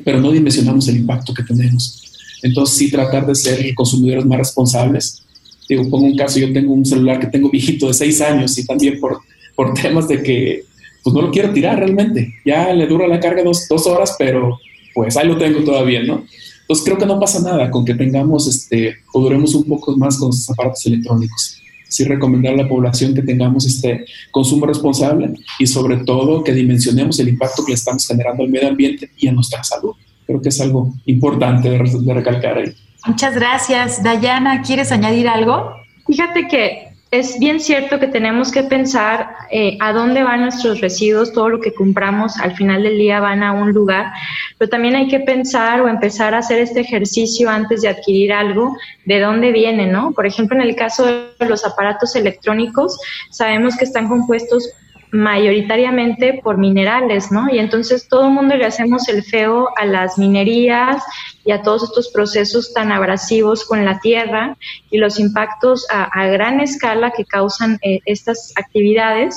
pero 0.04 0.20
no 0.20 0.30
dimensionamos 0.30 0.88
el 0.88 0.96
impacto 0.96 1.34
que 1.34 1.42
tenemos. 1.42 2.02
Entonces, 2.42 2.76
sí 2.76 2.90
tratar 2.90 3.26
de 3.26 3.34
ser 3.34 3.74
consumidores 3.74 4.24
más 4.24 4.38
responsables. 4.38 5.22
Digo, 5.68 5.88
pongo 5.88 6.06
un 6.06 6.16
caso, 6.16 6.38
yo 6.38 6.52
tengo 6.52 6.72
un 6.72 6.86
celular 6.86 7.20
que 7.20 7.26
tengo 7.26 7.50
viejito 7.50 7.88
de 7.88 7.94
seis 7.94 8.20
años 8.20 8.56
y 8.58 8.66
también 8.66 8.98
por, 8.98 9.20
por 9.54 9.74
temas 9.80 10.08
de 10.08 10.22
que 10.22 10.64
pues 11.02 11.14
no 11.14 11.22
lo 11.22 11.30
quiero 11.30 11.52
tirar 11.52 11.78
realmente. 11.78 12.34
Ya 12.44 12.72
le 12.72 12.86
dura 12.86 13.06
la 13.06 13.20
carga 13.20 13.42
dos, 13.42 13.66
dos 13.68 13.86
horas, 13.86 14.16
pero 14.18 14.58
pues 14.94 15.16
ahí 15.16 15.26
lo 15.26 15.38
tengo 15.38 15.62
todavía, 15.64 16.02
¿no? 16.02 16.24
Entonces 16.70 16.84
creo 16.84 16.98
que 16.98 17.06
no 17.06 17.18
pasa 17.18 17.40
nada 17.40 17.68
con 17.68 17.84
que 17.84 17.94
tengamos 17.94 18.46
este, 18.46 18.98
o 19.12 19.20
duremos 19.20 19.56
un 19.56 19.64
poco 19.64 19.96
más 19.96 20.16
con 20.16 20.28
los 20.28 20.48
aparatos 20.48 20.86
electrónicos 20.86 21.60
sí 21.88 22.04
recomendar 22.04 22.54
a 22.54 22.58
la 22.58 22.68
población 22.68 23.12
que 23.12 23.22
tengamos 23.22 23.66
este 23.66 24.04
consumo 24.30 24.66
responsable 24.66 25.34
y 25.58 25.66
sobre 25.66 25.96
todo 26.04 26.44
que 26.44 26.52
dimensionemos 26.52 27.18
el 27.18 27.30
impacto 27.30 27.64
que 27.64 27.72
le 27.72 27.74
estamos 27.74 28.06
generando 28.06 28.44
al 28.44 28.50
medio 28.50 28.68
ambiente 28.68 29.10
y 29.16 29.26
a 29.26 29.32
nuestra 29.32 29.64
salud. 29.64 29.96
Creo 30.24 30.40
que 30.40 30.50
es 30.50 30.60
algo 30.60 30.94
importante 31.06 31.68
de, 31.68 32.14
recalcar 32.14 32.58
ahí. 32.58 32.72
Muchas 33.04 33.34
gracias. 33.34 34.00
Dayana, 34.04 34.62
¿quieres 34.62 34.92
añadir 34.92 35.26
algo? 35.26 35.72
Fíjate 36.06 36.46
que 36.46 36.89
es 37.10 37.40
bien 37.40 37.58
cierto 37.58 37.98
que 37.98 38.06
tenemos 38.06 38.52
que 38.52 38.62
pensar 38.62 39.30
eh, 39.50 39.76
a 39.80 39.92
dónde 39.92 40.22
van 40.22 40.42
nuestros 40.42 40.80
residuos, 40.80 41.32
todo 41.32 41.48
lo 41.48 41.60
que 41.60 41.74
compramos 41.74 42.36
al 42.38 42.54
final 42.54 42.84
del 42.84 42.98
día 42.98 43.18
van 43.18 43.42
a 43.42 43.52
un 43.52 43.72
lugar, 43.72 44.12
pero 44.58 44.68
también 44.68 44.94
hay 44.94 45.08
que 45.08 45.18
pensar 45.18 45.80
o 45.80 45.88
empezar 45.88 46.34
a 46.34 46.38
hacer 46.38 46.60
este 46.60 46.80
ejercicio 46.80 47.50
antes 47.50 47.82
de 47.82 47.88
adquirir 47.88 48.32
algo, 48.32 48.76
de 49.06 49.18
dónde 49.18 49.50
viene, 49.50 49.88
¿no? 49.88 50.12
Por 50.12 50.24
ejemplo, 50.24 50.56
en 50.56 50.62
el 50.62 50.76
caso 50.76 51.04
de 51.04 51.48
los 51.48 51.64
aparatos 51.64 52.14
electrónicos, 52.14 52.96
sabemos 53.30 53.76
que 53.76 53.86
están 53.86 54.08
compuestos 54.08 54.70
mayoritariamente 55.12 56.40
por 56.42 56.58
minerales, 56.58 57.32
¿no? 57.32 57.52
Y 57.52 57.58
entonces 57.58 58.08
todo 58.08 58.26
el 58.26 58.32
mundo 58.32 58.56
le 58.56 58.64
hacemos 58.64 59.08
el 59.08 59.22
feo 59.22 59.68
a 59.76 59.84
las 59.84 60.18
minerías 60.18 61.02
y 61.44 61.52
a 61.52 61.62
todos 61.62 61.84
estos 61.84 62.08
procesos 62.08 62.72
tan 62.72 62.92
abrasivos 62.92 63.64
con 63.64 63.84
la 63.84 63.98
tierra 64.00 64.56
y 64.90 64.98
los 64.98 65.18
impactos 65.18 65.86
a, 65.90 66.26
gran 66.28 66.60
escala 66.60 67.10
que 67.10 67.24
causan 67.24 67.78
eh, 67.82 68.00
estas 68.04 68.52
actividades. 68.56 69.36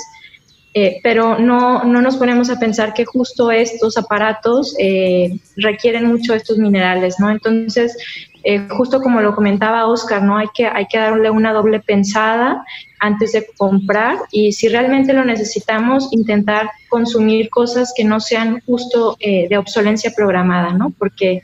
Eh, 0.75 0.99
pero 1.03 1.37
no, 1.37 1.83
no, 1.83 2.01
nos 2.01 2.17
ponemos 2.17 2.49
a 2.49 2.57
pensar 2.59 2.95
que 2.95 3.05
justo 3.05 3.51
estos 3.51 3.95
aparatos 3.95 4.75
eh, 4.79 5.37
requieren 5.55 6.07
mucho 6.07 6.33
estos 6.33 6.57
minerales, 6.57 7.19
¿no? 7.19 7.29
Entonces, 7.29 7.95
eh, 8.43 8.67
justo 8.69 9.01
como 9.01 9.21
lo 9.21 9.35
comentaba 9.35 9.87
Oscar, 9.87 10.21
¿no? 10.21 10.37
Hay 10.37 10.47
que, 10.53 10.65
hay 10.65 10.85
que 10.87 10.97
darle 10.97 11.29
una 11.29 11.53
doble 11.53 11.79
pensada 11.79 12.63
antes 12.99 13.31
de 13.31 13.47
comprar 13.57 14.17
y 14.31 14.51
si 14.51 14.67
realmente 14.67 15.13
lo 15.13 15.23
necesitamos, 15.23 16.09
intentar 16.11 16.69
consumir 16.89 17.49
cosas 17.49 17.93
que 17.95 18.03
no 18.03 18.19
sean 18.19 18.61
justo 18.65 19.15
eh, 19.19 19.47
de 19.49 19.57
obsolencia 19.57 20.11
programada, 20.15 20.73
¿no? 20.73 20.93
Porque 20.97 21.43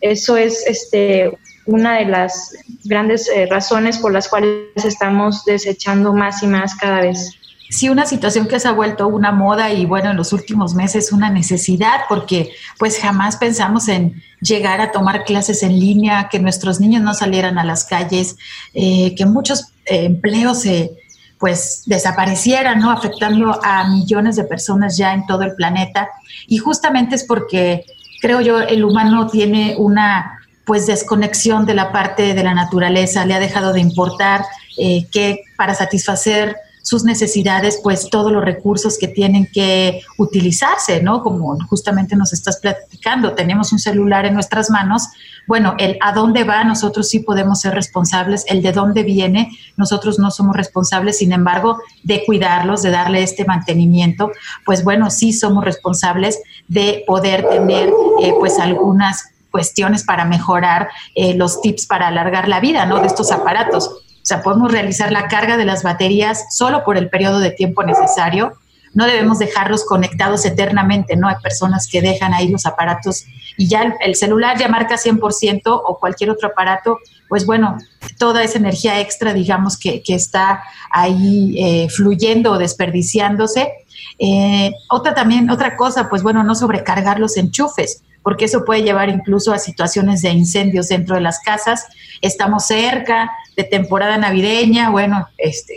eso 0.00 0.36
es 0.36 0.66
este, 0.66 1.36
una 1.66 1.98
de 1.98 2.06
las 2.06 2.56
grandes 2.84 3.28
eh, 3.28 3.46
razones 3.46 3.98
por 3.98 4.12
las 4.12 4.28
cuales 4.28 4.84
estamos 4.84 5.44
desechando 5.44 6.14
más 6.14 6.42
y 6.42 6.46
más 6.46 6.74
cada 6.76 7.02
vez 7.02 7.37
sí 7.70 7.88
una 7.88 8.06
situación 8.06 8.46
que 8.46 8.60
se 8.60 8.68
ha 8.68 8.72
vuelto 8.72 9.08
una 9.08 9.32
moda 9.32 9.72
y 9.72 9.84
bueno, 9.84 10.10
en 10.10 10.16
los 10.16 10.32
últimos 10.32 10.74
meses 10.74 11.12
una 11.12 11.30
necesidad 11.30 12.00
porque 12.08 12.50
pues 12.78 12.98
jamás 12.98 13.36
pensamos 13.36 13.88
en 13.88 14.22
llegar 14.40 14.80
a 14.80 14.92
tomar 14.92 15.24
clases 15.24 15.62
en 15.62 15.78
línea, 15.78 16.28
que 16.30 16.38
nuestros 16.38 16.80
niños 16.80 17.02
no 17.02 17.14
salieran 17.14 17.58
a 17.58 17.64
las 17.64 17.84
calles, 17.84 18.36
eh, 18.74 19.14
que 19.16 19.26
muchos 19.26 19.72
eh, 19.86 20.04
empleos 20.04 20.60
se 20.62 20.92
pues 21.38 21.84
desaparecieran, 21.86 22.80
¿no? 22.80 22.90
Afectando 22.90 23.60
a 23.62 23.88
millones 23.88 24.34
de 24.34 24.42
personas 24.42 24.96
ya 24.96 25.14
en 25.14 25.24
todo 25.26 25.42
el 25.42 25.54
planeta. 25.54 26.08
Y 26.48 26.58
justamente 26.58 27.14
es 27.14 27.24
porque 27.24 27.84
creo 28.20 28.40
yo 28.40 28.58
el 28.58 28.84
humano 28.84 29.28
tiene 29.28 29.76
una 29.78 30.38
pues 30.64 30.86
desconexión 30.86 31.64
de 31.64 31.74
la 31.74 31.92
parte 31.92 32.34
de 32.34 32.42
la 32.42 32.54
naturaleza, 32.54 33.24
le 33.24 33.34
ha 33.34 33.38
dejado 33.38 33.72
de 33.72 33.80
importar 33.80 34.44
eh, 34.76 35.06
que 35.10 35.44
para 35.56 35.74
satisfacer 35.74 36.56
sus 36.88 37.04
necesidades, 37.04 37.80
pues 37.82 38.08
todos 38.08 38.32
los 38.32 38.42
recursos 38.42 38.96
que 38.96 39.08
tienen 39.08 39.46
que 39.52 40.00
utilizarse, 40.16 41.02
¿no? 41.02 41.22
Como 41.22 41.58
justamente 41.66 42.16
nos 42.16 42.32
estás 42.32 42.60
platicando, 42.60 43.34
tenemos 43.34 43.72
un 43.72 43.78
celular 43.78 44.24
en 44.24 44.32
nuestras 44.32 44.70
manos, 44.70 45.02
bueno, 45.46 45.74
el 45.76 45.98
a 46.00 46.12
dónde 46.12 46.44
va, 46.44 46.64
nosotros 46.64 47.10
sí 47.10 47.20
podemos 47.20 47.60
ser 47.60 47.74
responsables, 47.74 48.46
el 48.48 48.62
de 48.62 48.72
dónde 48.72 49.02
viene, 49.02 49.50
nosotros 49.76 50.18
no 50.18 50.30
somos 50.30 50.56
responsables, 50.56 51.18
sin 51.18 51.32
embargo, 51.32 51.78
de 52.04 52.24
cuidarlos, 52.24 52.80
de 52.80 52.90
darle 52.90 53.22
este 53.22 53.44
mantenimiento, 53.44 54.32
pues 54.64 54.82
bueno, 54.82 55.10
sí 55.10 55.34
somos 55.34 55.66
responsables 55.66 56.40
de 56.68 57.04
poder 57.06 57.46
tener 57.50 57.90
eh, 58.22 58.32
pues 58.40 58.58
algunas 58.58 59.24
cuestiones 59.50 60.04
para 60.04 60.24
mejorar 60.24 60.88
eh, 61.14 61.34
los 61.34 61.60
tips 61.60 61.84
para 61.84 62.08
alargar 62.08 62.48
la 62.48 62.60
vida, 62.60 62.86
¿no? 62.86 63.00
De 63.00 63.08
estos 63.08 63.30
aparatos 63.30 63.90
sea, 64.28 64.42
podemos 64.42 64.70
realizar 64.70 65.10
la 65.10 65.28
carga 65.28 65.56
de 65.56 65.64
las 65.64 65.82
baterías 65.82 66.54
solo 66.54 66.84
por 66.84 66.96
el 66.96 67.08
periodo 67.08 67.40
de 67.40 67.50
tiempo 67.50 67.82
necesario. 67.82 68.52
No 68.94 69.06
debemos 69.06 69.38
dejarlos 69.38 69.84
conectados 69.84 70.44
eternamente, 70.44 71.16
¿no? 71.16 71.28
Hay 71.28 71.36
personas 71.42 71.88
que 71.90 72.02
dejan 72.02 72.34
ahí 72.34 72.48
los 72.48 72.66
aparatos 72.66 73.24
y 73.56 73.68
ya 73.68 73.96
el, 74.00 74.14
celular 74.14 74.58
ya 74.58 74.68
marca 74.68 74.96
100% 74.96 75.60
o 75.66 75.98
cualquier 75.98 76.30
otro 76.30 76.48
aparato, 76.48 76.98
pues 77.28 77.44
bueno, 77.44 77.78
toda 78.18 78.42
esa 78.42 78.58
energía 78.58 79.00
extra, 79.00 79.32
digamos, 79.32 79.76
que, 79.76 80.02
está 80.08 80.62
ahí 80.90 81.54
eh, 81.58 81.88
fluyendo 81.88 82.52
o 82.52 82.58
desperdiciándose. 82.58 83.72
Eh, 84.18 84.72
otra 84.90 85.14
también, 85.14 85.50
otra 85.50 85.76
cosa, 85.76 86.08
pues 86.08 86.22
bueno, 86.22 86.42
no 86.44 86.54
sobrecargar 86.54 87.20
los 87.20 87.36
enchufes 87.36 88.02
porque 88.22 88.46
eso 88.46 88.64
puede 88.64 88.82
llevar 88.82 89.08
incluso 89.08 89.52
a 89.52 89.58
situaciones 89.58 90.22
de 90.22 90.30
incendios 90.30 90.88
dentro 90.88 91.14
de 91.14 91.20
las 91.20 91.40
casas. 91.40 91.86
Estamos 92.20 92.66
cerca 92.66 93.30
de 93.56 93.64
temporada 93.64 94.18
navideña, 94.18 94.90
bueno, 94.90 95.26
este, 95.38 95.74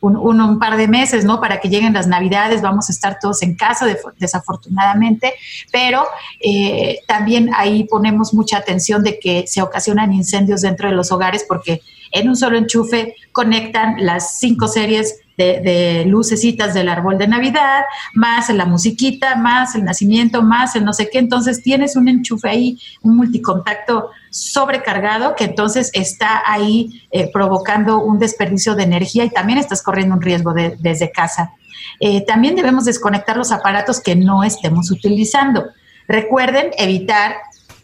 un, 0.00 0.16
un, 0.16 0.58
par 0.58 0.76
de 0.76 0.88
meses, 0.88 1.24
¿no? 1.24 1.40
Para 1.40 1.60
que 1.60 1.68
lleguen 1.68 1.92
las 1.92 2.06
navidades, 2.06 2.62
vamos 2.62 2.88
a 2.88 2.92
estar 2.92 3.18
todos 3.20 3.42
en 3.42 3.56
casa, 3.56 3.86
desafortunadamente, 4.18 5.34
pero 5.72 6.04
eh, 6.40 7.00
también 7.06 7.50
ahí 7.54 7.84
ponemos 7.84 8.32
mucha 8.32 8.58
atención 8.58 9.02
de 9.02 9.18
que 9.18 9.46
se 9.46 9.62
ocasionan 9.62 10.12
incendios 10.12 10.62
dentro 10.62 10.88
de 10.88 10.94
los 10.94 11.10
hogares 11.10 11.44
porque 11.48 11.82
en 12.12 12.28
un 12.28 12.36
solo 12.36 12.58
enchufe 12.58 13.14
conectan 13.32 13.96
las 13.98 14.38
cinco 14.38 14.68
series 14.68 15.20
de, 15.38 16.04
lucecitas 16.06 16.74
del 16.74 16.88
árbol 16.88 17.16
de 17.16 17.28
Navidad, 17.28 17.84
más 18.14 18.50
la 18.50 18.66
musiquita, 18.66 19.36
más 19.36 19.74
el 19.74 19.84
nacimiento, 19.84 20.42
más 20.42 20.74
el 20.74 20.84
no 20.84 20.92
sé 20.92 21.08
qué. 21.10 21.18
Entonces 21.18 21.62
tienes 21.62 21.96
un 21.96 22.08
enchufe 22.08 22.48
ahí, 22.48 22.80
un 23.02 23.16
multicontacto 23.16 24.10
sobrecargado 24.30 25.34
que 25.36 25.44
entonces 25.44 25.90
está 25.94 26.42
ahí 26.44 27.02
eh, 27.10 27.30
provocando 27.32 28.02
un 28.02 28.18
desperdicio 28.18 28.74
de 28.74 28.82
energía 28.82 29.24
y 29.24 29.30
también 29.30 29.58
estás 29.58 29.82
corriendo 29.82 30.16
un 30.16 30.22
riesgo 30.22 30.52
desde 30.52 31.12
casa. 31.12 31.52
Eh, 32.00 32.24
también 32.26 32.56
debemos 32.56 32.84
desconectar 32.84 33.36
los 33.36 33.52
aparatos 33.52 34.00
que 34.00 34.16
no 34.16 34.42
estemos 34.42 34.90
utilizando. 34.90 35.66
Recuerden 36.06 36.70
evitar 36.78 37.36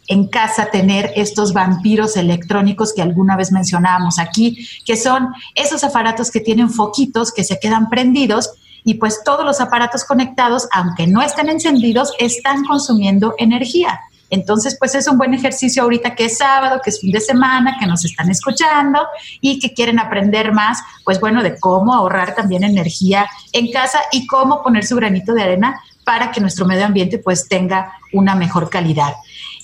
en 0.07 0.27
casa 0.27 0.69
tener 0.71 1.11
estos 1.15 1.53
vampiros 1.53 2.15
electrónicos 2.17 2.93
que 2.93 3.01
alguna 3.01 3.35
vez 3.35 3.51
mencionábamos 3.51 4.19
aquí, 4.19 4.67
que 4.85 4.97
son 4.97 5.29
esos 5.55 5.83
aparatos 5.83 6.31
que 6.31 6.39
tienen 6.39 6.69
foquitos 6.69 7.31
que 7.31 7.43
se 7.43 7.59
quedan 7.59 7.89
prendidos 7.89 8.51
y 8.83 8.95
pues 8.95 9.23
todos 9.23 9.43
los 9.43 9.61
aparatos 9.61 10.03
conectados, 10.03 10.67
aunque 10.71 11.07
no 11.07 11.21
estén 11.21 11.49
encendidos, 11.49 12.13
están 12.19 12.63
consumiendo 12.65 13.33
energía. 13.39 13.99
Entonces, 14.29 14.75
pues 14.79 14.95
es 14.95 15.07
un 15.07 15.17
buen 15.17 15.33
ejercicio 15.33 15.83
ahorita 15.83 16.15
que 16.15 16.25
es 16.25 16.37
sábado, 16.37 16.81
que 16.83 16.89
es 16.89 16.99
fin 16.99 17.11
de 17.11 17.19
semana, 17.19 17.77
que 17.79 17.85
nos 17.85 18.03
están 18.05 18.29
escuchando 18.29 18.99
y 19.39 19.59
que 19.59 19.73
quieren 19.73 19.99
aprender 19.99 20.51
más, 20.51 20.79
pues 21.03 21.19
bueno, 21.19 21.43
de 21.43 21.59
cómo 21.59 21.93
ahorrar 21.93 22.35
también 22.35 22.63
energía 22.63 23.27
en 23.53 23.71
casa 23.71 23.99
y 24.11 24.25
cómo 24.27 24.63
poner 24.63 24.85
su 24.85 24.95
granito 24.95 25.33
de 25.33 25.43
arena 25.43 25.79
para 26.03 26.31
que 26.31 26.41
nuestro 26.41 26.65
medio 26.65 26.85
ambiente 26.85 27.17
pues 27.19 27.47
tenga 27.47 27.93
una 28.13 28.35
mejor 28.35 28.69
calidad. 28.69 29.13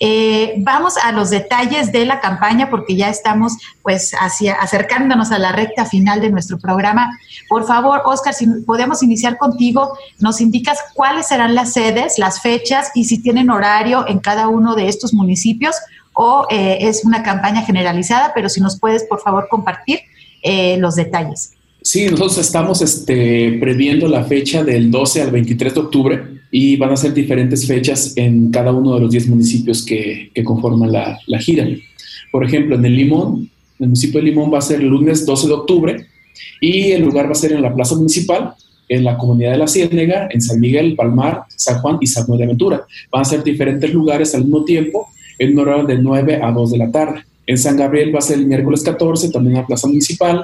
Eh, 0.04 0.56
vamos 0.58 0.96
a 0.98 1.12
los 1.12 1.30
detalles 1.30 1.92
de 1.92 2.06
la 2.06 2.20
campaña 2.20 2.72
porque 2.72 2.96
ya 2.96 3.08
estamos 3.08 3.54
pues 3.84 4.14
hacia, 4.20 4.56
acercándonos 4.56 5.32
a 5.32 5.38
la 5.38 5.52
recta 5.52 5.86
final 5.86 6.22
de 6.22 6.32
nuestro 6.32 6.58
programa. 6.58 7.20
Por 7.48 7.68
favor, 7.68 8.02
Oscar, 8.06 8.34
si 8.34 8.48
podemos 8.66 9.04
iniciar 9.04 9.38
contigo, 9.38 9.96
nos 10.18 10.42
indicas 10.42 10.80
cuáles 10.96 11.28
serán 11.28 11.54
las 11.54 11.74
sedes, 11.74 12.18
las 12.18 12.42
fechas 12.42 12.90
y 12.96 13.06
si 13.06 13.22
tienen 13.22 13.52
horario 13.52 14.08
en 14.08 14.18
cada 14.18 14.48
uno 14.48 14.74
de 14.74 14.88
estos 14.88 15.14
municipios 15.14 15.76
o 16.14 16.48
eh, 16.50 16.80
es 16.82 17.06
una 17.06 17.22
campaña 17.22 17.62
generalizada, 17.62 18.32
pero 18.34 18.50
si 18.50 18.60
nos 18.60 18.80
puedes 18.80 19.04
por 19.04 19.22
favor 19.22 19.50
compartir 19.52 20.00
eh, 20.42 20.78
los 20.80 20.96
detalles. 20.96 21.54
Sí, 21.84 22.06
nosotros 22.06 22.40
estamos 22.40 22.82
este, 22.82 23.60
previendo 23.60 24.08
la 24.08 24.24
fecha 24.24 24.64
del 24.64 24.90
12 24.90 25.22
al 25.22 25.30
23 25.30 25.76
de 25.76 25.80
octubre 25.80 26.41
y 26.52 26.76
van 26.76 26.92
a 26.92 26.98
ser 26.98 27.14
diferentes 27.14 27.66
fechas 27.66 28.14
en 28.18 28.52
cada 28.52 28.74
uno 28.74 28.96
de 28.96 29.02
los 29.02 29.12
10 29.12 29.30
municipios 29.30 29.86
que, 29.86 30.30
que 30.36 30.44
conforman 30.44 30.92
la, 30.92 31.18
la, 31.26 31.40
gira. 31.40 31.66
Por 32.32 32.44
ejemplo, 32.44 32.76
en 32.76 32.86
el 32.86 32.96
Limón, 32.96 33.50
el 33.80 33.88
municipio 33.88 34.20
de 34.20 34.28
Limón 34.28 34.54
va 34.54 34.58
a 34.58 34.62
ser 34.62 34.82
el 34.82 34.88
lunes 34.88 35.26
12 35.26 35.48
de 35.48 35.54
octubre 35.54 36.08
y 36.60 36.92
el 36.92 37.02
lugar 37.02 37.28
va 37.28 37.32
a 37.32 37.36
ser 37.36 37.54
en 37.54 37.62
la 37.62 37.74
Plaza 37.74 37.96
Municipal, 37.96 38.54
en 38.90 39.06
la 39.06 39.18
comunidad 39.18 39.54
de 39.54 39.58
La 39.58 39.68
Ciénega, 39.68 40.28
en 40.30 40.42
San 40.42 40.60
Miguel, 40.60 40.96
Palmar, 40.96 41.44
San 41.56 41.80
Juan 41.80 41.98
y 42.02 42.08
San 42.08 42.26
Juan 42.26 42.40
de 42.40 42.44
Aventura. 42.44 42.86
Van 43.10 43.22
a 43.22 43.26
ser 43.26 43.44
diferentes 43.44 43.94
lugares 43.94 44.36
al 44.36 44.44
mismo 44.44 44.66
tiempo 44.66 45.08
en 45.40 45.54
un 45.54 45.60
horario 45.60 45.86
de 45.86 45.98
9 45.98 46.40
a 46.44 46.52
2 46.52 46.72
de 46.72 46.78
la 46.78 46.92
tarde. 46.92 47.22
En 47.48 47.58
San 47.58 47.78
Gabriel 47.78 48.14
va 48.14 48.20
a 48.20 48.22
ser 48.22 48.38
el 48.38 48.46
miércoles 48.46 48.84
14, 48.84 49.30
también 49.32 49.56
en 49.56 49.62
la 49.62 49.68
Plaza 49.68 49.88
Municipal, 49.88 50.44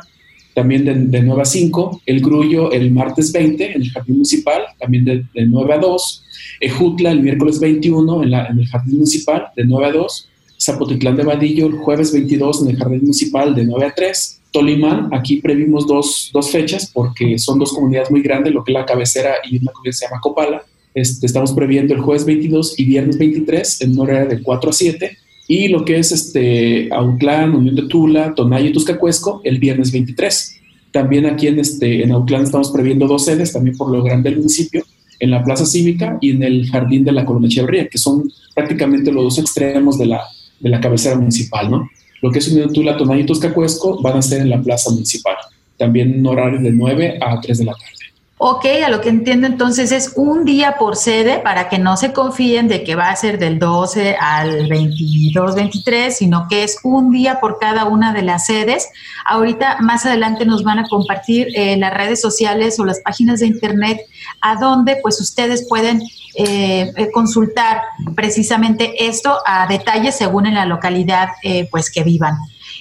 también 0.58 0.86
de, 0.86 0.96
de, 0.96 1.22
9 1.22 1.40
a 1.40 1.46
5, 1.46 2.02
El 2.08 2.20
Grullo 2.20 2.72
el 2.72 2.90
martes 2.90 3.32
20 3.32 3.76
en 3.76 3.82
el 3.84 3.92
Jardín 3.92 4.16
Municipal, 4.16 4.64
también 4.80 5.06
de, 5.06 5.24
de 5.32 5.46
9 5.46 5.72
a 5.72 5.78
2, 5.78 6.24
Ejutla 6.62 7.12
el 7.12 7.22
miércoles 7.22 7.60
21 7.60 8.24
en, 8.24 8.32
la, 8.32 8.48
en, 8.48 8.58
el 8.58 8.66
Jardín 8.66 8.96
Municipal, 8.96 9.50
de 9.56 9.66
9 9.66 9.86
a 9.86 9.92
2, 9.92 10.30
Zapotitlán 10.60 11.16
de 11.16 11.26
Vadillo 11.26 11.68
el 11.68 11.74
jueves 11.74 12.12
22 12.12 12.64
en 12.64 12.70
el 12.70 12.78
Jardín 12.78 13.02
Municipal, 13.02 13.54
de 13.54 13.66
9 13.66 13.86
a 13.86 13.94
3, 13.94 14.42
Tolimán, 14.52 15.10
aquí 15.14 15.42
previmos 15.42 15.86
dos, 15.86 16.32
dos 16.34 16.50
fechas 16.50 16.90
porque 16.92 17.38
son 17.38 17.60
dos 17.60 17.72
comunidades 17.72 18.10
muy 18.10 18.24
grandes, 18.24 18.52
lo 18.52 18.64
que 18.64 18.72
es 18.72 18.80
la 18.80 18.86
cabecera 18.88 19.36
y 19.48 19.58
una 19.60 19.72
comunidad 19.72 19.92
que 19.92 19.94
se 19.94 20.06
llama 20.08 20.22
Copala. 20.22 20.64
Este, 20.96 21.28
estamos 21.28 21.52
previendo 21.52 21.94
el 21.94 22.02
jueves 22.02 22.26
22 22.26 22.80
y 22.80 22.86
viernes 22.86 23.20
23 23.20 23.82
en 23.82 24.00
horario 24.00 24.28
de 24.28 24.42
4 24.42 24.70
a 24.72 24.74
7 24.74 25.18
y 25.48 25.70
lo 25.70 25.86
que 25.86 25.98
es 25.98 26.12
este 26.12 26.90
Autlán, 26.92 27.56
Unión 27.56 27.76
de 27.76 27.84
Tula, 27.84 28.36
Tonayo 28.36 28.68
y 28.68 28.74
Tuscacuesco 28.74 29.42
el 29.44 29.60
viernes 29.60 29.92
23. 29.92 30.60
También 30.92 31.26
aquí 31.26 31.48
en, 31.48 31.60
este, 31.60 32.04
en 32.04 32.12
Autlán 32.12 32.44
estamos 32.44 32.72
previendo 32.72 33.08
dos 33.08 33.26
sedes, 33.26 33.54
también 33.54 33.78
por 33.78 33.90
lo 33.90 34.04
grande 34.04 34.30
del 34.30 34.40
municipio, 34.40 34.84
en 35.20 35.32
la 35.32 35.44
Plaza 35.44 35.66
Cívica 35.66 36.18
y 36.22 36.32
en 36.32 36.44
el 36.44 36.70
Jardín 36.70 37.04
de 37.04 37.12
la 37.12 37.26
Colonia 37.26 37.48
Echeverría, 37.48 37.88
que 37.88 37.98
son 37.98 38.32
prácticamente 38.54 39.12
los 39.12 39.24
dos 39.24 39.40
extremos 39.40 39.98
de 39.98 40.08
la, 40.08 40.22
de 40.60 40.70
la 40.70 40.82
cabecera 40.82 41.16
municipal, 41.16 41.72
¿no? 41.72 41.90
Lo 42.22 42.32
que 42.32 42.40
es 42.40 42.48
Unión 42.50 42.68
de 42.68 42.74
Tula, 42.74 42.98
Tonayo 42.98 43.22
y 43.22 43.26
Tuscacuesco 43.26 44.02
van 44.02 44.18
a 44.18 44.22
ser 44.22 44.42
en 44.42 44.50
la 44.50 44.62
Plaza 44.62 44.90
Municipal, 44.90 45.36
también 45.78 46.16
en 46.16 46.26
horario 46.26 46.60
de 46.60 46.72
9 46.72 47.20
a 47.22 47.40
3 47.40 47.58
de 47.60 47.66
la 47.66 47.74
tarde. 47.74 48.07
Ok, 48.40 48.66
a 48.86 48.90
lo 48.90 49.02
que 49.02 49.10
entiendo 49.10 49.48
entonces 49.48 49.92
es 49.92 50.14
un 50.16 50.46
día 50.46 50.76
por 50.78 50.96
sede 50.96 51.40
para 51.40 51.70
que 51.70 51.80
no 51.80 51.98
se 51.98 52.14
confíen 52.14 52.68
de 52.68 52.84
que 52.84 52.96
va 52.96 53.10
a 53.10 53.16
ser 53.16 53.40
del 53.40 53.58
12 53.58 54.16
al 54.20 54.68
22, 54.68 55.56
23, 55.56 56.16
sino 56.16 56.48
que 56.48 56.64
es 56.64 56.78
un 56.84 57.10
día 57.10 57.40
por 57.40 57.58
cada 57.58 57.86
una 57.86 58.14
de 58.14 58.22
las 58.22 58.46
sedes. 58.46 58.90
Ahorita 59.26 59.78
más 59.82 60.06
adelante 60.06 60.46
nos 60.46 60.64
van 60.64 60.78
a 60.78 60.88
compartir 60.88 61.48
eh, 61.56 61.78
las 61.78 61.92
redes 61.92 62.22
sociales 62.22 62.80
o 62.80 62.86
las 62.86 63.00
páginas 63.00 63.40
de 63.40 63.48
internet 63.48 64.02
a 64.40 64.56
donde 64.56 64.98
pues 65.02 65.20
ustedes 65.20 65.68
pueden 65.68 66.04
eh, 66.40 66.94
eh, 66.96 67.10
consultar 67.12 67.82
precisamente 68.16 69.08
esto 69.08 69.40
a 69.48 69.66
detalle 69.66 70.12
según 70.12 70.46
en 70.46 70.54
la 70.54 70.68
localidad 70.68 71.30
eh, 71.42 71.68
pues 71.72 71.90
que 71.90 72.04
vivan. 72.04 72.36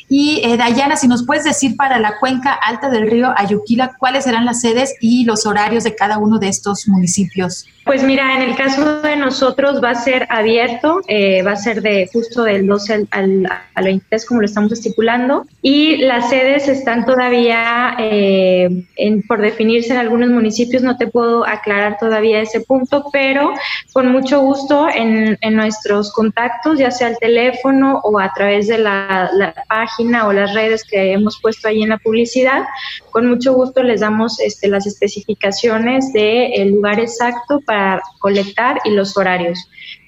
Y 0.09 0.41
eh, 0.45 0.57
Dayana, 0.57 0.97
si 0.97 1.09
nos 1.09 1.27
puedes 1.27 1.45
decir 1.45 1.77
para 1.77 1.99
la 1.99 2.19
cuenca 2.19 2.53
alta 2.53 2.89
del 2.89 3.11
río 3.11 3.33
Ayuquila, 3.37 3.97
cuáles 3.99 4.25
serán 4.25 4.45
las 4.45 4.61
sedes 4.61 4.95
y 5.01 5.25
los 5.25 5.47
horarios 5.47 5.85
de 5.85 5.97
cada 5.97 6.19
uno 6.19 6.39
de 6.39 6.49
estos 6.49 6.87
municipios. 6.87 7.67
Pues 7.85 8.03
mira, 8.03 8.35
en 8.35 8.43
el 8.43 8.57
caso 8.57 9.01
de 9.01 9.15
nosotros 9.15 9.81
va 9.83 9.91
a 9.91 9.95
ser 9.95 10.27
abierto, 10.29 11.03
eh, 11.07 11.43
va 11.43 11.53
a 11.53 11.57
ser 11.57 11.83
de 11.83 12.09
justo 12.13 12.43
del 12.43 12.67
12 12.67 13.07
al, 13.13 13.49
al, 13.75 13.85
23 13.85 14.27
como 14.27 14.41
lo 14.41 14.47
estamos 14.47 14.73
estipulando 14.73 15.47
y 15.63 15.99
las 15.99 16.29
sedes 16.29 16.67
están 16.67 17.07
todavía 17.07 17.95
eh, 18.01 18.85
en, 18.97 19.23
por 19.23 19.41
definirse 19.41 19.93
en 19.93 20.01
algunos 20.01 20.31
municipios, 20.31 20.83
no 20.83 20.97
te 20.97 21.07
puedo 21.07 21.47
aclarar 21.47 21.97
todavía 21.99 22.41
ese 22.41 22.61
punto, 22.61 23.07
pero 23.13 23.53
con 23.93 24.11
mucho 24.11 24.41
gusto 24.41 24.89
en, 24.93 25.39
en 25.41 25.55
nuestros 25.55 26.13
contactos, 26.13 26.81
ya 26.81 26.91
sea 26.91 27.09
el 27.09 27.19
teléfono 27.19 28.01
o 28.03 28.19
a 28.19 28.33
través 28.35 28.67
de 28.67 28.79
la, 28.79 29.31
la 29.33 29.55
página 29.69 29.96
o 29.99 30.33
las 30.33 30.55
redes 30.55 30.85
que 30.85 31.13
hemos 31.13 31.41
puesto 31.41 31.69
ahí 31.69 31.83
en 31.83 31.91
la 31.91 31.99
publicidad, 31.99 32.65
con 33.11 33.27
mucho 33.29 33.55
gusto 33.55 33.83
les 33.83 34.01
damos 34.01 34.39
este, 34.41 34.69
las 34.69 34.87
especificaciones 34.87 36.13
del 36.13 36.53
de 36.53 36.71
lugar 36.71 37.01
exacto 37.01 37.61
para 37.65 38.03
colectar 38.19 38.79
y 38.85 38.91
los 38.91 39.17
horarios. 39.17 39.59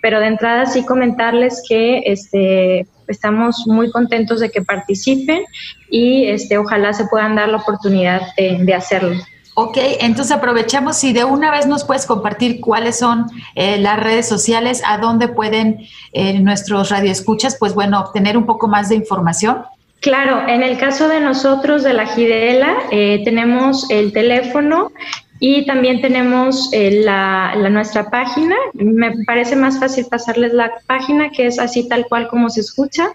Pero 0.03 0.21
de 0.21 0.27
entrada 0.27 0.67
sí 0.67 0.85
comentarles 0.85 1.63
que 1.69 2.03
este, 2.05 2.87
estamos 3.09 3.65
muy 3.67 3.91
contentos 3.91 4.41
de 4.41 4.51
que 4.51 4.63
participen 4.63 5.45
y 5.91 6.27
este, 6.27 6.59
ojalá 6.59 6.93
se 6.93 7.07
puedan 7.07 7.35
dar 7.35 7.49
la 7.49 7.59
oportunidad 7.59 8.23
de, 8.37 8.59
de 8.61 8.75
hacerlo. 8.75 9.17
Ok, 9.61 9.77
entonces 9.99 10.31
aprovechamos 10.37 11.03
y 11.03 11.13
de 11.13 11.25
una 11.25 11.51
vez 11.51 11.67
nos 11.67 11.83
puedes 11.83 12.07
compartir 12.07 12.61
cuáles 12.61 12.97
son 12.97 13.27
eh, 13.57 13.77
las 13.79 13.99
redes 13.99 14.29
sociales, 14.29 14.83
a 14.87 14.99
dónde 14.99 15.27
pueden 15.27 15.81
eh, 16.13 16.39
nuestros 16.39 16.91
radioescuchas, 16.91 17.57
pues 17.59 17.75
bueno, 17.75 17.99
obtener 17.99 18.39
un 18.39 18.47
poco 18.47 18.69
más 18.69 18.89
de 18.89 18.95
información. 18.95 19.65
Claro, 20.01 20.47
en 20.47 20.63
el 20.63 20.79
caso 20.79 21.09
de 21.09 21.21
nosotros 21.21 21.83
de 21.83 21.93
la 21.93 22.07
Gidela, 22.07 22.77
eh, 22.93 23.23
tenemos 23.25 23.91
el 23.91 24.13
teléfono 24.13 24.93
y 25.41 25.67
también 25.67 26.01
tenemos 26.01 26.71
eh, 26.73 27.03
la, 27.05 27.55
nuestra 27.71 28.09
página. 28.09 28.55
Me 28.75 29.13
parece 29.27 29.57
más 29.57 29.81
fácil 29.81 30.07
pasarles 30.09 30.53
la 30.53 30.73
página, 30.87 31.31
que 31.31 31.47
es 31.47 31.59
así 31.59 31.89
tal 31.89 32.07
cual 32.07 32.29
como 32.29 32.49
se 32.49 32.61
escucha, 32.61 33.09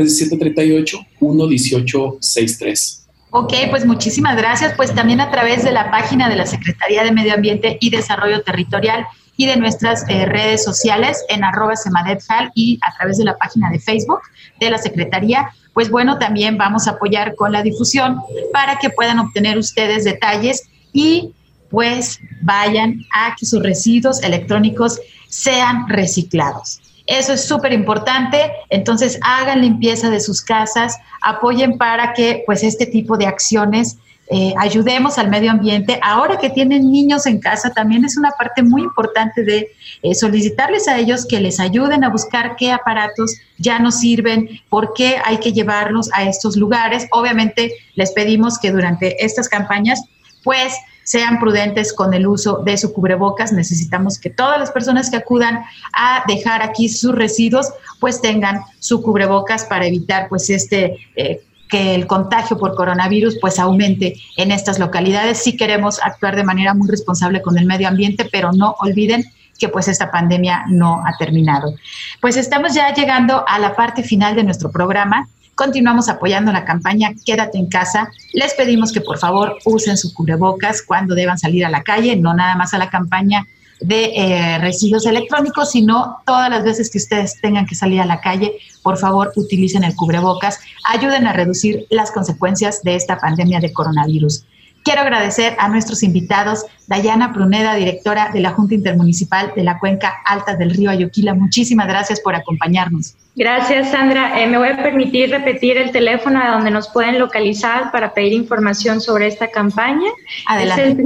3738-11863. 1.20 3.00
Ok, 3.30 3.52
pues 3.70 3.84
muchísimas 3.84 4.36
gracias. 4.36 4.74
Pues 4.76 4.94
también 4.94 5.20
a 5.20 5.30
través 5.30 5.64
de 5.64 5.72
la 5.72 5.90
página 5.90 6.28
de 6.28 6.36
la 6.36 6.46
Secretaría 6.46 7.02
de 7.04 7.10
Medio 7.12 7.34
Ambiente 7.34 7.78
y 7.80 7.90
Desarrollo 7.90 8.42
Territorial 8.42 9.06
y 9.36 9.46
de 9.46 9.56
nuestras 9.56 10.04
eh, 10.08 10.26
redes 10.26 10.64
sociales 10.64 11.24
en 11.28 11.44
arroba 11.44 11.76
semadethal 11.76 12.50
y 12.54 12.78
a 12.82 12.96
través 12.96 13.18
de 13.18 13.24
la 13.24 13.36
página 13.36 13.70
de 13.70 13.80
Facebook 13.80 14.20
de 14.60 14.70
la 14.70 14.78
Secretaría, 14.78 15.50
pues 15.72 15.90
bueno, 15.90 16.18
también 16.18 16.56
vamos 16.56 16.86
a 16.86 16.92
apoyar 16.92 17.34
con 17.34 17.52
la 17.52 17.62
difusión 17.62 18.20
para 18.52 18.78
que 18.78 18.90
puedan 18.90 19.18
obtener 19.18 19.58
ustedes 19.58 20.04
detalles 20.04 20.68
y 20.92 21.32
pues 21.70 22.20
vayan 22.42 23.00
a 23.12 23.34
que 23.36 23.46
sus 23.46 23.62
residuos 23.62 24.22
electrónicos 24.22 25.00
sean 25.28 25.88
reciclados. 25.88 26.80
Eso 27.06 27.32
es 27.34 27.44
súper 27.44 27.72
importante. 27.72 28.52
Entonces, 28.70 29.18
hagan 29.22 29.60
limpieza 29.60 30.08
de 30.08 30.20
sus 30.20 30.40
casas, 30.40 30.96
apoyen 31.20 31.76
para 31.76 32.12
que 32.14 32.44
pues 32.46 32.62
este 32.62 32.86
tipo 32.86 33.16
de 33.16 33.26
acciones 33.26 33.98
eh, 34.28 34.54
ayudemos 34.58 35.18
al 35.18 35.28
medio 35.28 35.50
ambiente. 35.50 35.98
Ahora 36.02 36.38
que 36.38 36.50
tienen 36.50 36.90
niños 36.90 37.26
en 37.26 37.40
casa, 37.40 37.70
también 37.70 38.04
es 38.04 38.16
una 38.16 38.30
parte 38.30 38.62
muy 38.62 38.82
importante 38.82 39.44
de 39.44 39.68
eh, 40.02 40.14
solicitarles 40.14 40.88
a 40.88 40.98
ellos 40.98 41.26
que 41.26 41.40
les 41.40 41.60
ayuden 41.60 42.04
a 42.04 42.08
buscar 42.08 42.56
qué 42.56 42.72
aparatos 42.72 43.36
ya 43.58 43.78
no 43.78 43.92
sirven, 43.92 44.48
por 44.68 44.94
qué 44.94 45.16
hay 45.24 45.38
que 45.38 45.52
llevarlos 45.52 46.10
a 46.14 46.24
estos 46.24 46.56
lugares. 46.56 47.06
Obviamente 47.10 47.72
les 47.94 48.12
pedimos 48.12 48.58
que 48.58 48.72
durante 48.72 49.22
estas 49.24 49.48
campañas, 49.48 50.02
pues 50.42 50.74
sean 51.04 51.38
prudentes 51.38 51.92
con 51.92 52.14
el 52.14 52.26
uso 52.26 52.62
de 52.64 52.76
su 52.78 52.92
cubrebocas. 52.92 53.52
Necesitamos 53.52 54.18
que 54.18 54.30
todas 54.30 54.58
las 54.58 54.70
personas 54.70 55.10
que 55.10 55.18
acudan 55.18 55.62
a 55.92 56.24
dejar 56.26 56.62
aquí 56.62 56.88
sus 56.88 57.14
residuos, 57.14 57.70
pues 58.00 58.20
tengan 58.20 58.62
su 58.78 59.02
cubrebocas 59.02 59.64
para 59.66 59.86
evitar 59.86 60.28
pues 60.28 60.48
este 60.48 60.96
eh, 61.14 61.42
que 61.68 61.94
el 61.94 62.06
contagio 62.06 62.58
por 62.58 62.74
coronavirus 62.74 63.38
pues 63.40 63.58
aumente 63.58 64.14
en 64.36 64.52
estas 64.52 64.78
localidades. 64.78 65.42
Sí 65.42 65.56
queremos 65.56 66.00
actuar 66.02 66.36
de 66.36 66.44
manera 66.44 66.74
muy 66.74 66.88
responsable 66.88 67.42
con 67.42 67.58
el 67.58 67.66
medio 67.66 67.88
ambiente, 67.88 68.28
pero 68.30 68.52
no 68.52 68.74
olviden 68.80 69.24
que 69.58 69.68
pues 69.68 69.88
esta 69.88 70.10
pandemia 70.10 70.64
no 70.68 71.02
ha 71.06 71.16
terminado. 71.18 71.74
Pues 72.20 72.36
estamos 72.36 72.74
ya 72.74 72.92
llegando 72.92 73.44
a 73.46 73.58
la 73.58 73.76
parte 73.76 74.02
final 74.02 74.34
de 74.34 74.44
nuestro 74.44 74.70
programa. 74.70 75.28
Continuamos 75.54 76.08
apoyando 76.08 76.52
la 76.52 76.64
campaña 76.64 77.12
Quédate 77.24 77.58
en 77.58 77.68
casa. 77.68 78.10
Les 78.32 78.54
pedimos 78.54 78.92
que 78.92 79.00
por 79.00 79.18
favor 79.18 79.56
usen 79.64 79.96
su 79.96 80.12
cubrebocas 80.12 80.82
cuando 80.82 81.14
deban 81.14 81.38
salir 81.38 81.64
a 81.64 81.70
la 81.70 81.82
calle, 81.82 82.16
no 82.16 82.34
nada 82.34 82.56
más 82.56 82.74
a 82.74 82.78
la 82.78 82.90
campaña 82.90 83.46
de 83.86 84.04
eh, 84.16 84.58
residuos 84.58 85.04
electrónicos, 85.04 85.70
sino 85.72 86.18
todas 86.24 86.48
las 86.48 86.64
veces 86.64 86.90
que 86.90 86.98
ustedes 86.98 87.40
tengan 87.40 87.66
que 87.66 87.74
salir 87.74 88.00
a 88.00 88.06
la 88.06 88.20
calle, 88.20 88.56
por 88.82 88.96
favor 88.96 89.32
utilicen 89.36 89.84
el 89.84 89.94
cubrebocas, 89.94 90.58
ayuden 90.84 91.26
a 91.26 91.34
reducir 91.34 91.86
las 91.90 92.10
consecuencias 92.10 92.82
de 92.82 92.96
esta 92.96 93.18
pandemia 93.18 93.60
de 93.60 93.72
coronavirus. 93.72 94.44
Quiero 94.84 95.00
agradecer 95.00 95.56
a 95.58 95.68
nuestros 95.68 96.02
invitados, 96.02 96.66
Dayana 96.88 97.32
Pruneda, 97.32 97.74
directora 97.74 98.28
de 98.34 98.40
la 98.40 98.50
Junta 98.50 98.74
Intermunicipal 98.74 99.54
de 99.56 99.64
la 99.64 99.78
Cuenca 99.78 100.12
Alta 100.26 100.56
del 100.56 100.74
Río 100.74 100.90
Ayuquila. 100.90 101.32
Muchísimas 101.32 101.88
gracias 101.88 102.20
por 102.20 102.34
acompañarnos. 102.34 103.14
Gracias, 103.34 103.92
Sandra. 103.92 104.38
Eh, 104.38 104.46
me 104.46 104.58
voy 104.58 104.68
a 104.68 104.82
permitir 104.82 105.30
repetir 105.30 105.78
el 105.78 105.90
teléfono 105.90 106.38
a 106.38 106.50
donde 106.50 106.70
nos 106.70 106.90
pueden 106.90 107.18
localizar 107.18 107.90
para 107.92 108.12
pedir 108.12 108.34
información 108.34 109.00
sobre 109.00 109.26
esta 109.26 109.48
campaña. 109.48 110.10
Adelante. 110.46 110.82
Es 110.82 110.90
el 110.90 110.98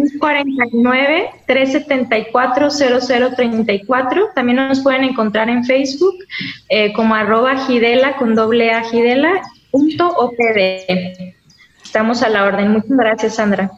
349-374-0034. 1.46 4.34
También 4.34 4.56
nos 4.56 4.80
pueden 4.80 5.04
encontrar 5.04 5.48
en 5.48 5.64
Facebook 5.64 6.16
eh, 6.68 6.92
como 6.94 7.14
arroba 7.14 7.64
gidela 7.66 8.16
con 8.16 8.34
doble 8.34 8.72
A 8.72 8.82
gidela 8.82 9.40
punto 9.70 10.08
OPD. 10.08 11.37
Estamos 11.88 12.22
a 12.22 12.28
la 12.28 12.44
orden. 12.44 12.70
Muchas 12.70 12.98
gracias, 12.98 13.36
Sandra. 13.36 13.70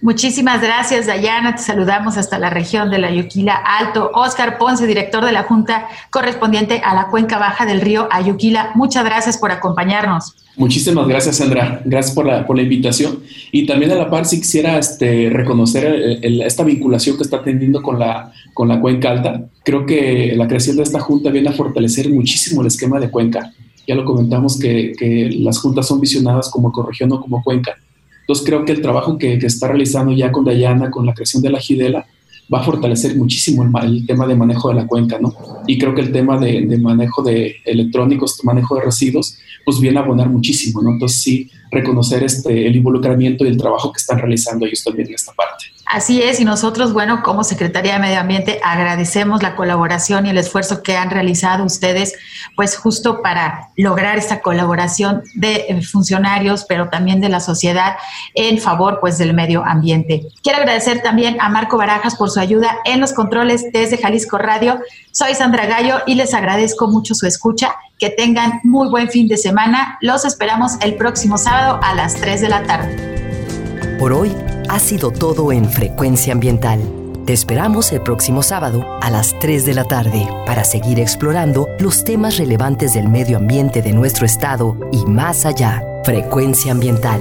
Muchísimas 0.00 0.62
gracias, 0.62 1.08
Dayana. 1.08 1.56
Te 1.56 1.62
saludamos 1.62 2.16
hasta 2.16 2.38
la 2.38 2.50
región 2.50 2.88
de 2.88 3.00
la 3.00 3.08
Ayuquila 3.08 3.52
Alto. 3.52 4.12
Oscar 4.14 4.58
Ponce, 4.58 4.86
director 4.86 5.24
de 5.24 5.32
la 5.32 5.42
Junta 5.42 5.88
correspondiente 6.10 6.80
a 6.84 6.94
la 6.94 7.08
cuenca 7.08 7.36
baja 7.36 7.66
del 7.66 7.80
río 7.80 8.06
Ayuquila. 8.12 8.70
Muchas 8.76 9.04
gracias 9.04 9.38
por 9.38 9.50
acompañarnos. 9.50 10.36
Muchísimas 10.56 11.08
gracias, 11.08 11.38
Sandra. 11.38 11.82
Gracias 11.84 12.14
por 12.14 12.26
la, 12.26 12.46
por 12.46 12.54
la 12.54 12.62
invitación. 12.62 13.24
Y 13.50 13.66
también 13.66 13.90
a 13.90 13.96
la 13.96 14.08
par, 14.08 14.24
si 14.24 14.38
quisiera 14.38 14.78
este, 14.78 15.28
reconocer 15.28 16.20
esta 16.22 16.62
vinculación 16.62 17.16
que 17.16 17.24
está 17.24 17.42
teniendo 17.42 17.82
con 17.82 17.98
la, 17.98 18.30
con 18.54 18.68
la 18.68 18.80
cuenca 18.80 19.10
alta. 19.10 19.42
Creo 19.64 19.84
que 19.84 20.32
la 20.36 20.46
creación 20.46 20.76
de 20.76 20.84
esta 20.84 21.00
junta 21.00 21.30
viene 21.30 21.48
a 21.48 21.54
fortalecer 21.54 22.08
muchísimo 22.08 22.60
el 22.60 22.68
esquema 22.68 23.00
de 23.00 23.10
cuenca 23.10 23.52
ya 23.88 23.94
lo 23.94 24.04
comentamos 24.04 24.58
que, 24.58 25.30
las 25.40 25.58
juntas 25.58 25.88
son 25.88 26.00
visionadas 26.00 26.50
como 26.50 26.68
ecorregión 26.68 27.10
o 27.12 27.20
como 27.20 27.42
cuenca. 27.42 27.74
Entonces 28.20 28.44
creo 28.44 28.64
que 28.66 28.72
el 28.72 28.82
trabajo 28.82 29.16
que, 29.16 29.34
está 29.34 29.68
realizando 29.68 30.12
ya 30.12 30.30
con 30.30 30.44
Dayana, 30.44 30.90
con 30.90 31.06
la 31.06 31.14
creación 31.14 31.42
de 31.42 31.50
la 31.50 31.58
Gidela, 31.58 32.06
va 32.52 32.60
a 32.60 32.64
fortalecer 32.64 33.16
muchísimo 33.16 33.64
el, 33.82 34.06
tema 34.06 34.26
de 34.26 34.36
manejo 34.36 34.68
de 34.68 34.74
la 34.74 34.86
cuenca, 34.86 35.18
¿no? 35.18 35.34
Y 35.66 35.78
creo 35.78 35.94
que 35.94 36.02
el 36.02 36.12
tema 36.12 36.38
de, 36.38 36.66
de, 36.66 36.78
manejo 36.78 37.22
de 37.22 37.56
electrónicos, 37.64 38.44
manejo 38.44 38.74
de 38.74 38.82
residuos, 38.82 39.38
pues 39.68 39.80
viene 39.80 39.98
a 39.98 40.02
abonar 40.02 40.30
muchísimo, 40.30 40.80
¿no? 40.80 40.92
Entonces 40.92 41.20
sí, 41.20 41.50
reconocer 41.70 42.22
este, 42.22 42.66
el 42.66 42.74
involucramiento 42.74 43.44
y 43.44 43.48
el 43.48 43.58
trabajo 43.58 43.92
que 43.92 43.98
están 43.98 44.18
realizando 44.18 44.64
ellos 44.64 44.82
también 44.82 45.08
en 45.08 45.14
esta 45.14 45.34
parte. 45.34 45.66
Así 45.84 46.22
es, 46.22 46.40
y 46.40 46.46
nosotros, 46.46 46.94
bueno, 46.94 47.22
como 47.22 47.44
Secretaría 47.44 47.92
de 47.92 47.98
Medio 47.98 48.20
Ambiente, 48.20 48.60
agradecemos 48.64 49.42
la 49.42 49.56
colaboración 49.56 50.24
y 50.24 50.30
el 50.30 50.38
esfuerzo 50.38 50.82
que 50.82 50.96
han 50.96 51.10
realizado 51.10 51.64
ustedes, 51.64 52.14
pues 52.56 52.78
justo 52.78 53.20
para 53.20 53.68
lograr 53.76 54.16
esta 54.16 54.40
colaboración 54.40 55.22
de 55.34 55.66
eh, 55.68 55.82
funcionarios, 55.82 56.64
pero 56.66 56.88
también 56.88 57.20
de 57.20 57.28
la 57.28 57.40
sociedad 57.40 57.96
en 58.34 58.56
favor, 58.58 58.98
pues, 59.02 59.18
del 59.18 59.34
medio 59.34 59.62
ambiente. 59.66 60.28
Quiero 60.42 60.60
agradecer 60.60 61.02
también 61.02 61.38
a 61.40 61.50
Marco 61.50 61.76
Barajas 61.76 62.16
por 62.16 62.30
su 62.30 62.40
ayuda 62.40 62.78
en 62.86 63.00
los 63.00 63.12
controles 63.12 63.66
desde 63.70 63.98
Jalisco 63.98 64.38
Radio. 64.38 64.80
Soy 65.12 65.34
Sandra 65.34 65.66
Gallo 65.66 65.96
y 66.06 66.14
les 66.14 66.32
agradezco 66.32 66.88
mucho 66.88 67.14
su 67.14 67.26
escucha. 67.26 67.74
Que 67.98 68.10
tengan 68.10 68.60
muy 68.62 68.88
buen 68.88 69.08
fin 69.08 69.26
de 69.26 69.36
semana. 69.36 69.98
Los 70.00 70.24
esperamos 70.24 70.76
el 70.82 70.94
próximo 70.94 71.36
sábado 71.36 71.80
a 71.82 71.94
las 71.94 72.14
3 72.14 72.40
de 72.40 72.48
la 72.48 72.62
tarde. 72.62 73.96
Por 73.98 74.12
hoy 74.12 74.32
ha 74.68 74.78
sido 74.78 75.10
todo 75.10 75.50
en 75.50 75.68
Frecuencia 75.68 76.32
Ambiental. 76.32 76.80
Te 77.26 77.32
esperamos 77.32 77.92
el 77.92 78.00
próximo 78.00 78.42
sábado 78.42 78.86
a 79.02 79.10
las 79.10 79.38
3 79.40 79.66
de 79.66 79.74
la 79.74 79.84
tarde 79.84 80.26
para 80.46 80.64
seguir 80.64 81.00
explorando 81.00 81.68
los 81.78 82.04
temas 82.04 82.38
relevantes 82.38 82.94
del 82.94 83.08
medio 83.08 83.36
ambiente 83.36 83.82
de 83.82 83.92
nuestro 83.92 84.24
estado 84.24 84.78
y 84.92 85.04
más 85.04 85.44
allá. 85.44 85.82
Frecuencia 86.04 86.72
Ambiental, 86.72 87.20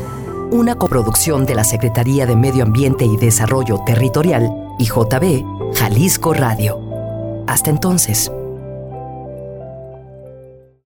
una 0.52 0.76
coproducción 0.76 1.46
de 1.46 1.56
la 1.56 1.64
Secretaría 1.64 2.26
de 2.26 2.36
Medio 2.36 2.64
Ambiente 2.64 3.04
y 3.04 3.18
Desarrollo 3.18 3.80
Territorial 3.86 4.50
y 4.78 4.86
JB 4.86 5.74
Jalisco 5.76 6.34
Radio. 6.34 6.80
Hasta 7.48 7.70
entonces. 7.70 8.32